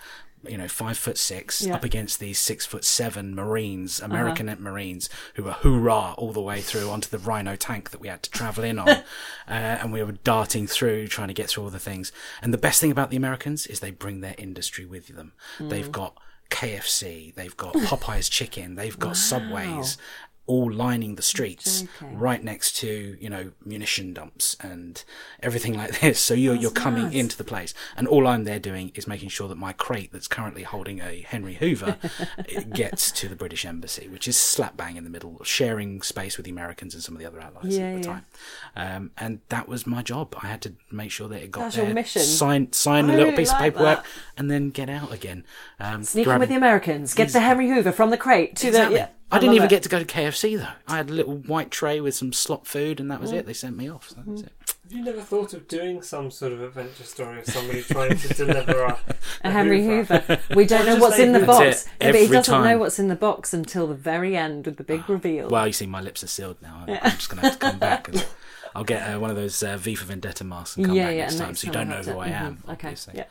You 0.48 0.58
know, 0.58 0.68
five 0.68 0.96
foot 0.98 1.18
six, 1.18 1.62
Yeah. 1.62 1.74
up 1.74 1.84
against 1.84 2.20
these 2.20 2.38
six 2.38 2.64
foot 2.66 2.84
seven 2.84 3.34
Marines, 3.34 4.00
American 4.00 4.54
Marines, 4.60 5.08
who 5.34 5.42
were 5.44 5.52
hoorah 5.52 6.14
all 6.16 6.32
the 6.32 6.40
way 6.40 6.60
through 6.60 6.88
onto 6.90 7.08
the 7.08 7.18
Rhino 7.18 7.56
tank 7.56 7.90
that 7.90 8.00
we 8.00 8.08
had 8.08 8.22
to 8.24 8.30
travel 8.30 8.64
in 8.64 8.78
on, 8.78 8.88
uh, 8.88 9.02
and 9.48 9.92
we 9.92 10.02
were 10.02 10.12
darting 10.12 10.66
through 10.66 11.08
trying 11.08 11.28
to 11.28 11.34
get 11.34 11.48
through 11.48 11.64
all 11.64 11.70
the 11.70 11.78
things. 11.78 12.12
And 12.42 12.52
the 12.52 12.58
best 12.58 12.80
thing 12.80 12.90
about 12.90 13.10
the 13.10 13.16
Americans 13.16 13.66
is 13.66 13.80
they 13.80 13.90
bring 13.90 14.20
their 14.20 14.34
industry 14.38 14.84
with 14.86 15.08
them. 15.08 15.32
They've 15.58 15.90
got 15.90 16.16
KFC, 16.50 17.34
they've 17.34 17.56
got 17.56 17.74
Popeye's 17.88 18.28
chicken, 18.28 18.74
they've 18.76 18.98
got 18.98 19.16
Subways, 19.16 19.98
all 20.48 20.70
lining 20.72 21.16
the 21.16 21.22
streets 21.22 21.82
joking. 22.00 22.18
right 22.18 22.44
next 22.44 22.76
to 22.76 23.16
you 23.20 23.28
know 23.28 23.50
munition 23.64 24.12
dumps 24.12 24.56
and 24.60 25.02
everything 25.42 25.74
like 25.76 25.98
this 26.00 26.20
so 26.20 26.34
you're 26.34 26.54
you're 26.54 26.70
coming 26.70 27.04
mad. 27.04 27.14
into 27.14 27.36
the 27.36 27.42
place 27.44 27.74
and 27.96 28.06
all 28.06 28.26
I'm 28.28 28.44
there 28.44 28.60
doing 28.60 28.92
is 28.94 29.06
making 29.08 29.28
sure 29.30 29.48
that 29.48 29.56
my 29.56 29.72
crate 29.72 30.12
that's 30.12 30.28
currently 30.28 30.62
holding 30.62 31.00
a 31.00 31.22
Henry 31.28 31.54
Hoover 31.54 31.96
gets 32.72 33.10
to 33.12 33.28
the 33.28 33.36
British 33.36 33.64
embassy 33.64 34.08
which 34.08 34.28
is 34.28 34.36
slap 34.40 34.76
bang 34.76 34.96
in 34.96 35.04
the 35.04 35.10
middle 35.10 35.42
sharing 35.42 36.00
space 36.02 36.36
with 36.36 36.44
the 36.44 36.52
Americans 36.52 36.94
and 36.94 37.02
some 37.02 37.14
of 37.14 37.20
the 37.20 37.26
other 37.26 37.40
allies 37.40 37.76
Yeah, 37.76 37.86
at 37.88 38.02
the 38.02 38.08
yeah. 38.08 38.14
time 38.14 38.26
um, 38.76 39.10
and 39.18 39.40
that 39.48 39.68
was 39.68 39.86
my 39.86 40.02
job 40.02 40.34
I 40.42 40.46
had 40.46 40.62
to 40.62 40.74
make 40.90 41.10
sure 41.10 41.28
that 41.28 41.42
it 41.42 41.50
got 41.50 41.60
That's 41.62 41.76
there 41.76 41.86
your 41.86 41.94
mission. 41.94 42.22
sign 42.22 42.72
sign 42.72 43.06
I 43.06 43.08
a 43.08 43.10
little 43.16 43.24
really 43.26 43.36
piece 43.36 43.48
like 43.52 43.56
of 43.58 43.62
paperwork 43.74 44.02
that. 44.04 44.06
and 44.36 44.50
then 44.50 44.70
get 44.70 44.88
out 44.88 45.12
again 45.12 45.44
um, 45.80 46.04
Sneaking 46.04 46.24
grab- 46.30 46.40
with 46.40 46.48
the 46.50 46.54
Americans. 46.56 47.14
Get 47.14 47.30
the 47.30 47.40
Henry 47.40 47.68
Hoover 47.68 47.92
from 47.92 48.10
the 48.10 48.16
crate 48.16 48.56
to 48.56 48.68
Exactly. 48.68 48.94
the 48.96 49.00
yeah. 49.00 49.08
I 49.32 49.38
didn't 49.40 49.54
even 49.56 49.66
it. 49.66 49.70
get 49.70 49.82
to 49.82 49.88
go 49.88 49.98
to 49.98 50.04
KFC 50.04 50.56
though. 50.58 50.68
I 50.86 50.96
had 50.98 51.10
a 51.10 51.12
little 51.12 51.34
white 51.34 51.70
tray 51.70 52.00
with 52.00 52.14
some 52.14 52.32
slot 52.32 52.66
food, 52.66 53.00
and 53.00 53.10
that 53.10 53.18
Mm. 53.18 53.22
was 53.22 53.32
it. 53.32 53.46
They 53.46 53.52
sent 53.52 53.76
me 53.76 53.90
off. 53.90 54.08
So 54.10 54.16
that 54.16 54.26
was 54.26 54.42
it. 54.42 54.52
Have 54.84 54.92
you 54.92 55.02
never 55.04 55.20
thought 55.20 55.52
of 55.52 55.66
doing 55.66 56.00
some 56.00 56.30
sort 56.30 56.52
of 56.52 56.62
adventure 56.62 57.02
story 57.02 57.40
of 57.40 57.46
somebody 57.46 57.82
trying 57.82 58.16
to 58.16 58.28
deliver 58.34 58.82
a, 58.84 58.98
A 59.44 59.50
Henry 59.50 59.84
Hoover? 59.84 60.18
Hoover. 60.18 60.40
We 60.54 60.64
don't 60.64 60.86
know 60.86 60.96
what's 60.96 61.18
in 61.18 61.32
the 61.32 61.40
box, 61.40 61.58
That's 61.58 61.88
Yeah, 62.00 62.12
but 62.12 62.20
he 62.20 62.28
doesn't 62.28 62.62
know 62.64 62.78
what's 62.78 63.00
in 63.00 63.08
the 63.08 63.16
box 63.16 63.52
until 63.52 63.88
the 63.88 63.94
very 63.96 64.36
end 64.36 64.66
with 64.66 64.76
the 64.76 64.84
big 64.84 65.08
reveal. 65.10 65.48
Well, 65.48 65.66
you 65.66 65.72
see, 65.72 65.86
my 65.86 66.00
lips 66.00 66.22
are 66.22 66.28
sealed 66.28 66.58
now. 66.62 66.84
I'm, 66.86 66.98
I'm 67.02 67.10
just 67.12 67.28
going 67.28 67.40
to 67.42 67.48
have 67.48 67.58
to 67.58 67.66
come 67.66 67.78
back. 67.80 68.06
And 68.08 68.24
I'll 68.76 68.84
get 68.84 69.02
uh, 69.02 69.18
one 69.18 69.30
of 69.30 69.36
those 69.36 69.60
uh, 69.60 69.76
V 69.76 69.96
for 69.96 70.04
Vendetta 70.04 70.44
masks 70.44 70.76
and 70.76 70.86
come 70.86 70.94
yeah, 70.94 71.06
back 71.06 71.14
yeah. 71.16 71.20
next 71.22 71.32
and 71.32 71.40
time, 71.40 71.48
next 71.48 71.60
so 71.62 71.66
you 71.66 71.72
don't 71.72 71.88
know 71.88 71.96
who 71.96 72.02
to- 72.12 72.18
I 72.18 72.28
am. 72.28 72.56
mhm, 72.68 72.72
Okay. 72.74 72.94
Yeah. 73.12 73.24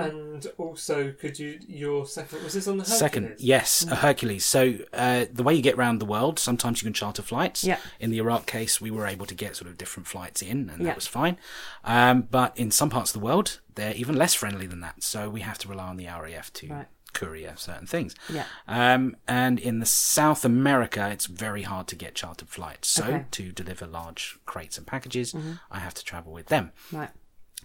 And 0.00 0.46
also, 0.58 1.12
could 1.12 1.38
you 1.38 1.58
your 1.66 2.06
second 2.06 2.42
was 2.44 2.54
this 2.54 2.66
on 2.68 2.78
the 2.78 2.84
Hercules? 2.84 2.98
Second, 2.98 3.34
yes, 3.38 3.86
a 3.90 3.96
Hercules. 3.96 4.44
So 4.44 4.78
uh, 4.92 5.26
the 5.32 5.42
way 5.42 5.54
you 5.54 5.62
get 5.62 5.74
around 5.76 5.98
the 5.98 6.04
world, 6.06 6.38
sometimes 6.38 6.82
you 6.82 6.86
can 6.86 6.92
charter 6.94 7.22
flights. 7.22 7.64
Yeah. 7.64 7.78
In 8.00 8.10
the 8.10 8.18
Iraq 8.18 8.46
case, 8.46 8.80
we 8.80 8.90
were 8.90 9.06
able 9.06 9.26
to 9.26 9.34
get 9.34 9.56
sort 9.56 9.70
of 9.70 9.78
different 9.78 10.06
flights 10.06 10.42
in, 10.42 10.70
and 10.70 10.80
Yeah. 10.80 10.86
that 10.88 10.96
was 10.96 11.06
fine. 11.06 11.36
Um, 11.84 12.22
but 12.22 12.56
in 12.58 12.70
some 12.70 12.90
parts 12.90 13.14
of 13.14 13.20
the 13.20 13.24
world, 13.24 13.60
they're 13.74 13.94
even 13.94 14.16
less 14.16 14.34
friendly 14.34 14.66
than 14.66 14.80
that. 14.80 15.02
So 15.02 15.28
we 15.30 15.40
have 15.40 15.58
to 15.58 15.68
rely 15.68 15.88
on 15.88 15.96
the 15.96 16.06
RAF 16.06 16.52
to 16.54 16.68
Right. 16.68 16.86
courier 17.12 17.54
certain 17.56 17.86
things. 17.86 18.14
Yeah. 18.28 18.44
Um, 18.68 19.16
and 19.26 19.58
in 19.58 19.78
the 19.78 19.86
South 19.86 20.44
America, 20.44 21.08
it's 21.10 21.26
very 21.26 21.62
hard 21.62 21.86
to 21.88 21.96
get 21.96 22.14
chartered 22.14 22.48
flights. 22.48 22.88
So 22.88 23.04
Okay. 23.04 23.12
Mm-hmm. 23.14 23.30
to 23.30 23.52
deliver 23.52 23.86
large 23.86 24.38
crates 24.44 24.76
and 24.78 24.86
packages, 24.86 25.34
I 25.70 25.78
have 25.78 25.94
to 25.94 26.04
travel 26.04 26.32
with 26.32 26.46
them 26.48 26.72
Right. 26.92 27.10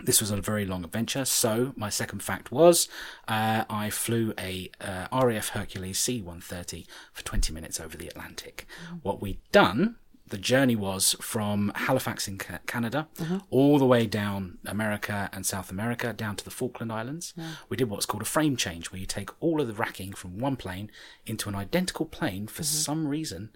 This 0.06 0.22
was 0.22 0.32
a 0.32 0.42
very 0.42 0.66
long 0.66 0.84
adventure. 0.84 1.26
So 1.26 1.74
my 1.76 1.90
second 1.90 2.24
fact 2.24 2.52
was 2.52 2.88
uh, 3.28 3.66
I 3.70 3.90
flew 3.90 4.34
a 4.38 4.70
uh, 4.80 5.08
RAF 5.12 5.50
Hercules 5.50 6.00
C-130 6.00 6.86
for 7.14 7.24
20 7.24 7.54
minutes 7.54 7.80
over 7.80 7.98
the 7.98 8.08
Atlantic. 8.08 8.66
What 9.02 9.22
we'd 9.22 9.40
done, 9.52 9.96
the 10.32 10.38
journey 10.38 10.76
was 10.76 11.16
from 11.22 11.72
Halifax 11.76 12.28
in 12.28 12.38
Ca- 12.38 12.60
Canada 12.66 13.08
all 13.50 13.78
the 13.78 13.86
way 13.86 14.06
down 14.08 14.58
America 14.66 15.30
and 15.32 15.46
South 15.46 15.70
America 15.70 16.12
down 16.14 16.36
to 16.38 16.44
the 16.44 16.52
Falkland 16.52 16.92
Islands. 16.92 17.34
We 17.70 17.78
did 17.78 17.90
what's 17.90 18.06
called 18.06 18.24
a 18.24 18.26
frame 18.26 18.56
change, 18.56 18.92
where 18.92 19.00
you 19.00 19.06
take 19.06 19.30
all 19.42 19.62
of 19.62 19.68
the 19.68 19.74
racking 19.74 20.14
from 20.14 20.40
one 20.40 20.56
plane 20.56 20.90
into 21.26 21.48
an 21.48 21.56
identical 21.56 22.06
plane 22.06 22.48
for 22.48 22.64
some 22.64 23.08
reason, 23.08 23.52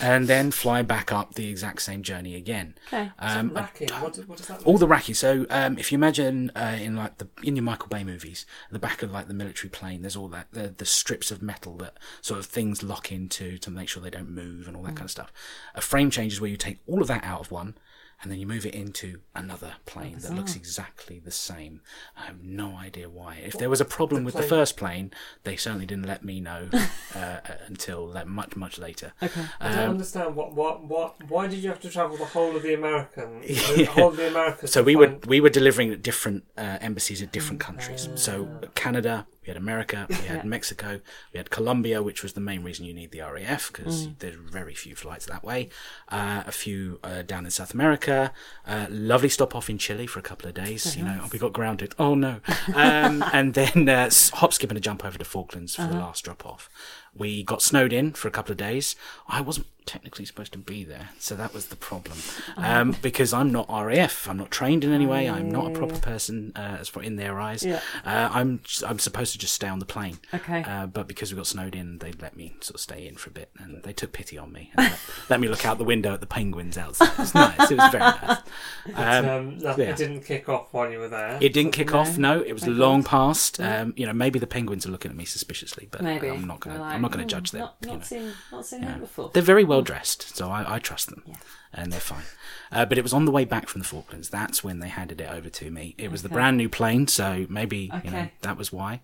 and 0.00 0.26
then 0.26 0.50
fly 0.50 0.82
back 0.82 1.12
up 1.12 1.34
the 1.34 1.48
exact 1.48 1.82
same 1.82 2.02
journey 2.02 2.34
again. 2.34 2.74
Okay. 2.88 3.10
Um, 3.18 3.52
I 3.54 3.60
Racking. 3.60 3.88
What, 3.90 4.16
what 4.26 4.38
does 4.38 4.46
that 4.48 4.58
mean? 4.58 4.66
all 4.66 4.78
the 4.78 4.88
racking. 4.88 5.14
So 5.14 5.46
um, 5.50 5.78
if 5.78 5.92
you 5.92 5.96
imagine 5.96 6.50
uh, 6.56 6.76
in 6.80 6.96
like 6.96 7.18
the 7.18 7.28
in 7.42 7.56
your 7.56 7.62
Michael 7.62 7.88
Bay 7.88 8.04
movies, 8.04 8.46
the 8.70 8.78
back 8.78 9.02
of 9.02 9.12
like 9.12 9.28
the 9.28 9.34
military 9.34 9.70
plane, 9.70 10.02
there's 10.02 10.16
all 10.16 10.28
that 10.28 10.48
the, 10.52 10.74
the 10.76 10.84
strips 10.86 11.30
of 11.30 11.42
metal 11.42 11.76
that 11.78 11.98
sort 12.20 12.40
of 12.40 12.46
things 12.46 12.82
lock 12.82 13.12
into 13.12 13.58
to 13.58 13.70
make 13.70 13.88
sure 13.88 14.02
they 14.02 14.10
don't 14.10 14.30
move 14.30 14.66
and 14.66 14.76
all 14.76 14.82
that 14.82 14.96
kind 14.96 15.04
of 15.04 15.10
stuff. 15.10 15.32
A 15.74 15.80
frame 15.80 16.05
change 16.10 16.32
is 16.34 16.40
where 16.40 16.50
you 16.50 16.56
take 16.56 16.78
all 16.86 17.00
of 17.02 17.08
that 17.08 17.24
out 17.24 17.40
of 17.40 17.50
one. 17.50 17.76
And 18.22 18.32
then 18.32 18.38
you 18.40 18.46
move 18.46 18.64
it 18.64 18.74
into 18.74 19.20
another 19.34 19.74
plane 19.84 20.16
that 20.20 20.32
looks 20.32 20.56
exactly 20.56 21.18
the 21.18 21.30
same. 21.30 21.82
I 22.16 22.24
have 22.24 22.42
no 22.42 22.74
idea 22.74 23.10
why. 23.10 23.42
If 23.44 23.58
there 23.58 23.68
was 23.68 23.78
a 23.82 23.84
problem 23.84 24.24
with 24.24 24.34
the 24.34 24.42
first 24.42 24.78
plane, 24.78 25.12
they 25.44 25.54
certainly 25.56 25.84
didn't 25.84 26.06
let 26.06 26.24
me 26.24 26.40
know 26.40 26.70
uh, 27.14 27.40
until 27.66 28.06
like, 28.06 28.26
much, 28.26 28.56
much 28.56 28.78
later. 28.78 29.12
Okay. 29.22 29.42
I 29.60 29.68
Um, 29.68 29.74
don't 29.76 29.90
understand 29.90 30.34
what, 30.34 30.54
what, 30.54 30.82
what. 30.84 31.28
Why 31.28 31.46
did 31.46 31.58
you 31.58 31.68
have 31.68 31.80
to 31.80 31.90
travel 31.90 32.16
the 32.16 32.24
whole 32.24 32.56
of 32.56 32.62
the 32.62 32.72
American, 32.72 33.40
the 33.46 33.84
whole 33.84 34.08
of 34.08 34.16
the 34.16 34.28
Americas? 34.28 34.72
So 34.72 34.82
we 34.82 34.96
were 34.96 35.18
we 35.26 35.38
were 35.42 35.50
delivering 35.50 35.92
at 35.92 36.00
different 36.02 36.44
uh, 36.56 36.78
embassies 36.80 37.20
at 37.20 37.32
different 37.32 37.60
countries. 37.60 38.08
So 38.14 38.48
Canada, 38.74 39.26
we 39.46 39.52
had 39.52 39.56
America, 39.56 40.06
we 40.08 40.16
had 40.16 40.44
Mexico, 40.44 41.00
we 41.32 41.38
had 41.38 41.50
Colombia, 41.50 42.02
which 42.02 42.22
was 42.22 42.32
the 42.32 42.40
main 42.40 42.64
reason 42.64 42.84
you 42.84 42.92
need 42.92 43.12
the 43.12 43.20
RAF 43.20 43.72
because 43.72 44.08
there's 44.18 44.34
very 44.34 44.74
few 44.74 44.94
flights 44.96 45.26
that 45.26 45.44
way. 45.44 45.68
Uh, 46.08 46.42
a 46.46 46.52
few 46.52 46.98
uh, 47.04 47.22
down 47.22 47.44
in 47.44 47.50
South 47.50 47.72
America. 47.72 48.32
Uh, 48.66 48.86
lovely 48.90 49.28
stop 49.28 49.54
off 49.54 49.70
in 49.70 49.78
Chile 49.78 50.06
for 50.06 50.18
a 50.18 50.22
couple 50.22 50.48
of 50.48 50.54
days. 50.54 50.96
You 50.96 51.04
know, 51.04 51.26
we 51.32 51.38
got 51.38 51.52
grounded. 51.52 51.94
Oh 51.98 52.14
no! 52.14 52.40
Um, 52.74 53.24
and 53.32 53.54
then 53.54 53.88
uh, 53.88 54.10
hop, 54.34 54.52
skip, 54.52 54.70
and 54.70 54.76
a 54.76 54.80
jump 54.80 55.04
over 55.04 55.18
to 55.18 55.24
Falklands 55.24 55.76
for 55.76 55.82
the 55.82 55.94
last 55.94 56.24
drop 56.24 56.44
off. 56.44 56.68
We 57.16 57.42
got 57.42 57.62
snowed 57.62 57.92
in 57.92 58.12
for 58.12 58.28
a 58.28 58.30
couple 58.30 58.52
of 58.52 58.58
days. 58.58 58.96
I 59.28 59.40
wasn't 59.40 59.66
technically 59.86 60.24
supposed 60.24 60.50
to 60.50 60.58
be 60.58 60.82
there, 60.82 61.10
so 61.20 61.36
that 61.36 61.54
was 61.54 61.66
the 61.66 61.76
problem. 61.76 62.18
Um, 62.56 62.96
because 63.02 63.32
I'm 63.32 63.52
not 63.52 63.68
RAF, 63.70 64.28
I'm 64.28 64.36
not 64.36 64.50
trained 64.50 64.82
in 64.82 64.92
any 64.92 65.06
way. 65.06 65.30
I'm 65.30 65.48
not 65.48 65.68
a 65.70 65.70
proper 65.78 65.96
person 66.00 66.52
uh, 66.56 66.78
as 66.80 66.88
far 66.88 67.04
in 67.04 67.14
their 67.16 67.38
eyes. 67.40 67.62
Yeah. 67.64 67.80
Uh, 68.04 68.28
I'm 68.32 68.60
I'm 68.84 68.98
supposed 68.98 69.32
to 69.34 69.38
just 69.38 69.54
stay 69.54 69.68
on 69.68 69.78
the 69.78 69.84
plane. 69.86 70.18
Okay. 70.34 70.64
Uh, 70.64 70.86
but 70.86 71.06
because 71.06 71.32
we 71.32 71.36
got 71.36 71.46
snowed 71.46 71.76
in, 71.76 71.98
they 71.98 72.10
let 72.12 72.36
me 72.36 72.56
sort 72.60 72.74
of 72.74 72.80
stay 72.80 73.06
in 73.06 73.14
for 73.14 73.30
a 73.30 73.32
bit, 73.32 73.50
and 73.58 73.82
they 73.84 73.92
took 73.92 74.12
pity 74.12 74.36
on 74.36 74.52
me 74.52 74.72
and 74.76 74.90
let, 74.90 74.98
let 75.30 75.40
me 75.40 75.46
look 75.48 75.64
out 75.64 75.78
the 75.78 75.84
window 75.84 76.12
at 76.14 76.20
the 76.20 76.26
penguins 76.26 76.76
outside. 76.76 77.10
It 77.12 77.18
was 77.18 77.34
nice. 77.34 77.70
It 77.70 77.78
was 77.78 77.90
very 77.92 78.00
nice. 78.04 78.38
Um, 78.94 79.28
Um, 79.28 79.58
no, 79.58 79.74
yeah. 79.76 79.90
It 79.90 79.96
didn't 79.96 80.22
kick 80.22 80.48
off 80.48 80.68
while 80.72 80.90
you 80.90 80.98
were 80.98 81.08
there. 81.08 81.38
it 81.40 81.52
didn't 81.52 81.72
kick 81.72 81.92
off. 81.94 82.16
No, 82.18 82.40
it 82.40 82.52
was 82.52 82.66
long 82.66 83.02
past. 83.04 83.60
Um, 83.60 83.92
you 83.96 84.06
know, 84.06 84.12
maybe 84.12 84.38
the 84.38 84.46
penguins 84.46 84.86
are 84.86 84.90
looking 84.90 85.10
at 85.10 85.16
me 85.16 85.24
suspiciously, 85.24 85.88
but 85.90 86.02
Maybe. 86.02 86.28
I'm 86.28 86.46
not. 86.46 86.60
They're 86.62 86.80
I'm 86.80 87.04
not 87.06 87.12
gonna 87.12 87.24
"Hmm, 87.24 87.28
judge 87.28 87.50
them. 87.50 87.60
Not, 87.60 87.76
you 87.82 87.88
know. 87.88 88.00
seen, 88.00 88.32
not 88.52 88.66
seen 88.66 88.80
that 88.82 89.00
before. 89.00 89.30
They're 89.32 89.42
very 89.42 89.64
well 89.64 89.82
dressed, 89.82 90.36
so 90.36 90.50
I, 90.50 90.74
I 90.76 90.78
trust 90.78 91.08
them, 91.10 91.22
and 91.72 91.92
they're 91.92 92.00
fine. 92.00 92.24
Uh, 92.72 92.84
but 92.84 92.98
it 92.98 93.02
was 93.02 93.12
on 93.12 93.24
the 93.24 93.30
way 93.30 93.44
back 93.44 93.68
from 93.68 93.80
the 93.80 93.86
Falklands. 93.86 94.28
That's 94.28 94.62
when 94.64 94.80
they 94.80 94.88
handed 94.88 95.20
it 95.20 95.30
over 95.30 95.48
to 95.48 95.70
me. 95.70 95.94
It 95.98 96.10
was 96.10 96.22
the 96.22 96.28
brand 96.28 96.56
new 96.56 96.68
plane, 96.68 97.06
so 97.06 97.46
maybe 97.48 97.90
you 98.04 98.10
know 98.10 98.28
that 98.42 98.56
was 98.56 98.72
why. 98.72 99.00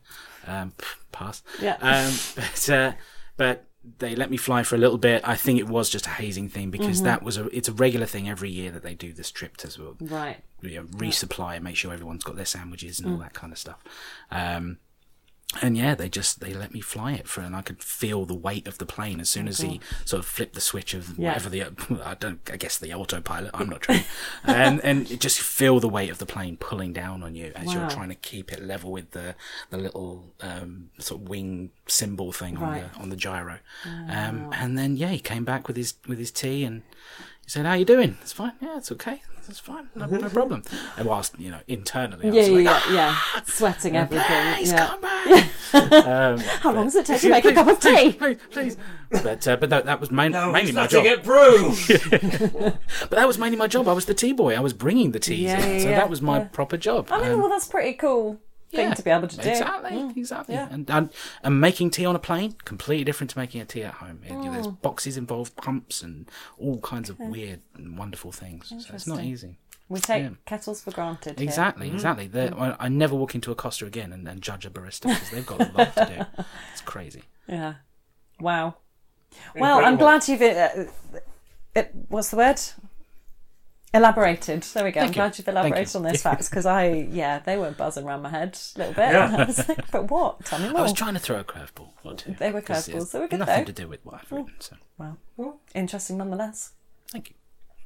Um, 0.46 0.72
pass. 1.12 1.42
Yeah. 1.60 1.76
Um, 1.80 2.12
but 2.36 2.70
uh, 2.70 2.92
but 3.36 3.64
they 3.98 4.14
let 4.14 4.30
me 4.30 4.36
fly 4.36 4.62
for 4.62 4.76
a 4.76 4.78
little 4.78 4.98
bit. 4.98 5.26
I 5.26 5.34
think 5.34 5.58
it 5.58 5.66
was 5.68 5.90
just 5.90 6.06
a 6.06 6.10
hazing 6.10 6.48
thing 6.48 6.70
because 6.70 6.98
Mm-hmm. 6.98 7.06
that 7.06 7.22
was 7.22 7.36
a. 7.36 7.46
It's 7.56 7.68
a 7.68 7.72
regular 7.72 8.06
thing 8.06 8.28
every 8.28 8.50
year 8.50 8.70
that 8.70 8.82
they 8.84 8.94
do 8.94 9.12
this 9.12 9.30
trip 9.30 9.56
to 9.58 9.70
sort 9.70 10.00
of 10.00 10.10
Right. 10.12 10.38
you 10.60 10.76
know, 10.76 10.84
resupply 10.84 11.54
and 11.56 11.64
make 11.64 11.76
sure 11.76 11.92
everyone's 11.92 12.22
got 12.24 12.36
their 12.36 12.44
sandwiches 12.44 12.98
and 13.00 13.10
all 13.10 13.18
Mm. 13.18 13.22
that 13.22 13.34
kind 13.34 13.52
of 13.52 13.58
stuff. 13.58 13.82
Um, 14.30 14.78
and 15.62 15.78
yeah, 15.78 15.94
they 15.94 16.08
just 16.08 16.40
they 16.40 16.52
let 16.52 16.72
me 16.74 16.80
fly 16.80 17.12
it 17.12 17.26
for, 17.28 17.40
and 17.40 17.54
I 17.56 17.62
could 17.62 17.82
feel 17.82 18.24
the 18.26 18.34
weight 18.34 18.66
of 18.66 18.78
the 18.78 18.86
plane 18.86 19.20
as 19.20 19.30
soon 19.30 19.48
as 19.48 19.58
he 19.60 19.80
sort 20.04 20.20
of 20.20 20.26
flipped 20.26 20.54
the 20.54 20.60
switch 20.60 20.92
of 20.92 21.16
Yeah. 21.18 21.28
whatever 21.28 21.48
the 21.48 21.62
I 22.04 22.14
don't 22.14 22.40
I 22.52 22.56
guess 22.56 22.78
the 22.78 22.92
autopilot. 22.92 23.52
I'm 23.54 23.68
not 23.68 23.82
trained, 23.82 24.04
and 24.44 24.80
and 24.84 25.20
just 25.20 25.40
feel 25.40 25.80
the 25.80 25.88
weight 25.88 26.10
of 26.10 26.18
the 26.18 26.26
plane 26.26 26.56
pulling 26.56 26.92
down 26.92 27.22
on 27.22 27.34
you 27.34 27.52
as 27.54 27.68
Wow. 27.68 27.72
you're 27.74 27.90
trying 27.90 28.08
to 28.10 28.14
keep 28.16 28.52
it 28.52 28.62
level 28.62 28.90
with 28.92 29.12
the 29.12 29.34
the 29.70 29.78
little 29.78 30.34
um, 30.40 30.90
sort 30.98 31.22
of 31.22 31.28
wing 31.28 31.70
symbol 31.86 32.32
thing 32.32 32.56
on 32.58 32.74
the 32.74 33.00
on 33.00 33.08
the 33.10 33.16
gyro. 33.16 33.58
Um, 33.86 34.50
and 34.52 34.76
then 34.76 34.96
yeah, 34.96 35.08
he 35.08 35.18
came 35.18 35.44
back 35.44 35.68
with 35.68 35.76
his 35.76 35.94
with 36.08 36.18
his 36.18 36.30
tea 36.30 36.64
and 36.64 36.82
he 37.44 37.50
said, 37.50 37.66
"How 37.66 37.74
you 37.74 37.84
doing?" 37.84 38.16
It's 38.22 38.32
fine. 38.32 38.52
Yeah, 38.60 38.76
it's 38.78 38.90
okay. 38.92 39.22
That's 39.46 39.58
fine. 39.58 39.88
No, 39.96 40.06
no 40.06 40.28
problem. 40.38 40.62
And 40.96 41.06
whilst 41.08 41.36
you 41.38 41.50
know 41.50 41.58
internally, 41.66 42.28
I 42.30 42.32
Yeah, 42.32 42.40
was 42.40 42.48
yeah, 42.62 42.70
like, 42.70 42.86
yeah, 42.86 42.94
yeah. 42.94 43.42
Sweating 43.44 43.96
everything. 43.96 44.54
Please 44.54 44.70
Yeah. 44.72 44.86
come 44.86 45.00
back. 45.00 45.26
um, 46.06 46.38
How 46.38 46.72
long 46.72 46.84
does 46.84 46.94
it 46.94 47.06
take 47.06 47.20
to 47.22 47.30
make 47.30 47.44
a 47.44 47.52
cup 47.52 47.66
of 47.66 47.80
tea? 47.80 48.12
please, 48.12 48.38
please. 48.50 48.76
But 49.10 49.46
uh, 49.48 49.56
but 49.56 49.68
that, 49.70 49.84
that 49.86 49.98
was 50.00 50.10
main, 50.12 50.30
No, 50.32 50.52
mainly 50.52 50.66
he's 50.66 50.74
my 50.76 50.82
letting 50.82 51.04
job. 51.04 51.18
it 51.18 51.24
brew. 51.24 52.72
But 53.00 53.10
that 53.10 53.26
was 53.26 53.36
mainly 53.38 53.58
my 53.58 53.66
job. 53.66 53.88
I 53.88 53.92
was 53.92 54.04
the 54.06 54.14
tea 54.14 54.32
boy. 54.32 54.54
I 54.54 54.60
was 54.60 54.72
bringing 54.72 55.10
the 55.10 55.18
teas 55.18 55.40
Yeah, 55.40 55.58
in, 55.64 55.72
yeah, 55.74 55.78
so 55.82 55.88
yeah, 55.90 55.96
that 55.96 56.08
was 56.10 56.22
my 56.22 56.38
yeah. 56.38 56.44
proper 56.52 56.76
job. 56.76 57.08
I 57.10 57.20
mean, 57.20 57.32
Um, 57.32 57.40
well, 57.40 57.48
that's 57.48 57.66
pretty 57.66 57.94
cool 57.94 58.38
thing 58.72 58.88
yeah, 58.88 58.94
to 58.94 59.02
be 59.02 59.10
able 59.10 59.28
to 59.28 59.36
do. 59.36 59.48
Exactly, 59.48 60.12
exactly. 60.16 60.54
yeah. 60.54 60.68
And, 60.70 60.90
and 60.90 61.10
and 61.42 61.60
making 61.60 61.90
tea 61.90 62.06
on 62.06 62.16
a 62.16 62.18
plane 62.18 62.54
completely 62.64 63.04
different 63.04 63.30
to 63.30 63.38
making 63.38 63.60
a 63.60 63.64
tea 63.64 63.82
at 63.84 63.94
home. 63.94 64.20
You 64.24 64.30
know, 64.32 64.42
Mm. 64.42 64.52
There's 64.54 64.66
boxes 64.66 65.16
involved, 65.16 65.56
pumps, 65.56 66.02
and 66.02 66.30
all 66.58 66.78
kinds 66.80 67.08
of 67.10 67.18
weird 67.20 67.60
and 67.74 67.96
wonderful 67.98 68.32
things. 68.32 68.68
So 68.68 68.94
it's 68.94 69.06
not 69.06 69.22
easy. 69.22 69.58
We 69.88 70.00
take 70.00 70.22
Yeah. 70.22 70.30
kettles 70.46 70.80
for 70.80 70.90
granted. 70.90 71.38
here. 71.38 71.44
Exactly, 71.48 71.88
exactly. 71.88 72.30
I, 72.34 72.76
I 72.80 72.88
never 72.88 73.14
walk 73.14 73.34
into 73.34 73.50
a 73.52 73.54
Costa 73.54 73.84
again 73.86 74.12
and, 74.12 74.26
and 74.26 74.40
judge 74.40 74.64
a 74.64 74.70
barista 74.70 75.08
because 75.08 75.30
they've 75.30 75.46
got 75.46 75.60
a 75.60 75.72
lot 75.76 75.94
to 75.96 76.26
do. 76.36 76.42
It's 76.72 76.80
crazy. 76.80 77.22
Yeah. 77.46 77.74
Wow. 78.40 78.76
Well, 79.54 79.84
I'm 79.84 79.96
glad 79.96 80.26
you've. 80.28 80.42
Uh, 80.42 80.84
uh, 81.76 81.82
what's 82.08 82.30
the 82.30 82.36
word? 82.36 82.60
Elaborated. 83.94 84.62
There 84.62 84.84
we 84.84 84.90
go. 84.90 85.00
I'm 85.02 85.08
you. 85.08 85.12
glad 85.14 85.36
you've 85.36 85.48
elaborated 85.48 85.92
you. 85.92 85.98
on 86.00 86.04
those 86.04 86.22
facts 86.22 86.48
because 86.48 86.64
I, 86.64 86.88
yeah, 87.10 87.40
they 87.40 87.58
were 87.58 87.70
buzzing 87.72 88.04
around 88.06 88.22
my 88.22 88.30
head 88.30 88.58
a 88.74 88.78
little 88.78 88.94
bit. 88.94 89.12
Yeah. 89.12 89.32
And 89.32 89.36
I 89.42 89.44
was 89.44 89.68
like, 89.68 89.90
but 89.90 90.10
what? 90.10 90.44
Tell 90.46 90.58
me 90.60 90.70
more. 90.70 90.80
I 90.80 90.82
was 90.82 90.94
trying 90.94 91.14
to 91.14 91.20
throw 91.20 91.40
a 91.40 91.44
curveball 91.44 91.90
or 92.02 92.14
two. 92.14 92.34
They 92.38 92.50
were 92.50 92.62
'cause 92.62 92.88
curveballs. 92.88 93.02
it's 93.02 93.10
They 93.12 93.18
were 93.18 93.28
good, 93.28 93.38
Nothing 93.40 93.58
though. 93.58 93.64
to 93.64 93.72
do 93.72 93.88
with 93.88 94.04
what 94.04 94.14
I've 94.22 94.32
written. 94.32 94.52
So 94.60 94.76
Wow. 94.98 95.16
Interesting 95.74 96.16
nonetheless. 96.18 96.72
thank 97.10 97.30
you. 97.30 97.34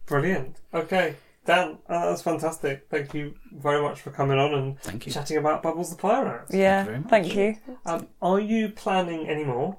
Brilliant. 0.06 0.60
Okay, 0.72 1.16
Dan, 1.44 1.78
uh, 1.88 2.06
that's 2.10 2.22
fantastic. 2.22 2.86
Thank 2.88 3.12
you 3.12 3.34
very 3.52 3.82
much 3.82 4.00
for 4.00 4.12
coming 4.12 4.38
on 4.38 4.54
and 4.54 4.80
Thank 4.82 5.06
you. 5.06 5.12
chatting 5.12 5.36
about 5.38 5.64
Bubbles 5.64 5.90
the 5.90 5.96
Fire 6.00 6.38
Ants. 6.40 6.54
Yeah. 6.54 6.84
very 6.84 6.98
much. 7.00 7.10
Thank 7.10 7.34
you. 7.34 7.56
Um, 7.84 8.06
are 8.22 8.38
you 8.38 8.68
planning 8.68 9.28
any 9.28 9.42
more? 9.42 9.76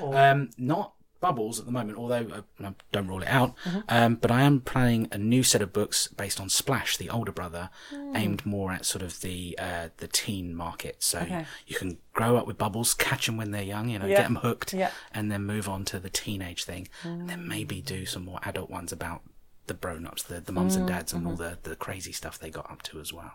Or- 0.00 0.16
Um, 0.16 0.50
not 0.56 0.93
Bubbles 1.24 1.58
at 1.58 1.64
the 1.66 1.72
moment, 1.72 1.96
although 1.96 2.26
uh, 2.36 2.42
I 2.68 2.74
don't 2.92 3.08
rule 3.08 3.22
it 3.22 3.28
out. 3.28 3.54
Um, 3.88 4.16
but 4.16 4.30
I 4.30 4.42
am 4.42 4.60
planning 4.60 5.08
a 5.10 5.16
new 5.18 5.42
set 5.42 5.62
of 5.62 5.72
books 5.72 6.08
based 6.08 6.38
on 6.40 6.48
Splash, 6.50 6.96
the 6.98 7.08
older 7.08 7.32
brother, 7.32 7.70
aimed 8.14 8.44
more 8.44 8.72
at 8.72 8.84
sort 8.84 9.02
of 9.02 9.20
the 9.22 9.58
uh, 9.58 9.88
the 9.96 10.08
teen 10.08 10.54
market. 10.54 10.96
So 11.02 11.20
Okay. 11.20 11.46
you 11.66 11.76
can 11.76 11.96
grow 12.12 12.36
up 12.36 12.46
with 12.46 12.58
Bubbles, 12.58 12.92
catch 12.94 13.24
them 13.26 13.36
when 13.38 13.50
they're 13.52 13.62
young, 13.74 13.88
you 13.88 13.98
know, 13.98 14.06
Yeah. 14.06 14.16
get 14.18 14.24
them 14.24 14.36
hooked, 14.36 14.72
Yeah. 14.74 14.90
and 15.12 15.32
then 15.32 15.44
move 15.44 15.66
on 15.68 15.84
to 15.86 15.98
the 15.98 16.10
teenage 16.10 16.64
thing, 16.64 16.88
and 17.02 17.28
then 17.30 17.48
maybe 17.48 17.80
do 17.80 18.04
some 18.06 18.24
more 18.24 18.40
adult 18.44 18.68
ones 18.70 18.92
about 18.92 19.22
the 19.66 19.72
grown-ups, 19.74 20.24
the, 20.24 20.40
the 20.42 20.52
mums 20.52 20.76
and 20.76 20.86
dads, 20.86 21.14
and 21.14 21.26
all 21.26 21.36
the, 21.36 21.56
the 21.62 21.74
crazy 21.74 22.12
stuff 22.12 22.38
they 22.38 22.50
got 22.50 22.70
up 22.70 22.82
to 22.82 23.00
as 23.00 23.14
well. 23.14 23.32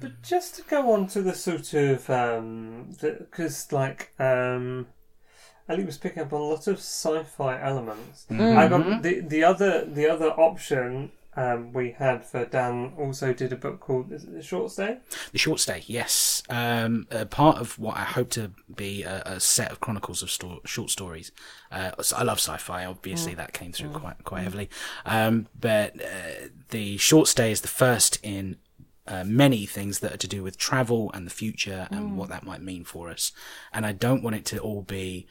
But 0.00 0.20
just 0.22 0.56
to 0.56 0.62
go 0.62 0.90
on 0.92 1.06
to 1.14 1.22
the 1.22 1.34
sort 1.34 1.72
of 1.74 2.08
because 3.20 3.72
like 3.72 4.12
um, 4.18 4.88
Ellie 5.68 5.84
was 5.84 5.98
picking 5.98 6.22
up 6.22 6.32
on 6.32 6.40
a 6.40 6.44
lot 6.44 6.66
of 6.66 6.78
sci-fi 6.78 7.60
elements. 7.60 8.26
I 8.30 8.68
got 8.68 9.02
the 9.02 9.20
the 9.20 9.44
other 9.44 9.84
the 9.84 10.08
other 10.08 10.30
option 10.30 11.12
um, 11.34 11.72
we 11.72 11.92
had 11.92 12.24
for 12.24 12.44
Dan 12.44 12.92
also 12.98 13.32
did 13.32 13.52
a 13.52 13.56
book 13.56 13.80
called 13.80 14.12
is 14.12 14.24
it 14.24 14.34
The 14.34 14.42
Short 14.42 14.70
Stay. 14.70 14.98
The 15.32 15.38
short 15.38 15.60
stay, 15.60 15.82
yes. 15.86 16.42
Um, 16.50 17.06
uh, 17.10 17.24
part 17.24 17.58
of 17.58 17.78
what 17.78 17.96
I 17.96 18.04
hope 18.04 18.28
to 18.30 18.50
be 18.74 19.02
a, 19.02 19.22
a 19.24 19.40
set 19.40 19.72
of 19.72 19.80
chronicles 19.80 20.22
of 20.22 20.30
sto- 20.30 20.60
short 20.66 20.90
stories. 20.90 21.32
Uh, 21.70 21.92
so 22.02 22.16
I 22.16 22.22
love 22.22 22.38
sci-fi. 22.38 22.84
Obviously, 22.84 23.34
that 23.34 23.54
came 23.54 23.72
through 23.72 23.90
quite 23.90 24.22
quite 24.24 24.42
heavily. 24.42 24.68
Um, 25.06 25.46
but 25.58 25.98
uh, 26.02 26.48
the 26.68 26.98
short 26.98 27.28
stay 27.28 27.50
is 27.50 27.62
the 27.62 27.68
first 27.68 28.18
in 28.22 28.56
uh, 29.06 29.24
many 29.24 29.64
things 29.64 30.00
that 30.00 30.12
are 30.12 30.18
to 30.18 30.28
do 30.28 30.42
with 30.42 30.58
travel 30.58 31.10
and 31.14 31.26
the 31.26 31.30
future 31.30 31.88
and 31.90 32.16
what 32.16 32.28
that 32.28 32.44
might 32.44 32.62
mean 32.62 32.84
for 32.84 33.08
us. 33.08 33.32
And 33.72 33.86
I 33.86 33.92
don't 33.92 34.22
want 34.22 34.36
it 34.36 34.44
to 34.46 34.58
all 34.58 34.82
be 34.82 35.26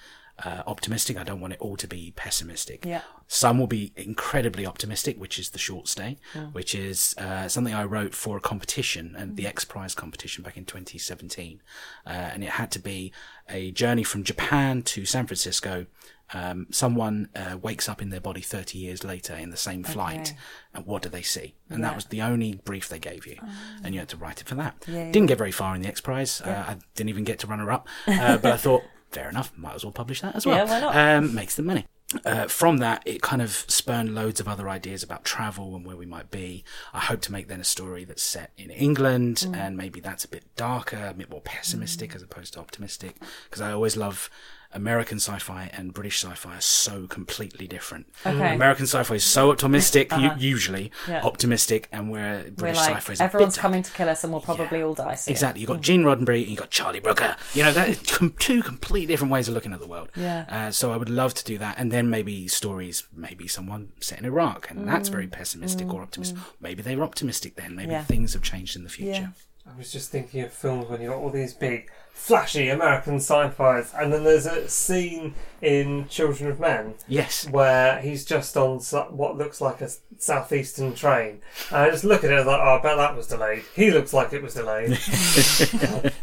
uh, 0.45 0.63
optimistic. 0.67 1.17
I 1.17 1.23
don't 1.23 1.39
want 1.39 1.53
it 1.53 1.59
all 1.61 1.75
to 1.77 1.87
be 1.87 2.13
pessimistic. 2.15 2.85
Yeah. 2.85 3.01
Some 3.27 3.57
will 3.59 3.67
be 3.67 3.93
incredibly 3.95 4.65
optimistic, 4.65 5.19
which 5.19 5.39
is 5.39 5.49
the 5.51 5.59
short 5.59 5.87
stay, 5.87 6.17
which 6.51 6.75
is 6.75 7.15
uh, 7.17 7.47
something 7.47 7.73
I 7.73 7.83
wrote 7.85 8.13
for 8.13 8.37
a 8.37 8.41
competition 8.41 9.15
and 9.17 9.37
the 9.37 9.47
X 9.47 9.63
Prize 9.65 9.95
competition 9.95 10.43
back 10.43 10.57
in 10.57 10.65
2017. 10.65 11.61
Uh, 12.05 12.09
and 12.09 12.43
it 12.43 12.51
had 12.51 12.71
to 12.71 12.79
be 12.79 13.13
a 13.49 13.71
journey 13.71 14.03
from 14.03 14.23
Japan 14.23 14.81
to 14.83 15.05
San 15.05 15.27
Francisco. 15.27 15.85
Um, 16.33 16.67
someone 16.71 17.27
uh, 17.35 17.57
wakes 17.61 17.89
up 17.89 18.01
in 18.01 18.09
their 18.09 18.21
body 18.21 18.39
30 18.39 18.77
years 18.77 19.03
later 19.03 19.35
in 19.35 19.49
the 19.49 19.57
same 19.57 19.83
flight, 19.83 20.29
Okay. 20.29 20.37
and 20.75 20.85
what 20.85 21.01
do 21.01 21.09
they 21.09 21.21
see? 21.23 21.55
And 21.69 21.79
Yeah. 21.79 21.87
that 21.87 21.95
was 21.95 22.05
the 22.05 22.21
only 22.21 22.55
brief 22.55 22.87
they 22.87 22.99
gave 22.99 23.27
you, 23.27 23.35
and 23.83 23.93
you 23.93 23.99
had 23.99 24.07
to 24.09 24.17
write 24.17 24.39
it 24.39 24.47
for 24.47 24.55
that. 24.55 24.75
Yeah, 24.87 25.11
Didn't 25.11 25.25
get 25.27 25.37
very 25.37 25.51
far 25.51 25.75
in 25.75 25.81
the 25.81 25.89
X 25.89 25.99
Prize. 25.99 26.39
Uh, 26.39 26.63
I 26.69 26.77
didn't 26.95 27.09
even 27.09 27.25
get 27.25 27.39
to 27.39 27.47
runner 27.47 27.69
up, 27.69 27.85
uh, 28.07 28.37
but 28.37 28.53
I 28.53 28.57
thought, 28.57 28.83
fair 29.11 29.29
enough, 29.29 29.51
might 29.57 29.75
as 29.75 29.83
well 29.83 29.91
publish 29.91 30.21
that 30.21 30.35
as 30.35 30.45
well. 30.45 30.55
Yeah, 30.57 30.63
why 30.65 30.79
not? 30.79 30.95
Um, 30.95 31.33
makes 31.35 31.55
the 31.55 31.63
money. 31.63 31.85
Uh, 32.25 32.45
from 32.45 32.77
that, 32.79 33.01
it 33.05 33.21
kind 33.21 33.41
of 33.41 33.51
spurned 33.69 34.13
loads 34.13 34.41
of 34.41 34.47
other 34.47 34.67
ideas 34.67 35.01
about 35.01 35.23
travel 35.23 35.75
and 35.77 35.85
where 35.85 35.95
we 35.95 36.05
might 36.05 36.29
be. 36.29 36.63
I 36.93 36.99
hope 36.99 37.21
to 37.21 37.31
make 37.31 37.47
then 37.47 37.61
a 37.61 37.63
story 37.63 38.03
that's 38.03 38.21
set 38.23 38.51
in 38.57 38.69
England, 38.69 39.45
Mm. 39.47 39.55
and 39.55 39.77
maybe 39.77 40.01
that's 40.01 40.25
a 40.25 40.27
bit 40.27 40.43
darker, 40.57 41.07
a 41.07 41.13
bit 41.13 41.29
more 41.29 41.39
pessimistic 41.41 42.13
as 42.13 42.21
opposed 42.21 42.53
to 42.53 42.59
optimistic. 42.59 43.15
Because 43.45 43.61
I 43.61 43.71
always 43.71 43.95
love 43.95 44.29
American 44.73 45.17
sci-fi 45.19 45.69
and 45.73 45.93
British 45.93 46.23
sci-fi 46.23 46.55
are 46.57 46.61
so 46.61 47.07
completely 47.07 47.67
different. 47.67 48.07
Okay. 48.25 48.55
American 48.55 48.85
sci-fi 48.85 49.15
is 49.15 49.23
so 49.23 49.51
optimistic, 49.51 50.11
u- 50.17 50.31
usually 50.37 50.91
Yeah. 51.07 51.21
optimistic, 51.23 51.87
and 51.91 52.09
where 52.09 52.43
We're 52.45 52.51
British 52.51 52.77
like, 52.77 52.95
sci-fi 52.97 53.13
is 53.13 53.21
everyone's 53.21 53.57
coming 53.57 53.83
to 53.83 53.91
kill 53.91 54.09
us 54.09 54.23
and 54.23 54.31
we'll 54.31 54.41
probably 54.41 54.79
Yeah. 54.79 54.85
all 54.85 54.93
die 54.93 55.15
soon. 55.15 55.31
Exactly. 55.31 55.61
You've 55.61 55.67
got 55.69 55.81
Gene 55.81 56.03
Roddenberry 56.03 56.41
and 56.41 56.49
you've 56.51 56.59
got 56.59 56.71
Charlie 56.71 56.99
Brooker. 56.99 57.35
You 57.53 57.63
know, 57.63 57.73
that 57.73 57.89
is 57.89 57.99
two 58.39 58.61
completely 58.63 59.07
different 59.07 59.31
ways 59.31 59.47
of 59.47 59.53
looking 59.53 59.73
at 59.73 59.79
the 59.79 59.87
world. 59.87 60.09
Yeah. 60.15 60.45
Uh, 60.49 60.71
so 60.71 60.91
I 60.91 60.97
would 60.97 61.09
love 61.09 61.33
to 61.35 61.43
do 61.43 61.57
that. 61.57 61.75
And 61.77 61.91
then 61.91 62.09
maybe 62.09 62.47
stories, 62.47 63.03
maybe 63.15 63.47
someone 63.47 63.89
set 63.99 64.19
in 64.19 64.25
Iraq, 64.25 64.69
and 64.71 64.87
that's 64.87 65.09
very 65.09 65.27
pessimistic 65.27 65.93
or 65.93 66.01
optimistic. 66.01 66.37
Maybe 66.59 66.81
they 66.81 66.95
were 66.95 67.03
optimistic 67.03 67.55
then. 67.55 67.75
Maybe 67.75 67.89
Mm. 67.89 67.93
Yeah. 67.93 68.03
things 68.03 68.33
have 68.33 68.41
changed 68.41 68.75
in 68.75 68.83
the 68.83 68.89
future. 68.89 69.33
I 69.67 69.77
was 69.77 69.91
just 69.91 70.11
thinking 70.11 70.41
of 70.41 70.51
films 70.51 70.89
when 70.89 71.01
you've 71.01 71.11
got 71.11 71.19
all 71.19 71.29
these 71.29 71.53
big, 71.53 71.89
flashy 72.11 72.69
American 72.69 73.15
sci-fis, 73.17 73.93
and 73.93 74.11
then 74.11 74.23
there's 74.23 74.45
a 74.45 74.67
scene 74.67 75.35
in 75.61 76.07
Children 76.09 76.49
of 76.51 76.59
Men 76.59 76.95
Yes. 77.07 77.47
where 77.47 77.99
he's 77.99 78.25
just 78.25 78.57
on 78.57 78.79
so- 78.79 79.07
what 79.11 79.37
looks 79.37 79.61
like 79.61 79.79
a 79.81 79.89
southeastern 80.17 80.93
train. 80.95 81.41
And 81.69 81.77
I 81.77 81.89
just 81.91 82.03
look 82.03 82.23
at 82.23 82.31
it 82.31 82.39
and 82.39 82.47
like, 82.47 82.59
oh, 82.59 82.79
I 82.79 82.81
bet 82.81 82.97
that 82.97 83.15
was 83.15 83.27
delayed. 83.27 83.63
He 83.75 83.91
looks 83.91 84.13
like 84.13 84.33
it 84.33 84.41
was 84.41 84.53
delayed. 84.55 84.97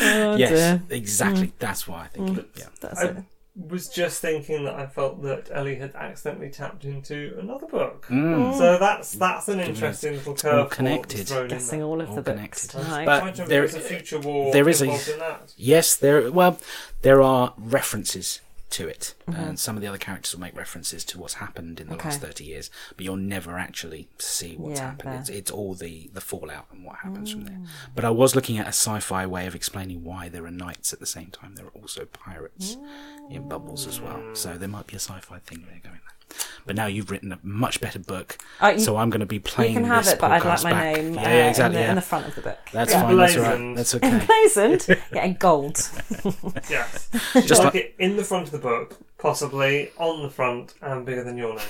Oh, 0.00 0.36
yes. 0.36 0.50
dear. 0.50 0.82
Exactly. 0.90 1.46
Mm. 1.48 1.52
That's 1.58 1.88
why 1.88 2.04
I 2.04 2.06
think. 2.08 2.38
it- 2.38 2.54
mm. 2.54 2.58
yeah. 2.58 2.66
That's 2.80 3.00
I 3.00 3.04
it. 3.06 3.16
Was 3.56 3.88
just 3.88 4.20
thinking 4.20 4.64
that 4.64 4.74
I 4.74 4.86
felt 4.86 5.22
that 5.22 5.48
Ellie 5.52 5.76
had 5.76 5.94
accidentally 5.94 6.50
tapped 6.50 6.84
into 6.84 7.36
another 7.38 7.66
book. 7.66 8.06
Mm. 8.10 8.58
So 8.58 8.78
that's 8.78 9.12
that's 9.12 9.48
an 9.48 9.60
interesting 9.60 10.14
little 10.14 10.34
curve. 10.34 10.54
all 10.64 10.66
connected. 10.66 11.28
thrown 11.28 11.48
Guessing 11.48 11.82
all 11.82 12.00
of 12.00 12.08
All 12.10 12.16
the 12.16 12.22
books 12.22 12.66
connected. 12.66 12.70
tonight. 12.70 13.04
But 13.06 13.36
there- 13.36 13.46
there 13.46 13.64
is 13.64 13.74
a 13.76 13.80
future 13.80 14.18
war 14.18 14.52
there 14.52 14.68
is 14.68 14.80
a- 14.80 14.84
involved 14.86 15.08
in 15.08 15.18
that. 15.20 15.52
Yes, 15.56 15.94
there. 15.94 16.32
Well, 16.32 16.58
there 17.02 17.22
are 17.22 17.54
references 17.56 18.40
to 18.70 18.88
it, 18.88 19.14
Mm-hmm. 19.28 19.40
and 19.40 19.58
some 19.58 19.76
of 19.76 19.82
the 19.82 19.88
other 19.88 19.98
characters 19.98 20.34
will 20.34 20.40
make 20.40 20.56
references 20.56 21.04
to 21.06 21.18
what's 21.18 21.34
happened 21.34 21.80
in 21.80 21.88
the 21.88 21.94
Okay. 21.94 22.08
last 22.08 22.20
thirty 22.20 22.44
years, 22.44 22.70
but 22.96 23.04
you'll 23.04 23.16
never 23.16 23.56
actually 23.58 24.08
see 24.18 24.56
what's 24.56 24.80
Yeah, 24.80 24.90
happened. 24.90 25.20
It's, 25.20 25.28
it's 25.28 25.50
all 25.50 25.74
the 25.74 26.10
the 26.12 26.20
fallout 26.20 26.66
and 26.72 26.84
what 26.84 26.96
happens 26.96 27.30
from 27.30 27.42
Mm. 27.44 27.46
there. 27.48 27.60
But 27.94 28.04
I 28.04 28.10
was 28.10 28.34
looking 28.34 28.58
at 28.58 28.66
a 28.66 28.68
sci-fi 28.70 29.26
way 29.26 29.46
of 29.46 29.54
explaining 29.54 30.02
why 30.04 30.28
there 30.28 30.44
are 30.44 30.50
knights 30.50 30.92
at 30.92 31.00
the 31.00 31.06
same 31.06 31.30
time. 31.30 31.54
There 31.54 31.66
are 31.66 31.70
also 31.80 32.04
pirates 32.06 32.76
in 33.30 33.48
Bubbles 33.48 33.86
as 33.86 34.00
well, 34.00 34.34
so 34.34 34.58
there 34.58 34.68
might 34.68 34.86
be 34.86 34.96
a 34.96 35.00
sci-fi 35.00 35.38
thing 35.38 35.64
there 35.68 35.80
going 35.82 36.00
there. 36.04 36.13
But 36.66 36.76
now 36.76 36.86
you've 36.86 37.10
written 37.10 37.30
a 37.32 37.38
much 37.42 37.80
better 37.80 37.98
book, 37.98 38.38
Uh, 38.62 38.68
you- 38.68 38.80
so 38.80 38.96
I'm 38.96 39.10
going 39.10 39.20
to 39.20 39.26
be 39.26 39.38
playing. 39.38 39.74
You 39.74 39.80
playing 39.80 39.86
can 39.88 39.94
have 39.94 40.04
this 40.04 40.14
it, 40.14 40.18
but 40.20 40.30
I'd 40.30 40.44
like 40.44 40.62
my 40.64 40.70
back. 40.72 40.96
name 40.96 41.14
Yeah, 41.14 41.20
uh, 41.20 41.28
yeah, 41.28 41.48
exactly. 41.50 41.64
in, 41.64 41.72
the, 41.72 41.80
yeah. 41.80 41.88
in 41.90 41.94
the 41.96 42.00
front 42.02 42.26
of 42.28 42.34
the 42.34 42.40
book. 42.40 42.58
That's 42.72 42.90
Yeah. 42.92 43.02
fine. 43.02 43.16
That's 43.16 43.36
all 43.36 43.42
right. 43.42 43.52
Emblazoned. 43.52 43.78
That's 43.78 43.94
okay. 43.96 44.08
Emblazoned, 44.08 44.86
yeah, 45.12 45.24
in 45.24 45.34
gold. 45.34 45.76
Yes. 46.70 47.08
Just 47.34 47.48
Just 47.48 47.62
like- 47.62 47.74
like 47.74 47.84
it 47.84 47.94
in 47.98 48.16
the 48.16 48.24
front 48.24 48.46
of 48.46 48.52
the 48.52 48.58
book, 48.58 48.98
possibly 49.18 49.90
on 49.98 50.22
the 50.22 50.30
front 50.30 50.74
and 50.80 51.04
bigger 51.04 51.22
than 51.24 51.36
your 51.36 51.56
name. 51.56 51.66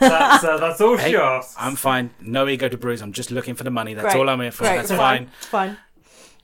that's, 0.00 0.44
uh, 0.44 0.56
that's 0.56 0.80
all 0.80 0.96
Hey, 0.96 1.10
she 1.10 1.16
asks. 1.16 1.54
I'm 1.58 1.76
fine. 1.76 2.10
No 2.20 2.48
ego 2.48 2.68
to 2.68 2.78
bruise. 2.78 3.02
I'm 3.02 3.12
just 3.12 3.30
looking 3.30 3.54
for 3.54 3.64
the 3.64 3.70
money. 3.70 3.92
That's 3.94 4.12
Great. 4.14 4.16
all 4.16 4.28
I'm 4.30 4.40
here 4.40 4.50
for. 4.50 4.64
Great, 4.64 4.76
That's 4.76 4.92
fine. 4.92 5.30
It's 5.38 5.46
fine. 5.46 5.76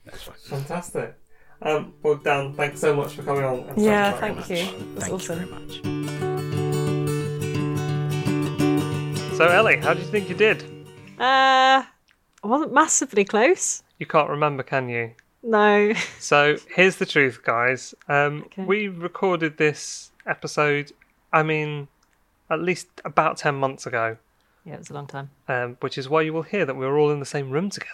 That's 0.05 0.23
fine. 0.23 0.37
Fantastic. 0.61 1.15
Um, 1.63 1.95
well, 2.03 2.17
Dan, 2.17 2.53
thanks 2.53 2.81
so 2.81 2.95
much 2.95 3.15
for 3.15 3.23
coming 3.23 3.45
on. 3.45 3.73
Yeah, 3.79 4.13
thank 4.13 4.37
you. 4.51 4.57
much. 4.57 4.75
That's 4.95 5.07
Thank 5.09 5.13
awesome. 5.15 5.41
you 5.41 5.47
very 5.47 6.05
much. 6.07 6.14
So, 9.37 9.47
Ellie, 9.49 9.79
how 9.79 9.95
do 9.95 10.01
you 10.01 10.07
think 10.07 10.29
you 10.29 10.35
did? 10.37 10.63
Uh, 11.19 11.83
I 11.83 11.87
wasn't 12.45 12.73
massively 12.73 13.25
close. 13.25 13.83
You 13.99 14.07
can't 14.07 14.31
remember, 14.31 14.63
can 14.63 14.89
you? 14.89 15.13
No. 15.43 15.93
So 16.21 16.57
here's 16.75 16.97
the 16.97 17.07
truth, 17.07 17.41
guys. 17.45 17.95
Um, 18.09 18.43
Okay. 18.47 18.65
We 18.65 18.89
recorded 18.89 19.57
this 19.59 20.11
episode, 20.27 20.93
I 21.33 21.43
mean, 21.43 21.89
at 22.49 22.61
least 22.61 22.87
about 23.05 23.37
10 23.37 23.57
months 23.57 23.87
ago, 23.87 24.17
Yeah, 24.65 24.75
it 24.75 24.79
was 24.79 24.91
a 24.91 24.95
long 24.95 25.07
time. 25.09 25.31
um, 25.49 25.77
which 25.81 25.99
is 25.99 26.09
why 26.09 26.23
you 26.23 26.33
will 26.33 26.43
hear 26.43 26.65
that 26.65 26.75
we 26.77 26.87
were 26.87 26.97
all 26.99 27.11
in 27.11 27.19
the 27.21 27.27
same 27.27 27.51
room 27.51 27.71
together. 27.71 27.91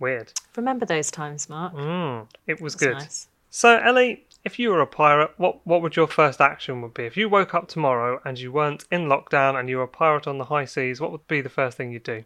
Weird. 0.00 0.32
Remember 0.56 0.86
those 0.86 1.10
times, 1.10 1.48
Mark? 1.50 1.74
Mm, 1.74 2.26
it 2.46 2.60
was 2.60 2.74
That's 2.74 2.84
good. 2.84 2.94
nice. 2.94 3.28
So, 3.50 3.76
Ellie, 3.78 4.24
if 4.44 4.58
you 4.58 4.70
were 4.70 4.80
a 4.80 4.86
pirate, 4.86 5.30
what, 5.36 5.66
what 5.66 5.80
would 5.82 5.96
your 5.96 6.06
first 6.06 6.40
action 6.40 6.82
would 6.82 6.94
be? 6.94 7.04
If 7.04 7.16
you 7.16 7.28
woke 7.28 7.54
up 7.54 7.68
tomorrow 7.68 8.20
and 8.24 8.38
you 8.38 8.52
weren't 8.52 8.84
in 8.90 9.06
lockdown 9.06 9.58
and 9.58 9.68
you 9.68 9.78
were 9.78 9.84
a 9.84 9.88
pirate 9.88 10.26
on 10.26 10.38
the 10.38 10.44
high 10.44 10.66
seas, 10.66 11.00
what 11.00 11.10
would 11.12 11.26
be 11.28 11.40
the 11.40 11.48
first 11.48 11.76
thing 11.76 11.90
you'd 11.92 12.02
do? 12.02 12.24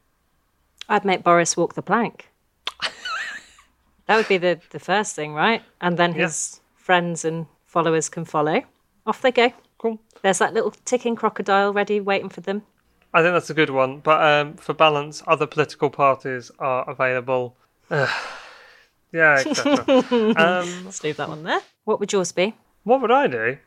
I'd 0.89 1.05
make 1.05 1.23
Boris 1.23 1.57
walk 1.57 1.75
the 1.75 1.83
plank. 1.83 2.29
that 4.07 4.16
would 4.16 4.29
be 4.29 4.39
the, 4.39 4.61
the 4.71 4.81
first 4.81 5.14
thing, 5.14 5.35
right? 5.35 5.62
And 5.81 5.97
then 5.97 6.14
Yeah. 6.14 6.23
his 6.25 6.61
friends 6.77 7.25
and 7.25 7.47
followers 7.66 8.09
can 8.09 8.25
follow. 8.25 8.62
Off 9.07 9.23
they 9.23 9.31
go. 9.33 9.53
Cool. 9.79 10.01
There's 10.23 10.39
that 10.39 10.55
little 10.55 10.73
ticking 10.85 11.14
crocodile 11.14 11.73
ready 11.73 12.01
waiting 12.01 12.29
for 12.29 12.41
them. 12.41 12.62
I 13.14 13.23
think 13.23 13.33
that's 13.33 13.51
a 13.51 13.55
good 13.55 13.71
one. 13.71 14.01
But 14.01 14.23
um, 14.23 14.55
for 14.57 14.75
balance, 14.75 15.23
other 15.27 15.47
political 15.47 15.89
parties 15.89 16.51
are 16.59 16.89
available. 16.91 17.55
Ugh. 17.91 18.09
Yeah, 19.13 19.43
etc. 19.47 19.85
um, 20.37 20.85
Let's 20.85 21.03
leave 21.05 21.17
that 21.17 21.29
one 21.29 21.43
there. 21.43 21.61
What 21.85 22.01
would 22.01 22.13
yours 22.13 22.33
be? 22.33 22.55
what 22.85 23.01
would 23.03 23.11
I 23.11 23.27
do? 23.27 23.59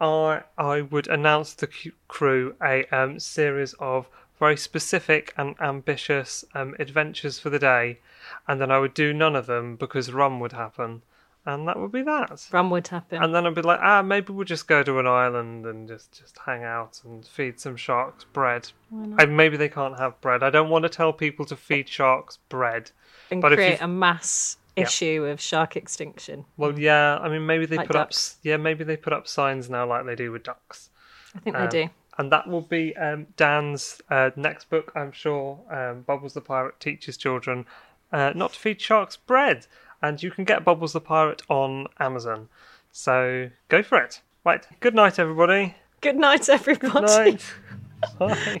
I 0.00 0.42
I 0.58 0.80
would 0.80 1.06
announce 1.08 1.52
the 1.54 1.68
c- 1.70 1.92
crew 2.08 2.54
a 2.62 2.84
um, 2.96 3.18
series 3.20 3.74
of 3.74 4.08
very 4.38 4.56
specific 4.56 5.34
and 5.36 5.54
ambitious 5.60 6.44
um, 6.54 6.74
adventures 6.78 7.38
for 7.38 7.50
the 7.50 7.58
day, 7.58 8.00
and 8.48 8.60
then 8.60 8.70
I 8.70 8.78
would 8.78 8.94
do 8.94 9.12
none 9.12 9.36
of 9.36 9.46
them 9.46 9.76
because 9.76 10.10
rum 10.12 10.40
would 10.40 10.52
happen, 10.52 11.02
and 11.44 11.68
that 11.68 11.78
would 11.78 11.92
be 11.92 12.02
that. 12.02 12.46
Rum 12.50 12.70
would 12.70 12.88
happen. 12.88 13.22
And 13.22 13.34
then 13.34 13.46
I'd 13.46 13.54
be 13.54 13.60
like, 13.62 13.80
ah, 13.82 14.00
maybe 14.00 14.32
we'll 14.32 14.46
just 14.46 14.66
go 14.66 14.82
to 14.82 14.98
an 14.98 15.06
island 15.06 15.66
and 15.66 15.86
just, 15.86 16.18
just 16.18 16.38
hang 16.46 16.64
out 16.64 17.02
and 17.04 17.26
feed 17.26 17.60
some 17.60 17.76
sharks 17.76 18.24
bread. 18.24 18.70
And 18.90 19.36
maybe 19.36 19.58
they 19.58 19.68
can't 19.68 19.98
have 19.98 20.18
bread. 20.22 20.42
I 20.42 20.48
don't 20.50 20.70
want 20.70 20.84
to 20.84 20.88
tell 20.88 21.12
people 21.12 21.44
to 21.46 21.56
feed 21.56 21.88
sharks 21.88 22.38
bread. 22.48 22.90
and 23.30 23.42
but 23.42 23.52
if 23.52 23.58
create 23.58 23.78
you- 23.80 23.84
a 23.84 23.88
mass 23.88 24.56
issue 24.76 25.24
of 25.24 25.40
shark 25.40 25.76
extinction. 25.76 26.44
Well, 26.56 26.78
yeah. 26.78 27.18
I 27.18 27.28
mean, 27.28 27.46
maybe 27.46 27.66
they 27.66 27.76
Like 27.76 27.86
put 27.86 27.96
up. 27.96 28.12
Yeah, 28.42 28.56
maybe 28.56 28.84
they 28.84 28.96
put 28.96 29.12
up 29.12 29.26
signs 29.28 29.68
now, 29.70 29.86
like 29.86 30.06
they 30.06 30.14
do 30.16 30.32
with 30.32 30.42
ducks. 30.42 30.90
I 31.34 31.38
think 31.40 31.56
Um, 31.56 31.62
they 31.68 31.84
do. 31.84 31.90
And 32.18 32.30
that 32.32 32.46
will 32.48 32.60
be 32.60 32.94
um, 32.96 33.26
Dan's 33.36 34.00
uh, 34.10 34.30
next 34.36 34.68
book, 34.68 34.92
I'm 34.94 35.12
sure. 35.12 35.58
Um, 35.70 36.02
Bubbles 36.02 36.34
the 36.34 36.40
Pirate 36.40 36.78
teaches 36.80 37.16
children 37.16 37.64
uh, 38.12 38.32
not 38.34 38.52
to 38.52 38.58
feed 38.58 38.80
sharks 38.80 39.16
bread. 39.16 39.66
And 40.02 40.22
you 40.22 40.30
can 40.30 40.44
get 40.44 40.64
Bubbles 40.64 40.92
the 40.92 41.00
Pirate 41.00 41.42
on 41.48 41.86
Amazon. 41.98 42.48
So 42.92 43.50
go 43.68 43.82
for 43.82 43.98
it. 43.98 44.20
Right. 44.44 44.66
Good 44.80 44.94
night, 44.94 45.18
everybody. 45.18 45.76
Good 46.00 46.16
night, 46.16 46.48
everybody. 46.48 46.90
Good 46.90 47.02
night. 47.02 47.54
Bye. 48.18 48.60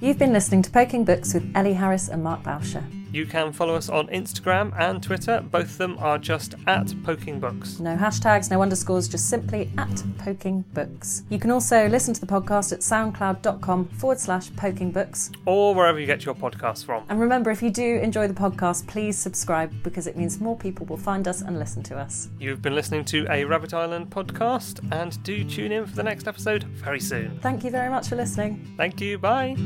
You've 0.00 0.18
been 0.18 0.32
listening 0.32 0.62
to 0.62 0.70
Poking 0.70 1.04
Books 1.04 1.32
with 1.34 1.50
Ellie 1.54 1.74
Harris 1.74 2.08
and 2.08 2.22
Mark 2.22 2.42
Bauscher. 2.42 2.84
You 3.16 3.24
can 3.24 3.50
follow 3.50 3.74
us 3.74 3.88
on 3.88 4.08
Instagram 4.08 4.78
and 4.78 5.02
Twitter. 5.02 5.42
Both 5.50 5.70
of 5.70 5.78
them 5.78 5.96
are 6.00 6.18
just 6.18 6.54
at 6.66 6.92
Poking 7.02 7.40
Books. 7.40 7.80
No 7.80 7.96
hashtags, 7.96 8.50
no 8.50 8.60
underscores, 8.60 9.08
just 9.08 9.30
simply 9.30 9.70
at 9.78 10.04
Poking 10.18 10.66
Books. 10.74 11.22
You 11.30 11.38
can 11.38 11.50
also 11.50 11.88
listen 11.88 12.12
to 12.12 12.20
the 12.20 12.26
podcast 12.26 12.74
at 12.74 12.80
soundcloud.com 12.80 13.88
forward 13.88 14.20
slash 14.20 14.54
poking 14.56 14.92
books. 14.92 15.30
Or 15.46 15.74
wherever 15.74 15.98
you 15.98 16.04
get 16.04 16.26
your 16.26 16.34
podcasts 16.34 16.84
from. 16.84 17.04
And 17.08 17.18
remember, 17.18 17.50
if 17.50 17.62
you 17.62 17.70
do 17.70 18.00
enjoy 18.00 18.28
the 18.28 18.34
podcast, 18.34 18.86
please 18.86 19.16
subscribe 19.16 19.72
because 19.82 20.06
it 20.06 20.18
means 20.18 20.38
more 20.38 20.54
people 20.54 20.84
will 20.84 20.98
find 20.98 21.26
us 21.26 21.40
and 21.40 21.58
listen 21.58 21.82
to 21.84 21.96
us. 21.96 22.28
You've 22.38 22.60
been 22.60 22.74
listening 22.74 23.06
to 23.06 23.26
a 23.30 23.46
Rabbit 23.46 23.72
Island 23.72 24.10
podcast, 24.10 24.86
and 24.92 25.22
do 25.22 25.42
tune 25.42 25.72
in 25.72 25.86
for 25.86 25.96
the 25.96 26.02
next 26.02 26.28
episode 26.28 26.64
very 26.64 27.00
soon. 27.00 27.38
Thank 27.40 27.64
you 27.64 27.70
very 27.70 27.88
much 27.88 28.08
for 28.08 28.16
listening. 28.16 28.74
Thank 28.76 29.00
you. 29.00 29.16
Bye. 29.16 29.56